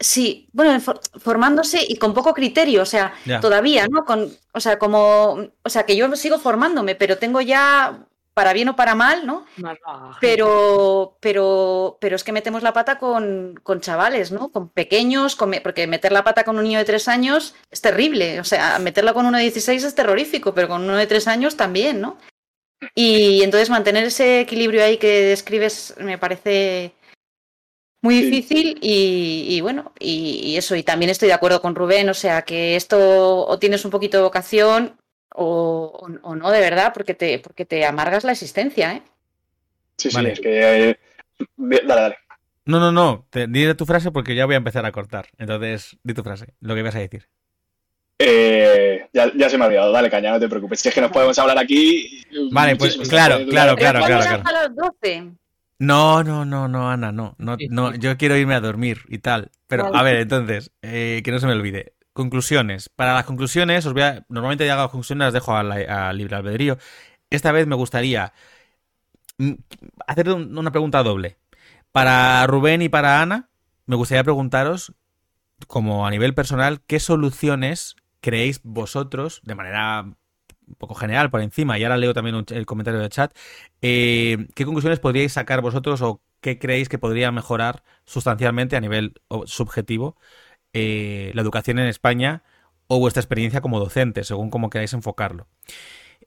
[0.00, 3.40] Sí, bueno, for- formándose y con poco criterio, o sea, Ya.
[3.40, 4.04] todavía, ¿no?
[4.04, 8.68] Con, o sea, como, o sea, que yo sigo formándome, pero tengo ya, para bien
[8.68, 9.44] o para mal, ¿no?
[10.20, 14.50] Pero, pero, pero es que metemos la pata con, con chavales, ¿no?
[14.52, 17.80] Con pequeños, con me- porque meter la pata con un niño de tres años es
[17.80, 18.38] terrible.
[18.38, 21.56] O sea, meterla con uno de 16 es terrorífico, pero con uno de tres años
[21.56, 22.16] también, ¿no?
[22.94, 26.92] Y entonces mantener ese equilibrio ahí que describes me parece
[28.00, 28.30] muy Sí.
[28.30, 32.14] difícil y, y bueno, y, y eso, y también estoy de acuerdo con Rubén, o
[32.14, 34.96] sea, que esto o tienes un poquito de vocación
[35.34, 35.44] o,
[36.00, 39.02] o- o no, de verdad, porque te, porque te amargas la existencia, ¿eh?
[39.96, 40.90] Sí, sí, es que...
[40.90, 40.98] eh,
[41.56, 42.16] dale, dale.
[42.66, 43.26] No, no, no.
[43.30, 45.26] Te, di tu frase porque ya voy a empezar a cortar.
[45.38, 47.26] Entonces, di tu frase, lo que ibas a decir.
[48.20, 50.80] Eh, ya, ya se me ha olvidado, dale caña, no te preocupes.
[50.80, 52.22] Si es que nos podemos hablar aquí...
[52.50, 54.42] Vale, pues, claro, claro, claro, ¿cuándo claro, claro.
[54.44, 55.30] a las 12?
[55.80, 59.52] No, no, no, no, Ana, no, no, no, yo quiero irme a dormir y tal.
[59.68, 59.96] Pero, Vale.
[59.96, 61.94] a ver, entonces, eh, que no se me olvide.
[62.12, 62.88] Conclusiones.
[62.88, 66.34] Para las conclusiones, os voy a, normalmente ya las conclusiones las dejo al a libre
[66.34, 66.78] albedrío.
[67.30, 68.32] Esta vez me gustaría
[69.38, 69.52] mm,
[70.06, 71.38] hacer un- una pregunta doble.
[71.92, 73.50] Para Rubén y para Ana,
[73.86, 74.94] me gustaría preguntaros,
[75.68, 80.06] como a nivel personal, ¿qué soluciones creéis vosotros, de manera
[80.68, 83.32] un poco general por encima, y ahora leo también un- el comentario del chat,
[83.82, 89.14] eh, ¿qué conclusiones podríais sacar vosotros o qué creéis que podría mejorar sustancialmente a nivel
[89.46, 90.16] subjetivo
[90.74, 92.42] eh, la educación en España
[92.88, 95.48] o vuestra experiencia como docente, según cómo queráis enfocarlo?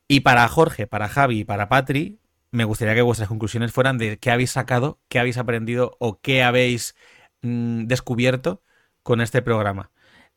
[0.07, 2.19] Y para Jorge, para Javi y para Patri,
[2.51, 6.43] me gustaría que vuestras conclusiones fueran de qué habéis sacado, qué habéis aprendido o qué
[6.43, 6.95] habéis
[7.41, 8.61] mm, descubierto
[9.03, 9.91] con este programa.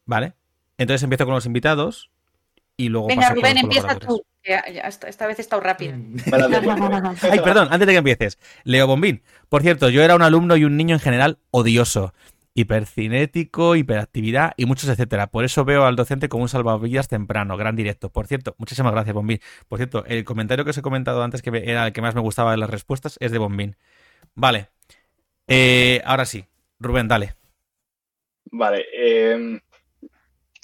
[0.07, 0.35] ¿Vale?
[0.79, 2.11] Entonces empiezo con los invitados
[2.77, 4.23] y luego Venga, paso Rubén, empieza tú.
[4.43, 5.95] esta, esta vez he estado rápido.
[6.31, 7.23] Pues.
[7.31, 8.39] Ay, perdón, antes de que empieces.
[8.65, 9.23] Leo Bombín.
[9.49, 12.13] Por cierto, yo era un alumno y un niño en general odioso.
[12.57, 15.27] Hipercinético, hiperactividad y muchos etcétera.
[15.29, 18.11] Por eso veo al docente como un salvavidas temprano, gran directo.
[18.11, 19.41] Por cierto, muchísimas gracias, Bombín.
[19.69, 22.15] Por cierto, el comentario que os he comentado antes, que me- era el que más
[22.15, 23.77] me gustaba de las respuestas, es de Bombín.
[24.37, 24.69] Vale.
[25.49, 26.45] Eh, ahora sí.
[26.79, 27.35] Rubén, dale.
[28.53, 28.85] Vale.
[28.97, 29.61] eh,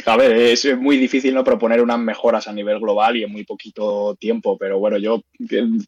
[0.06, 3.44] a ver, es muy difícil no proponer unas mejoras a nivel global y en muy
[3.44, 5.22] poquito tiempo, pero bueno, yo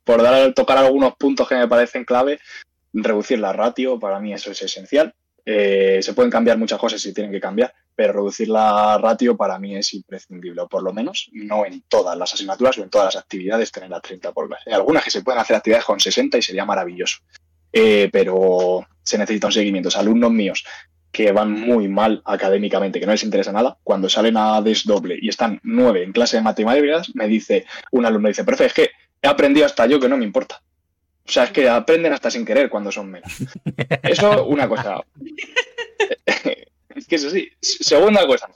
[0.04, 2.38] por dar, tocar algunos puntos que me parecen clave,
[2.92, 5.14] reducir la ratio, para mí eso es esencial.
[5.44, 9.58] Eh, se pueden cambiar muchas cosas si tienen que cambiar, pero reducir la ratio para
[9.58, 13.14] mí es imprescindible, o por lo menos no en todas las asignaturas o en todas
[13.14, 14.64] las actividades tener a 30 por clase.
[14.66, 17.18] Hay algunas que se pueden hacer actividades con 60 y sería maravilloso,
[17.72, 19.88] Eh, pero se necesita un seguimiento.
[19.96, 20.64] Alumnos míos
[21.12, 25.28] que van muy mal académicamente, que no les interesa nada, cuando salen a desdoble y
[25.28, 28.90] están nueve en clase de matemáticas, me dice un alumno, dice, profe, es que
[29.20, 30.62] he aprendido hasta yo que no me importa.
[31.24, 33.32] O sea, es que aprenden hasta sin querer cuando son menos.
[34.02, 35.02] Eso, una cosa.
[36.96, 37.48] es que eso sí.
[37.60, 38.48] Segunda cosa.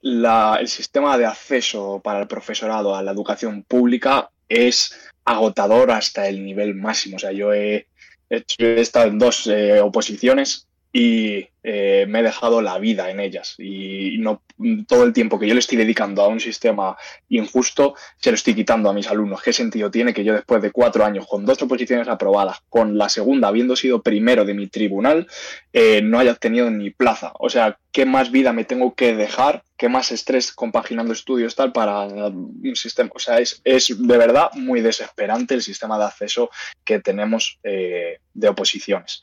[0.00, 6.28] la- el sistema de acceso para el profesorado a la educación pública es agotador hasta
[6.28, 7.16] el nivel máximo.
[7.16, 7.88] O sea, yo he,
[8.30, 13.54] he estado en dos eh, oposiciones y eh, me he dejado la vida en ellas.
[13.58, 14.42] Y no
[14.86, 16.96] todo el tiempo que yo le estoy dedicando a un sistema
[17.28, 19.42] injusto se lo estoy quitando a mis alumnos.
[19.42, 23.08] ¿Qué sentido tiene que yo después de cuatro años, con dos oposiciones aprobadas, con la
[23.08, 25.26] segunda habiendo sido primero de mi tribunal,
[25.72, 27.32] eh, no haya obtenido ni plaza?
[27.38, 29.62] O sea, ¿qué más vida me tengo que dejar?
[29.76, 33.10] ¿Qué más estrés compaginando estudios tal para un sistema?
[33.14, 36.50] O sea, es, es de verdad muy desesperante el sistema de acceso
[36.84, 39.22] que tenemos eh, de oposiciones.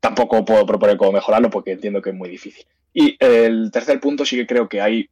[0.00, 2.66] Tampoco puedo proponer cómo mejorarlo porque entiendo que es muy difícil.
[2.92, 5.08] Y el tercer punto sí que creo que hay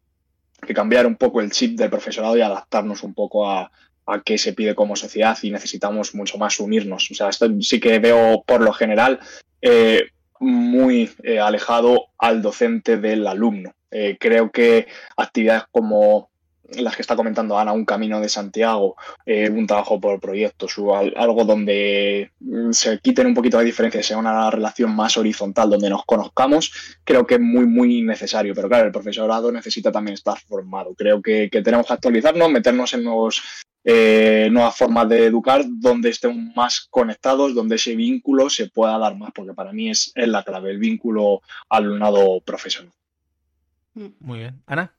[0.66, 3.70] que cambiar un poco el chip del profesorado y adaptarnos un poco a,
[4.06, 7.10] a qué se pide como sociedad y necesitamos mucho más unirnos.
[7.10, 9.20] O sea, esto sí que veo por lo general
[9.60, 13.74] eh, muy eh, alejado al docente del alumno.
[13.90, 14.86] Eh, creo que
[15.16, 16.30] actividades como
[16.74, 20.96] las que está comentando Ana, un camino de Santiago, eh, un trabajo por proyectos o
[20.96, 25.90] algo donde mm, se quiten un poquito de diferencia, sea una relación más horizontal, donde
[25.90, 26.72] nos conozcamos,
[27.04, 28.54] creo que es muy, muy necesario.
[28.54, 30.94] Pero claro, el profesorado necesita también estar formado.
[30.94, 33.42] Creo que, tenemos que actualizarnos, meternos en nuevos
[33.88, 39.16] eh, nuevas formas de educar donde estemos más conectados, donde ese vínculo se pueda dar
[39.16, 42.92] más, porque para mí es, es la clave, el vínculo alumnado profesional.
[43.94, 44.60] Muy bien.
[44.66, 44.95] Ana.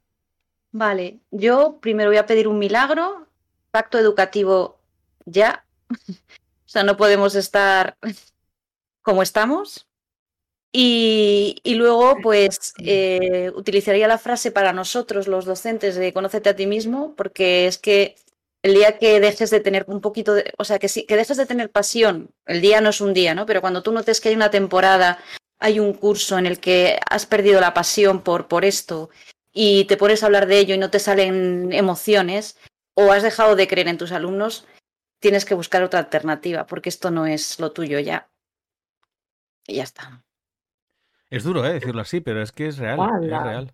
[0.71, 3.27] Vale, yo primero voy a pedir un milagro,
[3.71, 4.79] pacto educativo
[5.25, 5.65] ya.
[5.89, 7.97] o sea, no podemos estar
[9.01, 9.87] como estamos.
[10.71, 16.55] Y, y luego, pues, eh, utilizaría la frase para nosotros, los docentes, de conócete a
[16.55, 18.15] ti mismo, porque es que
[18.61, 21.37] el día que dejes de tener un poquito de, o sea, que, sí, que dejes
[21.37, 23.45] de tener pasión, el día no es un día, ¿no?
[23.45, 25.19] Pero cuando tú notes que hay una temporada,
[25.59, 29.09] hay un curso en el que has perdido la pasión por, por esto
[29.59, 32.59] y te pones a hablar de ello y no te salen emociones,
[32.93, 34.67] o has dejado de creer en tus alumnos,
[35.19, 38.29] tienes que buscar otra alternativa, porque esto no es lo tuyo ya.
[39.65, 40.23] Y ya está.
[41.31, 41.73] Es duro, ¿eh?
[41.73, 42.99] Decirlo así, pero es que es real.
[43.19, 43.71] Es real.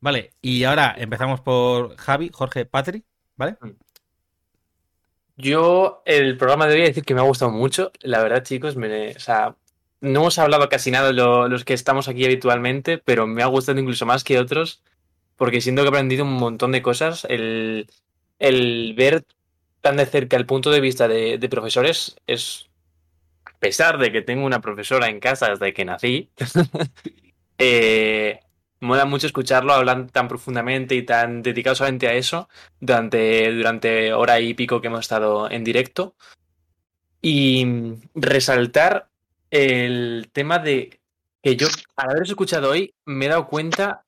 [0.00, 3.02] Vale, y ahora empezamos por Javi, Jorge, Patri,
[3.36, 3.56] ¿vale?
[5.38, 7.92] Yo, el programa de hoy, decir que me ha gustado mucho.
[8.02, 9.56] La verdad, chicos, me, o sea,
[10.02, 13.78] no hemos hablado casi nada lo, los que estamos aquí habitualmente, pero me ha gustado
[13.80, 14.82] incluso más que otros,
[15.36, 17.24] porque siento que he aprendido un montón de cosas.
[17.28, 17.88] El,
[18.40, 19.24] el ver
[19.80, 22.68] tan de cerca el punto de vista de, profesores es,
[23.44, 26.30] a pesar de que tengo una profesora en casa desde que nací,
[27.58, 28.40] eh,
[28.80, 32.48] mola mucho escucharlo hablar tan profundamente y tan dedicado solamente a eso
[32.80, 36.16] durante, durante hora y pico que hemos estado en directo.
[37.24, 37.64] Y
[38.16, 39.11] resaltar
[39.52, 40.98] el tema de
[41.42, 44.06] que yo, al haber escuchado hoy, me he dado cuenta,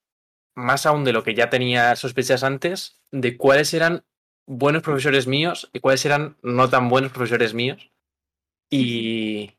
[0.56, 4.04] más aún de lo que ya tenía sospechas antes, de cuáles eran
[4.46, 7.92] buenos profesores míos y cuáles eran no tan buenos profesores míos.
[8.70, 9.52] Y,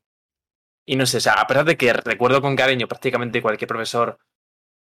[0.86, 4.20] y no sé, o sea, a pesar de que recuerdo con cariño prácticamente cualquier profesor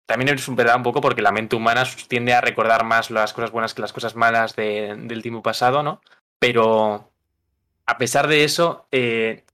[0.05, 3.51] también es verdad un poco porque la mente humana tiende a recordar más las cosas
[3.51, 6.01] buenas que las cosas malas de, del tiempo pasado, ¿no?
[6.37, 7.09] Pero
[7.85, 9.45] a pesar de eso, eh,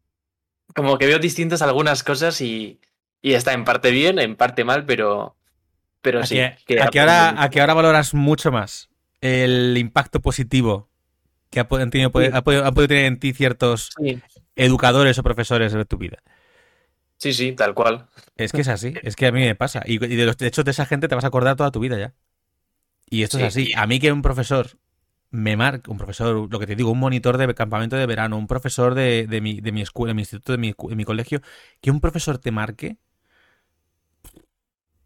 [0.78, 2.80] como que veo distintas algunas cosas y,
[3.24, 5.36] y, está en parte bien, en parte mal, pero,
[6.02, 6.40] pero sí.
[6.40, 8.88] A que, ahora, a que ahora valoras mucho más
[9.20, 10.88] el impacto positivo
[11.50, 12.04] que ha podido, sí.
[12.04, 12.10] ha
[12.44, 14.22] podido, ha podido tener en ti ciertos sí.
[14.56, 16.20] educadores o profesores de tu vida.
[17.18, 18.06] Sí, sí, tal cual.
[18.36, 19.82] Es que es así, es que a mí me pasa.
[19.84, 22.14] Y, de los hechos de esa gente te vas a acordar toda tu vida ya.
[23.10, 23.74] Y esto sí, es así.
[23.76, 24.78] A mí que un profesor
[25.30, 28.48] me marca, un profesor, lo que te digo, un monitor de campamento de verano, un
[28.48, 31.42] profesor de, de, mi, de mi escuela, de mi instituto, de mi, de mi colegio,
[31.82, 32.98] que un profesor te marque,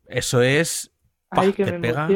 [0.05, 0.91] eso es...
[1.29, 2.09] Ay, que te pega.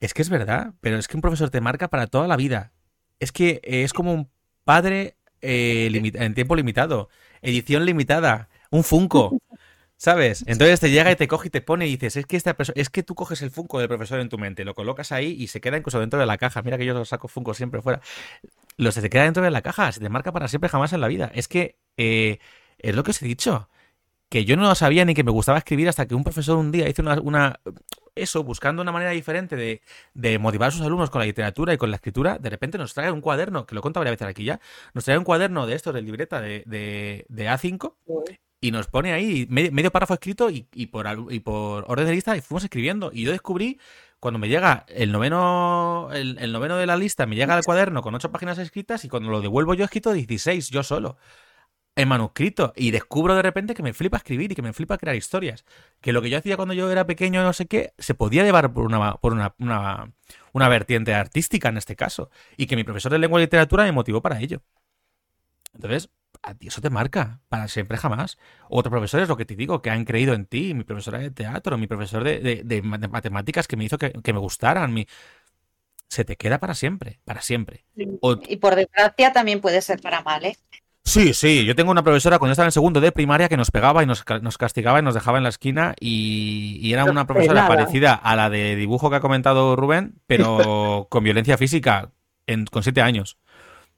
[0.00, 2.72] Es que es verdad, pero es que un profesor te marca para toda la vida.
[3.20, 4.28] Es que es como un
[4.64, 7.08] padre eh, en tiempo limitado,
[7.42, 9.38] edición limitada, un Funko.
[9.96, 10.44] ¿Sabes?
[10.46, 12.74] Entonces te llega y te coge y te pone y dices, es que esta persona,
[12.80, 15.46] es que tú coges el Funko del profesor en tu mente, lo colocas ahí y
[15.46, 16.62] se queda incluso dentro de la caja.
[16.62, 18.00] Mira que yo saco Funko siempre fuera.
[18.76, 21.00] Lo se te queda dentro de la caja, se te marca para siempre jamás en
[21.00, 21.30] la vida.
[21.34, 22.38] Es que eh,
[22.78, 23.68] es lo que os he dicho.
[24.28, 26.88] Que yo no sabía ni que me gustaba escribir hasta que un profesor un día
[26.88, 27.60] hizo una, una
[28.14, 29.82] eso, buscando una manera diferente de,
[30.14, 32.94] de, motivar a sus alumnos con la literatura y con la escritura, de repente nos
[32.94, 34.60] trae un cuaderno, que lo he contado varias veces aquí ya,
[34.92, 37.94] nos trae un cuaderno de estos de libreta de, de, de A5
[38.60, 42.12] y nos pone ahí medio, medio párrafo escrito y, y, por, y por orden de
[42.12, 43.10] lista y fuimos escribiendo.
[43.12, 43.78] Y yo descubrí,
[44.20, 48.02] cuando me llega el noveno, el, el noveno de la lista, me llega el cuaderno
[48.02, 51.16] con ocho páginas escritas y cuando lo devuelvo yo he escrito 16, yo solo
[51.96, 55.16] en manuscrito y descubro de repente que me flipa escribir y que me flipa crear
[55.16, 55.64] historias.
[56.00, 58.72] Que lo que yo hacía cuando yo era pequeño, no sé qué, se podía llevar
[58.72, 60.12] por una, por una, una,
[60.52, 62.30] una vertiente artística en este caso.
[62.56, 64.62] Y que mi profesor de lengua y literatura me motivó para ello.
[65.74, 66.10] Entonces,
[66.44, 68.38] a ti eso te marca para siempre jamás.
[68.68, 71.78] Otros profesores, lo que te digo, que han creído en ti, mi profesora de teatro,
[71.78, 75.06] mi profesor de, de, de matemáticas que me hizo que, que, me gustaran, mi...
[76.08, 77.84] se te queda para siempre, para siempre.
[78.20, 78.38] O...
[78.46, 80.56] Y por desgracia también puede ser para mal, ¿eh?
[81.06, 84.02] Sí, sí, yo tengo una profesora cuando estaba en segundo de primaria que nos pegaba
[84.02, 87.68] y nos, nos castigaba y nos dejaba en la esquina y, y era una profesora
[87.68, 92.10] parecida a la de dibujo que ha comentado Rubén, pero con violencia física
[92.46, 93.36] en, con siete años.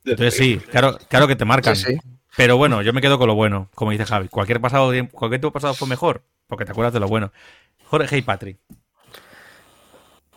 [0.04, 1.76] Entonces sí, claro, claro que te marcan.
[1.76, 2.15] Sí, sí.
[2.36, 4.28] Pero bueno, yo me quedo con lo bueno, como dice Javi.
[4.28, 7.32] Cualquier pasado, cualquier tiempo pasado fue mejor, porque te acuerdas de lo bueno.
[7.86, 8.58] Jorge y Patri.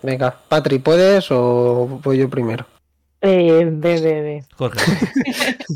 [0.02, 2.66] Venga, Patri, ¿puedes o voy yo primero?
[3.22, 4.46] Eh, ve, ve, ve.
[4.56, 4.80] Jorge.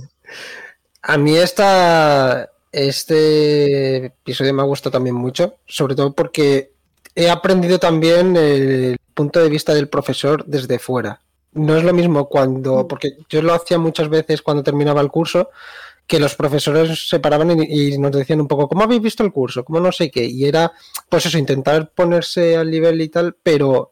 [1.01, 6.71] A mí esta, este episodio me ha gustado también mucho, sobre todo porque
[7.13, 11.19] he aprendido también el punto de vista del profesor desde fuera.
[11.51, 15.49] No es lo mismo cuando, porque yo lo hacía muchas veces cuando terminaba el curso,
[16.07, 19.63] que los profesores se paraban y, nos decían un poco, ¿cómo habéis visto el curso?
[19.63, 20.25] ¿Cómo no sé qué?
[20.25, 20.71] Y era,
[21.09, 23.91] pues eso, intentar ponerse al nivel y tal, pero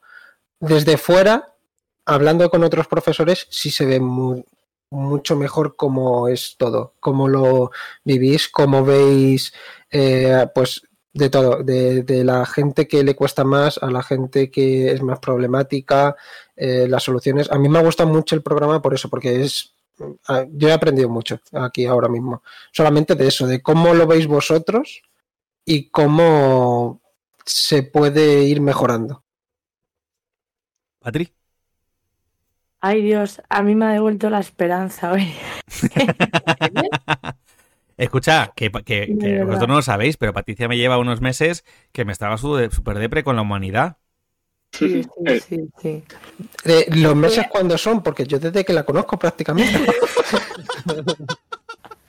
[0.60, 1.56] desde fuera,
[2.06, 4.00] hablando con otros profesores, sí se ve
[4.90, 7.72] mucho mejor cómo es todo, cómo lo
[8.04, 9.54] vivís, cómo veis,
[9.90, 10.82] eh, pues
[11.14, 15.20] de todo, de, la gente que le cuesta más a la gente que es más
[15.20, 16.16] problemática,
[16.56, 17.52] eh, las soluciones.
[17.52, 19.74] A mí me ha gustado mucho el programa por eso, porque es
[20.52, 25.02] yo he aprendido mucho aquí ahora mismo, solamente de eso, de cómo lo veis vosotros
[25.66, 27.02] y cómo
[27.46, 29.24] se puede ir mejorando.
[31.00, 31.34] Patri.
[32.80, 35.32] Ay Dios, a mí me ha devuelto la esperanza hoy.
[37.98, 42.12] Escucha, que, que, vosotros no lo sabéis, pero Patricia me lleva unos meses que me
[42.12, 43.98] estaba súper depre con la humanidad.
[44.72, 46.04] Sí, sí, sí, sí.
[46.66, 49.80] Eh, los meses cuando son, porque yo desde que la conozco prácticamente.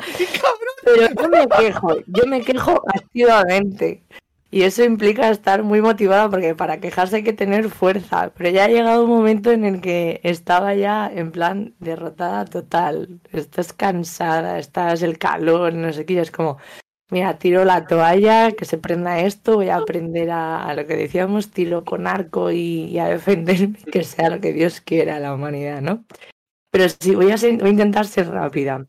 [0.84, 4.02] Pero yo me quejo, yo me quejo activamente.
[4.50, 8.32] Y eso implica estar muy motivada porque para quejarse hay que tener fuerza.
[8.36, 13.20] Pero ya ha llegado un momento en el que estaba ya en plan derrotada total.
[13.32, 16.14] Estás cansada, estás el calor, no sé qué.
[16.14, 16.58] y Es como,
[17.12, 21.50] mira, tiro la toalla, que se prenda esto, voy a aprender a, lo que decíamos,
[21.50, 26.04] tiro con arco y, a defenderme, que sea lo que Dios quiera la humanidad, ¿no?
[26.70, 28.86] Pero sí, voy a, ser- voy a intentar ser rápida.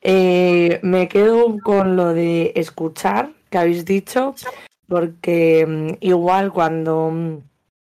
[0.00, 4.36] Eh, me quedo con lo de escuchar que habéis dicho,
[4.86, 7.38] porque mm, igual cuando mm,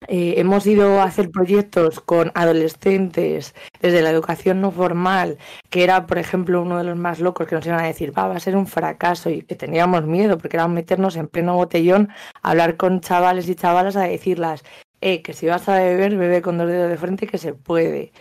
[0.08, 5.38] eh, hemos ido a hacer proyectos con adolescentes desde la educación no formal,
[5.70, 8.28] que era, por ejemplo, uno de los más locos que nos iban a decir, va,
[8.28, 12.08] va a ser un fracaso y que teníamos miedo porque era meternos en pleno botellón,
[12.42, 14.64] a hablar con chavales y chavalas a decirlas,
[15.00, 18.12] eh, que si vas a beber, bebe con dos dedos de frente que se puede.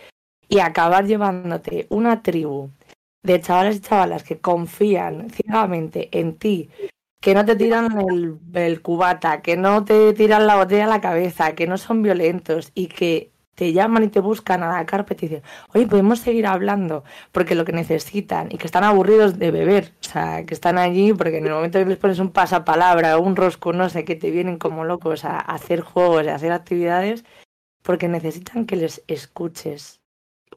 [0.48, 2.70] Y acabar llevándote una tribu
[3.22, 6.70] de chavales y chavalas que confían ciegamente en ti,
[7.22, 7.88] que no te tiran
[8.54, 12.72] el, cubata, que no te tiran la botella a la cabeza, que no son violentos
[12.74, 16.48] y que te llaman y te buscan a la carpeta y dicen, oye, podemos seguir
[16.48, 20.78] hablando porque lo que necesitan y que están aburridos de beber, o sea, que están
[20.78, 24.04] allí porque en el momento que les pones un pasapalabra o un rosco, no sé,
[24.04, 27.24] que te vienen como locos a, a hacer juegos, a hacer actividades,
[27.82, 30.01] porque necesitan que les escuches,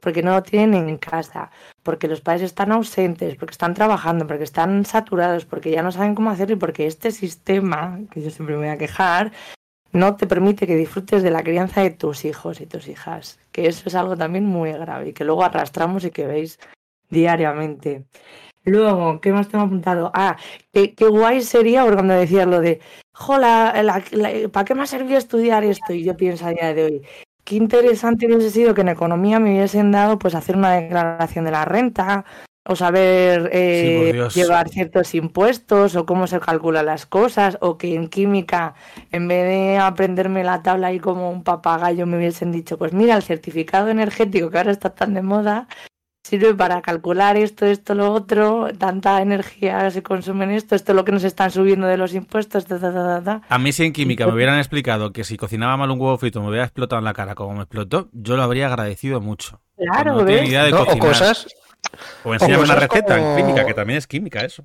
[0.01, 1.51] porque no lo tienen en casa,
[1.83, 6.15] porque los padres están ausentes, porque están trabajando, porque están saturados, porque ya no saben
[6.15, 9.31] cómo hacerlo y porque este sistema, que yo siempre me voy a quejar,
[9.91, 13.67] no te permite que disfrutes de la crianza de tus hijos y tus hijas, que
[13.67, 16.59] eso es algo también muy grave y que luego arrastramos y que veis
[17.09, 18.05] diariamente.
[18.65, 20.11] Luego, ¿qué más tengo apuntado?
[20.13, 20.37] Ah,
[20.73, 22.81] qué, qué guay sería porque cuando decías lo de,
[23.13, 23.73] jola,
[24.51, 25.93] ¿para qué me ha servido estudiar esto?
[25.93, 27.01] Y yo pienso a día de hoy,
[27.45, 31.51] qué interesante hubiese sido que en economía me hubiesen dado pues hacer una declaración de
[31.51, 32.25] la renta
[32.67, 37.93] o saber eh, Sí, llevar ciertos impuestos o cómo se calculan las cosas o que
[37.93, 38.73] en química
[39.11, 43.15] en vez de aprenderme la tabla ahí como un papagayo me hubiesen dicho pues mira
[43.15, 45.67] el certificado energético que ahora está tan de moda
[46.25, 50.95] sirve para calcular esto, esto, lo otro, tanta energía se consume en esto, esto es
[50.95, 53.41] lo que nos están subiendo de los impuestos, ta, ta, ta, ta, ta.
[53.47, 56.41] A mí si en química me hubieran explicado que si cocinaba mal un huevo frito
[56.41, 59.61] me hubiera explotado en la cara como me explotó, yo lo habría agradecido mucho.
[59.77, 60.49] Claro, no ¿ves?
[60.49, 60.81] idea de ¿no?
[60.81, 61.45] O cosas
[62.23, 64.63] O enseñarme una receta como- en química, que también es química eso.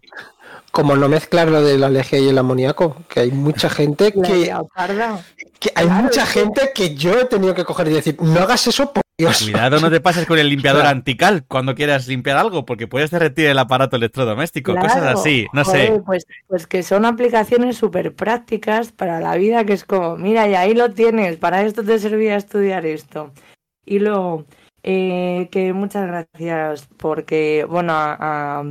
[0.73, 4.53] como no mezclar lo de la alergia y el amoníaco, que hay mucha gente que,
[5.75, 8.93] hay Claro, mucha gente que yo he tenido que coger y decir, no hagas eso,
[8.93, 9.43] por Dios.
[9.43, 10.97] Cuidado, no te pases con el limpiador Claro.
[10.97, 15.89] antical cuando quieras limpiar algo, porque puedes derretir el aparato electrodoméstico, cosas así, no joder,
[15.95, 16.03] sé.
[16.07, 20.55] Pues, pues que son aplicaciones súper prácticas para la vida, que es como, mira, y
[20.55, 23.33] ahí lo tienes, para esto te servía estudiar esto.
[23.85, 24.47] Y luego,
[24.83, 28.63] eh, que muchas gracias, porque, bueno, a,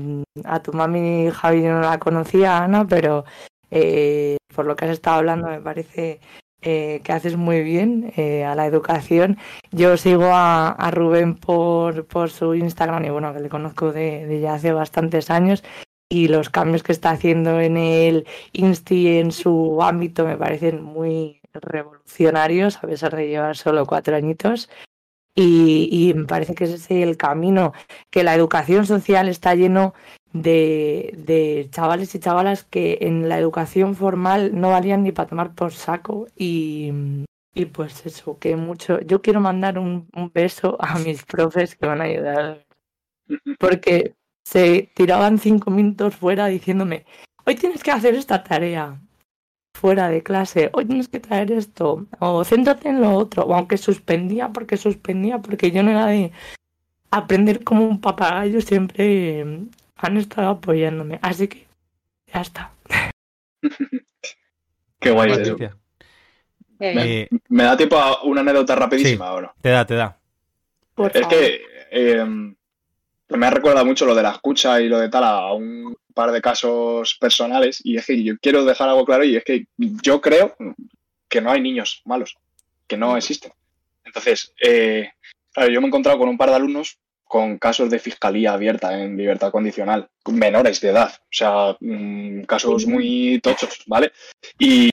[0.45, 3.26] a- tu mami Javi no la conocía, Ana, pero
[3.72, 6.19] eh, por lo que has estado hablando me parece
[6.61, 9.38] eh, que haces muy bien eh, a la educación.
[9.72, 14.26] Yo sigo a, a Rubén por, por su Instagram y bueno, que le conozco de,
[14.26, 15.64] de ya hace bastantes años
[16.10, 21.40] y los cambios que está haciendo en el Insti en su ámbito me parecen muy
[21.53, 24.69] revolucionarios, a pesar de llevar solo cuatro añitos.
[25.41, 27.72] Y, y me parece que ese es el camino,
[28.10, 29.94] que la educación social está lleno
[30.34, 35.56] de, de chavales y chavalas que en la educación formal no valían ni para tomar
[35.56, 36.91] por saco y,
[37.53, 38.99] y pues eso, que mucho.
[38.99, 42.66] Yo quiero mandar un, un beso a mis profes que van a ayudar.
[43.60, 47.06] Porque se tiraban cinco minutos fuera diciéndome,
[47.45, 48.99] hoy tienes que hacer esta tarea
[49.73, 53.77] fuera de clase, hoy tienes que traer esto, o céntrate en lo otro, o aunque
[53.77, 56.31] suspendía porque suspendía, porque yo no era de
[57.11, 59.59] aprender como un papagayo, siempre eh,
[59.95, 61.19] han estado apoyándome.
[61.21, 61.67] Así que
[62.33, 62.71] ya está.
[64.99, 65.55] Qué guay eso.
[66.81, 69.53] Eh, ¿Me da tiempo a una anécdota rapidísima no?
[69.61, 70.17] te da, te da.
[70.95, 71.29] Por Es favor.
[71.37, 72.25] que eh,
[73.29, 76.31] me ha recordado mucho lo de la escucha y lo de tal a un par
[76.31, 80.19] de casos personales y es que yo quiero dejar algo claro y es que yo
[80.21, 80.55] creo
[81.29, 82.35] que no hay niños malos,
[82.87, 83.51] que no existen.
[84.03, 85.11] Entonces, eh,
[85.53, 88.87] claro, yo me he encontrado con un par de alumnos con casos de fiscalía abierta
[88.99, 94.11] en libertad condicional, con menores de edad, o sea, mm, casos muy tochos, ¿vale?
[94.57, 94.89] Y,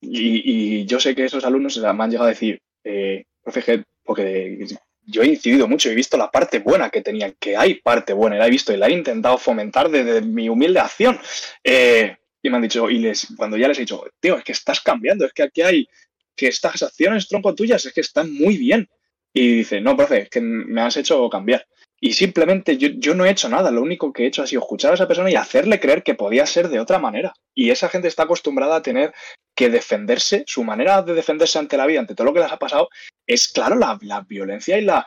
[0.00, 3.84] y, y yo sé que esos alumnos me han llegado a decir, eh, profe, que-
[4.04, 4.66] porque
[5.06, 8.36] yo he incidido mucho, he visto la parte buena que tenían, que hay parte buena,
[8.36, 11.18] la he visto y la he intentado fomentar desde mi humilde acción.
[11.62, 14.52] Eh, y me han dicho, y les, cuando ya les he dicho, tío, es que
[14.52, 15.88] estás cambiando, es que aquí hay,
[16.36, 18.88] que estas acciones tronco tuyas, es que están muy bien.
[19.32, 21.66] Y dice, no, profe, es que me has hecho cambiar.
[22.00, 24.62] Y simplemente yo, yo no he hecho nada, lo único que he hecho ha sido
[24.62, 27.32] escuchar a esa persona y hacerle creer que podía ser de otra manera.
[27.54, 29.14] Y esa gente está acostumbrada a tener
[29.54, 32.58] que defenderse, su manera de defenderse ante la vida, ante todo lo que les ha
[32.58, 32.88] pasado,
[33.26, 35.06] es claro la, la violencia y la,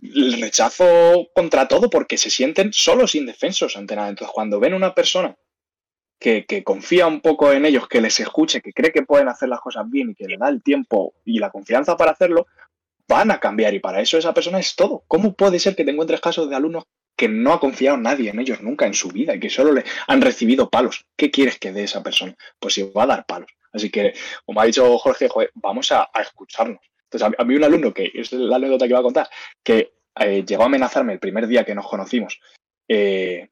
[0.00, 4.08] el rechazo contra todo porque se sienten solos indefensos ante nada.
[4.08, 5.36] Entonces, cuando ven una persona
[6.18, 9.48] que, que confía un poco en ellos, que les escuche, que cree que pueden hacer
[9.48, 12.46] las cosas bien y que le da el tiempo y la confianza para hacerlo,
[13.08, 15.04] van a cambiar y para eso esa persona es todo.
[15.08, 16.84] ¿Cómo puede ser que te encuentres casos de alumnos
[17.16, 19.84] que no ha confiado nadie en ellos nunca en su vida y que solo le
[20.06, 21.04] han recibido palos?
[21.16, 22.34] ¿Qué quieres que dé esa persona?
[22.58, 23.50] Pues si va a dar palos.
[23.74, 24.14] Así que,
[24.46, 26.80] como ha dicho Jorge, vamos a, escucharnos.
[27.10, 29.28] Entonces, a mí, a mí un alumno, que es la anécdota que iba a contar,
[29.62, 32.40] que eh, llegó a amenazarme el primer día que nos conocimos,
[32.88, 33.48] eh,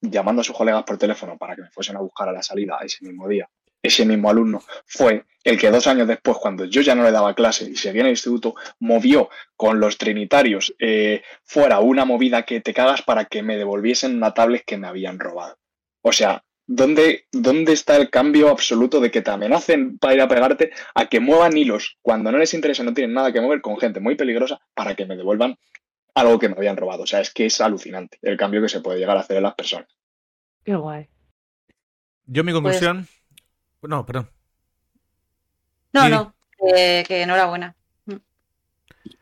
[0.00, 2.78] llamando a sus colegas por teléfono para que me fuesen a buscar a la salida
[2.82, 3.48] ese mismo día.
[3.84, 7.34] Ese mismo alumno fue el que dos años después, cuando yo ya no le daba
[7.34, 12.60] clase y seguía en el instituto, movió con los trinitarios eh, fuera una movida que
[12.60, 15.58] te cagas para que me devolviesen una tablet que me habían robado.
[16.00, 20.28] O sea, ¿dónde, ¿dónde está el cambio absoluto de que te amenacen para ir a
[20.28, 23.78] pegarte a que muevan hilos cuando no les interesa, no tienen nada que mover con
[23.78, 25.58] gente muy peligrosa para que me devuelvan
[26.14, 27.02] algo que me habían robado?
[27.02, 29.42] O sea, es que es alucinante el cambio que se puede llegar a hacer en
[29.44, 29.88] las personas.
[30.64, 31.08] Qué guay.
[32.26, 33.06] Yo mi conclusión...
[33.82, 34.30] No, perdón.
[35.92, 37.74] No, no, que, que enhorabuena.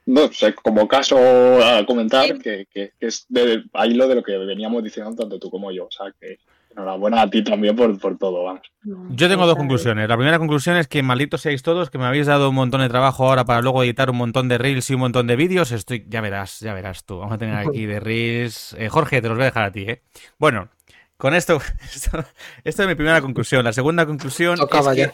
[0.07, 1.17] No, o sea, como caso
[1.65, 2.39] a comentar, Sí.
[2.41, 5.71] que, que- que es de, ahí lo de lo que veníamos diciendo tanto tú como
[5.73, 5.87] yo.
[5.87, 6.39] O sea, que
[6.71, 8.63] enhorabuena a ti también por, por todo, vamos.
[9.11, 10.09] Yo tengo dos conclusiones.
[10.09, 12.89] La primera conclusión es que malditos seáis todos, que me habéis dado un montón de
[12.89, 15.73] trabajo ahora para luego editar un montón de reels y un montón de vídeos.
[15.73, 17.19] Estoy, ya verás, ya verás tú.
[17.19, 18.75] Vamos a tener aquí de reels.
[18.79, 20.03] Eh, Jorge, te los voy a dejar a ti, ¿eh?
[20.39, 20.69] Bueno,
[21.17, 21.59] con esto,
[21.95, 22.25] esto,
[22.65, 23.65] esta es mi primera conclusión.
[23.65, 25.13] La segunda conclusión Tocaba es que- ya.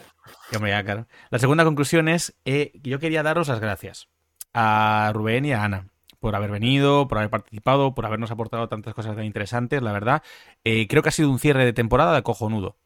[0.51, 1.07] que, hombre, ya, claro.
[1.31, 4.07] La segunda conclusión es eh, que yo quería daros las gracias
[4.53, 5.87] a Rubén y a Ana
[6.19, 10.23] por haber venido, por haber participado, por habernos aportado tantas cosas tan interesantes, la verdad.
[10.63, 12.77] Eh, creo que ha sido un cierre de temporada de cojonudo,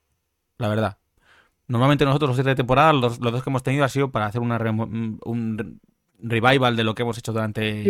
[0.57, 0.97] la verdad.
[1.67, 4.25] Normalmente nosotros los cierres de temporada, los, los dos que hemos tenido ha sido para
[4.25, 5.79] hacer una remo- un
[6.19, 7.83] revival de lo que hemos hecho durante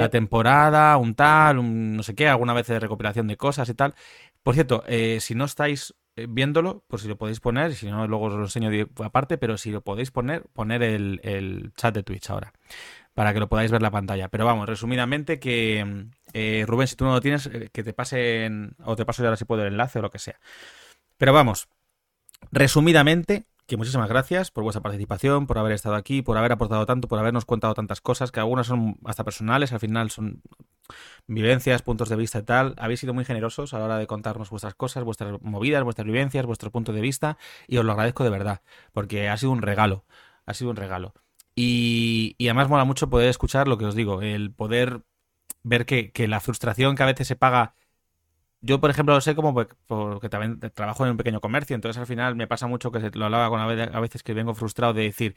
[0.00, 3.74] la temporada, un tal, un no sé qué, alguna vez de recuperación de cosas y
[3.74, 3.94] tal.
[4.42, 8.06] Por cierto, eh, si no estáis eh, viéndolo, pues si lo podéis poner, si no,
[8.06, 8.70] luego os lo enseño
[9.02, 12.52] aparte, pero si lo podéis poner, poner el, el chat de Twitch ahora,
[13.14, 14.28] para que lo podáis ver la pantalla.
[14.28, 18.76] Pero vamos, resumidamente que, eh, Rubén, si tú no lo tienes, eh, que te pasen,
[18.84, 20.38] o te paso ya ahora si puedo el enlace o lo que sea.
[21.16, 21.68] Pero vamos,
[22.50, 27.08] resumidamente, que muchísimas gracias por vuestra participación, por haber estado aquí, por haber aportado tanto,
[27.08, 30.42] por habernos contado tantas cosas, que algunas son hasta personales, al final son
[31.26, 32.74] vivencias, puntos de vista y tal.
[32.78, 36.44] Habéis sido muy generosos a la hora de contarnos vuestras cosas, vuestras movidas, vuestras vivencias,
[36.46, 37.38] vuestro punto de vista,
[37.68, 38.60] y os lo agradezco de verdad,
[38.92, 40.04] porque ha sido un regalo,
[40.46, 41.14] ha sido un regalo.
[41.56, 45.04] Y, además mola mucho poder escuchar lo que os digo, el poder
[45.64, 47.74] ver que, que la frustración que a veces se paga
[48.60, 52.00] yo, por ejemplo, lo sé como por- porque también trabajo en un pequeño comercio, entonces
[52.00, 54.94] al final me pasa mucho que se- lo hablaba con a veces que vengo frustrado
[54.94, 55.36] de decir,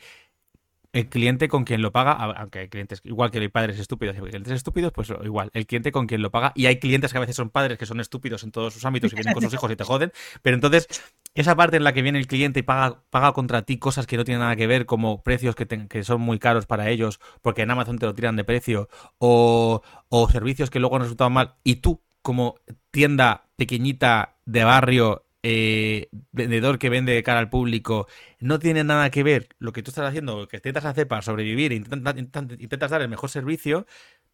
[0.97, 4.19] el cliente con quien lo paga, aunque hay clientes, igual que hay padres estúpidos y
[4.19, 7.21] clientes estúpidos, pues igual, el cliente con quien lo paga, y hay clientes que a
[7.21, 9.71] veces son padres que son estúpidos en todos sus ámbitos y vienen con sus hijos
[9.71, 10.11] y te joden,
[10.41, 10.87] pero entonces
[11.35, 14.17] esa parte en la que viene el cliente y paga, paga contra ti cosas que
[14.17, 17.61] no tienen nada que ver, como precios que, que son muy caros para ellos, porque
[17.61, 21.55] en Amazon te lo tiran de precio, o, o servicios que luego han resultado mal,
[21.63, 22.55] y tú como
[22.91, 28.07] tienda pequeñita de barrio, eh, vendedor que vende de cara al público,
[28.39, 31.71] no tiene nada que ver lo que tú estás haciendo, que intentas hacer para sobrevivir,
[31.73, 32.15] intentas,
[32.59, 33.85] intentas dar el mejor servicio,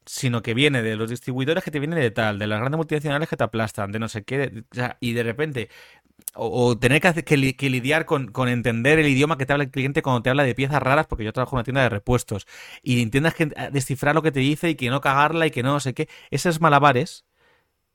[0.05, 3.29] sino que viene de los distribuidores que te vienen de tal, de las grandes multinacionales
[3.29, 4.65] que te aplastan, de no sé qué,
[5.01, 5.69] y de repente,
[6.35, 9.65] o, tener que, hacer- que, li- que lidiar con, entender el idioma que te habla
[9.65, 11.89] el cliente cuando te habla de piezas raras, porque yo trabajo en una tienda de
[11.89, 12.47] repuestos,
[12.81, 15.79] y intentas que- descifrar lo que te dice y que no cagarla y que no
[15.79, 17.25] sé qué, esos malabares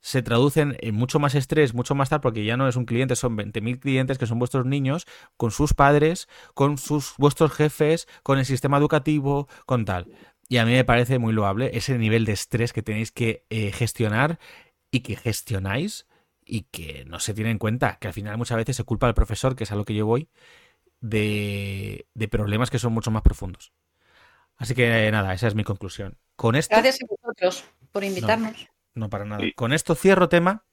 [0.08, 3.14] se traducen en mucho más estrés, mucho más tal, porque ya no es un cliente,
[3.14, 5.04] son 20.000 clientes que son vuestros niños,
[5.36, 10.06] con sus padres, con sus vuestros jefes, con el sistema educativo, con tal.
[10.48, 13.70] Y a mí me parece muy loable ese nivel de estrés que tenéis que eh,
[13.70, 14.38] gestionar
[14.90, 16.06] y que gestionáis
[16.42, 19.14] y que no se tiene en cuenta, que al final muchas veces se culpa al
[19.14, 20.30] profesor, que es a lo que yo voy,
[21.02, 23.74] de, de problemas que son mucho más profundos.
[24.56, 26.16] Así que eh, nada, esa es mi conclusión.
[26.34, 26.74] Con esto...
[26.74, 28.52] Gracias a vosotros por invitarnos.
[28.52, 28.77] No,
[29.10, 29.42] para nada.
[29.42, 29.52] Sí.
[29.52, 30.64] Con esto cierro tema,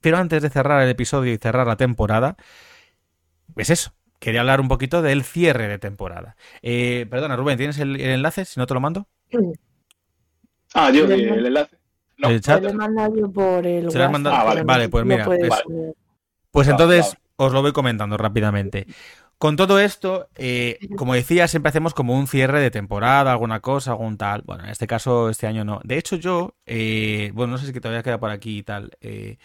[0.00, 2.36] pero antes de cerrar el episodio y cerrar la temporada,
[3.56, 3.92] es eso.
[4.20, 6.36] Quería hablar un poquito del cierre de temporada.
[6.62, 8.44] Eh, perdona, Rubén, ¿tienes el, el enlace?
[8.44, 9.06] Si no te lo mando.
[10.74, 11.76] Ah, yo, Le eh, mando- el enlace.
[12.16, 12.58] No, el chat.
[12.60, 14.84] Te lo he mandado yo por el Se lo has WhatsApp, mandado- Ah, vale, vale,
[14.84, 15.94] no- pues no mira, subir.
[16.50, 17.18] Pues entonces vale.
[17.36, 18.86] os lo voy comentando rápidamente.
[19.38, 23.90] Con todo esto, eh, como decía, siempre hacemos como un cierre de temporada, alguna cosa,
[23.90, 24.42] algún tal.
[24.42, 25.80] Bueno, en este caso, este año no.
[25.84, 28.92] De hecho, yo, eh, bueno, no sé si que todavía queda por aquí y tal.
[29.00, 29.36] eh,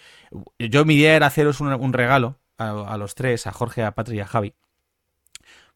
[0.60, 3.91] yo mi idea era haceros un, un regalo a, a los tres, a Jorge, a
[3.94, 4.53] Patri y a Javi,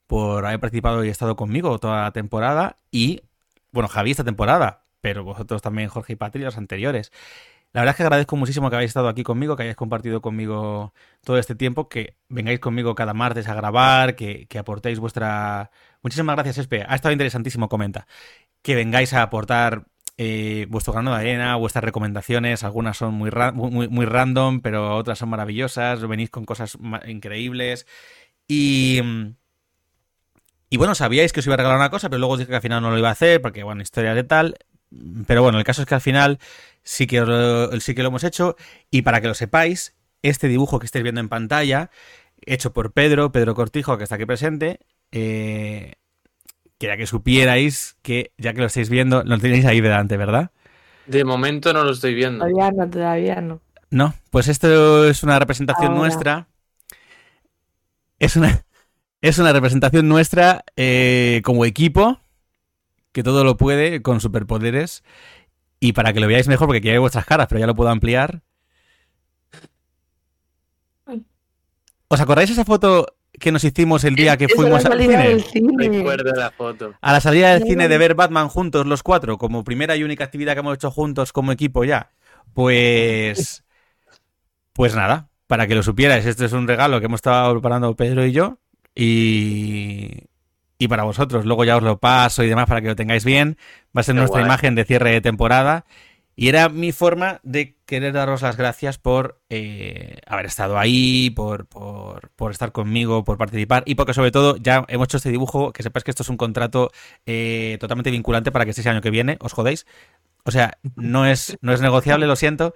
[0.08, 2.78] por haber participado y estado conmigo toda la temporada.
[2.92, 3.22] Y,
[3.72, 7.12] bueno, Javi esta temporada, pero vosotros también, Jorge y Patri, los anteriores.
[7.74, 10.94] La verdad es que agradezco muchísimo que hayáis estado aquí conmigo, que hayáis compartido conmigo
[11.24, 15.72] todo este tiempo, que vengáis conmigo cada martes a grabar, que, que aportéis vuestra...
[16.04, 16.86] Muchísimas gracias, Espe.
[16.88, 18.06] Ha estado interesantísimo, comenta.
[18.62, 19.86] Que vengáis a aportar
[20.18, 22.64] eh, vuestro grano de arena, vuestras recomendaciones.
[22.64, 26.08] Algunas son muy, muy, muy random, pero otras son maravillosas.
[26.08, 26.78] Venís con cosas
[27.08, 27.88] increíbles.
[28.48, 29.02] Y...
[30.70, 32.56] Y bueno, sabíais que os iba a regalar una cosa, pero luego os dije que
[32.56, 34.56] al final no lo iba a hacer, porque, bueno, historias de tal.
[35.28, 36.40] Pero bueno, el caso es que al final
[36.84, 38.56] sí que, lo- sí que lo hemos hecho.
[38.92, 41.90] Y para que lo sepáis, este dibujo que estáis viendo en pantalla,
[42.46, 44.80] hecho por Pedro, Pedro Cortijo, que está aquí presente,
[45.12, 45.94] eh,
[46.80, 50.52] quería que supierais que, ya que lo estáis viendo, lo tenéis ahí delante, ¿verdad?
[51.06, 52.40] De momento no lo estoy viendo.
[52.46, 53.62] Todavía no, todavía no.
[53.90, 56.00] No, pues esto es una representación Ahora.
[56.00, 56.48] nuestra.
[58.20, 58.64] Es una,
[59.22, 62.20] es una representación nuestra eh, como equipo,
[63.12, 65.04] que todo lo puede, con superpoderes.
[65.84, 67.90] Y para que lo veáis mejor, porque aquí hay vuestras caras, pero ya lo puedo
[67.90, 68.42] ampliar.
[72.08, 73.06] ¿Os acordáis esa foto
[73.38, 75.28] que nos hicimos el día que fuimos al salida cine?
[75.28, 75.90] del cine.
[75.90, 76.94] Recuerdo la foto.
[77.02, 80.24] A la salida del cine de ver Batman juntos los cuatro, como primera y única
[80.24, 82.12] actividad que hemos hecho juntos como equipo ya.
[82.54, 83.66] Pues.
[84.72, 88.26] Pues nada, para que lo supierais, este es un regalo que hemos estado preparando Pedro
[88.26, 88.58] y yo.
[88.96, 90.30] Y.
[90.84, 93.58] Y para vosotros, luego ya os lo paso y demás para que lo tengáis bien.
[93.96, 94.48] Va a ser Qué nuestra guay.
[94.50, 95.86] imagen de cierre de temporada.
[96.36, 101.68] Y era mi forma de querer daros las gracias por eh, haber estado ahí, por,
[101.68, 105.72] por, por estar conmigo, por participar y porque sobre todo ya hemos hecho este dibujo,
[105.72, 106.92] que sepáis que esto es un contrato
[107.26, 109.86] eh, totalmente vinculante para que este año que viene os jodéis.
[110.44, 112.74] O sea, no es, no es negociable, lo siento.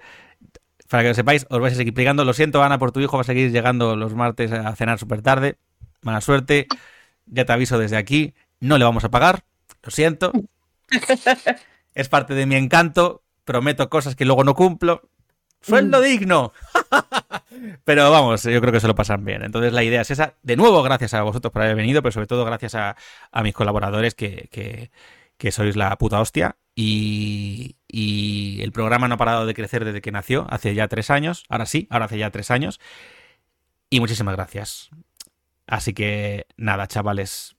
[0.88, 2.24] Para que lo sepáis, os vais a seguir explicando.
[2.24, 5.20] Lo siento, Ana, por tu hijo, va a seguir llegando los martes a cenar súper
[5.20, 5.58] tarde.
[6.00, 6.68] Mala suerte.
[7.30, 8.34] Ya te aviso desde aquí.
[8.60, 9.44] No le vamos a pagar.
[9.82, 10.32] Lo siento.
[11.94, 13.22] Es parte de mi encanto.
[13.44, 15.08] Prometo cosas que luego no cumplo.
[15.60, 16.52] Sueldo digno.
[17.84, 19.42] Pero vamos, yo creo que se lo pasan bien.
[19.42, 20.34] Entonces la idea es esa.
[20.42, 22.96] De nuevo, gracias a vosotros por haber venido, pero sobre todo gracias a,
[23.32, 24.90] a mis colaboradores que, que-
[25.36, 26.56] que sois la puta hostia.
[26.74, 31.10] Y, y el programa no ha parado de crecer desde que nació, hace ya tres
[31.10, 31.44] años.
[31.48, 32.80] Ahora sí, ahora hace ya tres años.
[33.90, 34.90] Y muchísimas gracias.
[35.68, 37.56] Así que nada, chavales.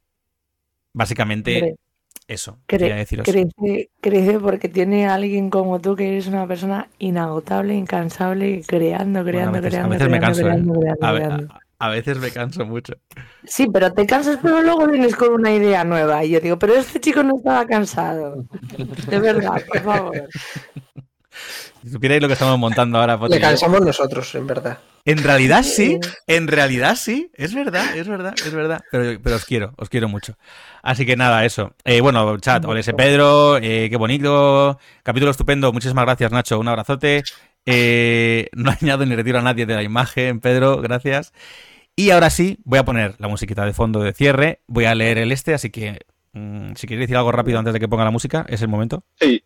[0.93, 1.75] Básicamente
[2.27, 2.57] eso.
[2.67, 3.25] cre- deciros.
[3.25, 9.23] crece, crece porque tiene a alguien como tú que eres una persona inagotable, incansable, creando,
[9.23, 12.93] creando, a veces, a creando, a veces me canso mucho.
[13.45, 16.25] Sí, pero te cansas, pero luego vienes con una idea nueva.
[16.25, 18.43] Y yo digo, pero este chico no estaba cansado.
[19.07, 20.29] De verdad, por favor.
[21.83, 24.79] Si supierais lo que estamos montando ahora, Le cansamos nosotros, en verdad.
[25.05, 25.97] En realidad sí,
[26.27, 28.81] en realidad sí, es verdad, es verdad, es verdad.
[28.91, 30.37] Pero, pero os quiero, os quiero mucho.
[30.83, 31.73] Así que nada, eso.
[31.85, 37.23] Eh, bueno, chat, ese Pedro, eh, qué bonito, capítulo estupendo, muchísimas gracias Nacho, un abrazote.
[37.65, 41.33] Eh, no añado ni retiro a nadie de la imagen, Pedro, gracias.
[41.95, 45.17] Y ahora sí, voy a poner la musiquita de fondo de cierre, voy a leer
[45.17, 45.99] el este, así que
[46.33, 49.03] mm, si queréis decir algo rápido antes de que ponga la música, es el momento.
[49.19, 49.43] Sí,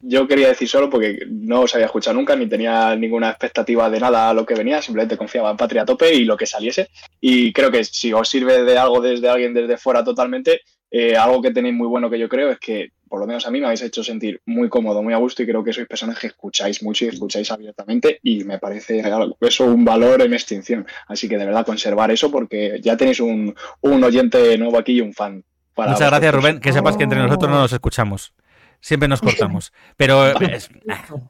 [0.00, 4.00] yo quería decir solo porque no os había escuchado nunca ni tenía ninguna expectativa de
[4.00, 6.88] nada a lo que venía, simplemente confiaba en Patria a tope y lo que saliese.
[7.20, 10.60] Y creo que si os sirve de algo desde alguien desde fuera totalmente,
[10.90, 13.50] eh, algo que tenéis muy bueno que yo creo es que, por lo menos a
[13.50, 16.18] mí, me habéis hecho sentir muy cómodo, muy a gusto y creo que sois personas
[16.18, 19.02] que escucháis mucho y escucháis abiertamente y me parece
[19.40, 20.86] eso un valor en extinción.
[21.08, 25.00] Así que de verdad conservar eso porque ya tenéis un, un oyente nuevo aquí y
[25.00, 25.42] un fan.
[25.74, 26.60] Para Muchas gracias, Rubén.
[26.60, 28.32] Que sepas que entre nosotros no nos escuchamos.
[28.80, 29.72] Siempre nos cortamos.
[29.96, 30.70] Pero es,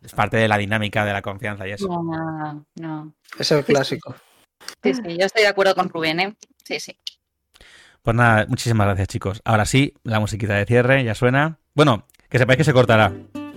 [0.02, 1.89] es, parte de la dinámica de la confianza y eso.
[1.89, 3.14] No, no.
[3.39, 4.14] Es el clásico.
[4.82, 6.36] Sí, sí, yo estoy de acuerdo con Rubén, ¿eh?
[6.64, 6.98] Sí, sí.
[8.02, 9.43] Pues nada, muchísimas gracias, chicos.
[9.44, 11.59] Ahora sí, la musiquita de cierre ya suena.
[11.74, 13.12] Bueno, que sepáis que se cortará.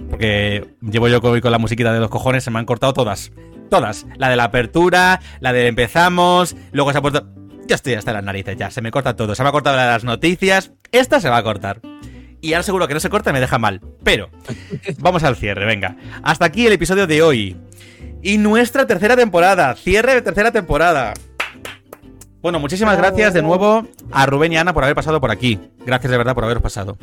[0.10, 3.32] Porque llevo yo con, con la musiquita de los cojones, se me han cortado todas.
[3.70, 4.08] Todas.
[4.18, 7.28] La de la apertura, la de empezamos, luego se ha puesto.
[7.68, 8.72] Ya estoy hasta las narices, ya.
[8.72, 9.36] Se me corta todo.
[9.36, 10.72] Se me ha cortado la de las noticias.
[10.92, 11.82] Esta se va a cortar.
[12.42, 13.82] Y ahora seguro que no se corta y me deja mal.
[14.04, 14.30] Pero,
[15.00, 15.96] vamos al cierre, venga.
[16.24, 17.58] Hasta aquí el episodio de hoy.
[18.22, 19.76] Y nuestra tercera temporada.
[19.76, 21.14] Cierre de tercera temporada.
[22.42, 25.60] Bueno, muchísimas gracias de nuevo a Rubén y Ana por haber pasado por aquí.
[25.86, 26.98] Gracias de verdad por haberos pasado.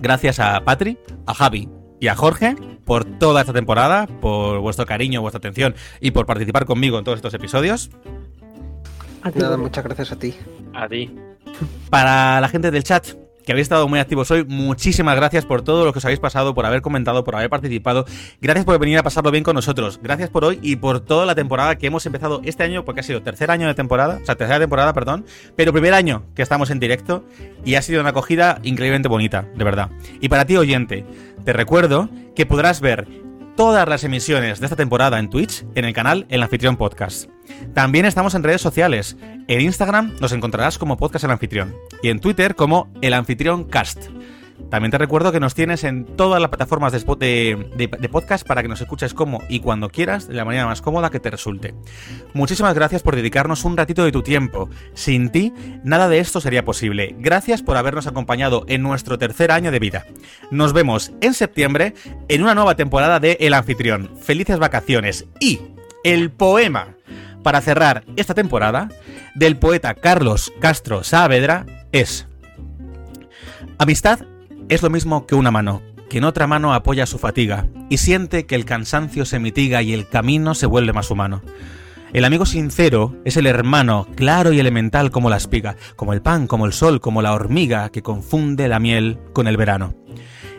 [0.00, 1.68] Gracias a Patri, a Javi
[1.98, 6.66] y a Jorge por toda esta temporada, por vuestro cariño, vuestra atención y por participar
[6.66, 7.90] conmigo en todos estos episodios.
[9.34, 10.34] Nada, muchas gracias a ti.
[10.74, 11.12] A ti.
[11.90, 13.08] Para la gente del chat,
[13.46, 14.44] que habéis estado muy activos hoy.
[14.44, 18.04] Muchísimas gracias por todo lo que os habéis pasado, por haber comentado, por haber participado.
[18.40, 20.00] Gracias por venir a pasarlo bien con nosotros.
[20.02, 23.04] Gracias por hoy y por toda la temporada que hemos empezado este año, porque ha
[23.04, 25.24] sido tercer año de temporada, o sea, tercera temporada, perdón,
[25.54, 27.24] pero primer año que estamos en directo
[27.64, 29.90] y ha sido una acogida increíblemente bonita, de verdad.
[30.20, 31.06] Y para ti, oyente,
[31.44, 33.25] te recuerdo que podrás ver
[33.56, 37.30] todas las emisiones de esta temporada en Twitch en el canal El Anfitrión Podcast.
[37.74, 39.16] También estamos en redes sociales.
[39.48, 44.15] En Instagram nos encontrarás como Podcast El Anfitrión y en Twitter como El Anfitrión Cast.
[44.70, 48.80] También te recuerdo que nos tienes en todas las plataformas de, podcast para que nos
[48.80, 51.74] escuches como y cuando quieras, de la manera más cómoda que te resulte.
[52.34, 54.68] Muchísimas gracias por dedicarnos un ratito de tu tiempo.
[54.94, 55.52] Sin ti,
[55.84, 57.14] nada de esto sería posible.
[57.18, 60.04] Gracias por habernos acompañado en nuestro tercer año de vida.
[60.50, 61.94] Nos vemos en septiembre
[62.28, 64.10] en una nueva temporada de El Anfitrión.
[64.20, 65.60] Felices vacaciones y
[66.02, 66.96] el poema
[67.42, 68.88] para cerrar esta temporada
[69.36, 72.26] del poeta Carlos Castro Saavedra es
[73.78, 74.20] Amistad
[74.68, 78.46] es lo mismo que una mano, que en otra mano apoya su fatiga y siente
[78.46, 81.42] que el cansancio se mitiga y el camino se vuelve más humano.
[82.12, 86.46] El amigo sincero es el hermano, claro y elemental como la espiga, como el pan,
[86.46, 89.94] como el sol, como la hormiga que confunde la miel con el verano.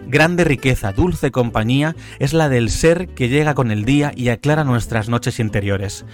[0.07, 4.63] Grande riqueza, dulce compañía es la del ser que llega con el día y aclara
[4.63, 6.05] nuestras noches interiores.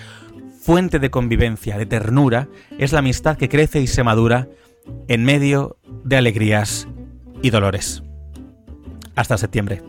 [0.61, 2.47] Fuente de convivencia, de ternura,
[2.79, 4.47] es la amistad que crece y se madura
[5.07, 6.87] en medio de alegrías
[7.43, 8.01] y Dolores.
[9.15, 9.83] Hasta septiembre.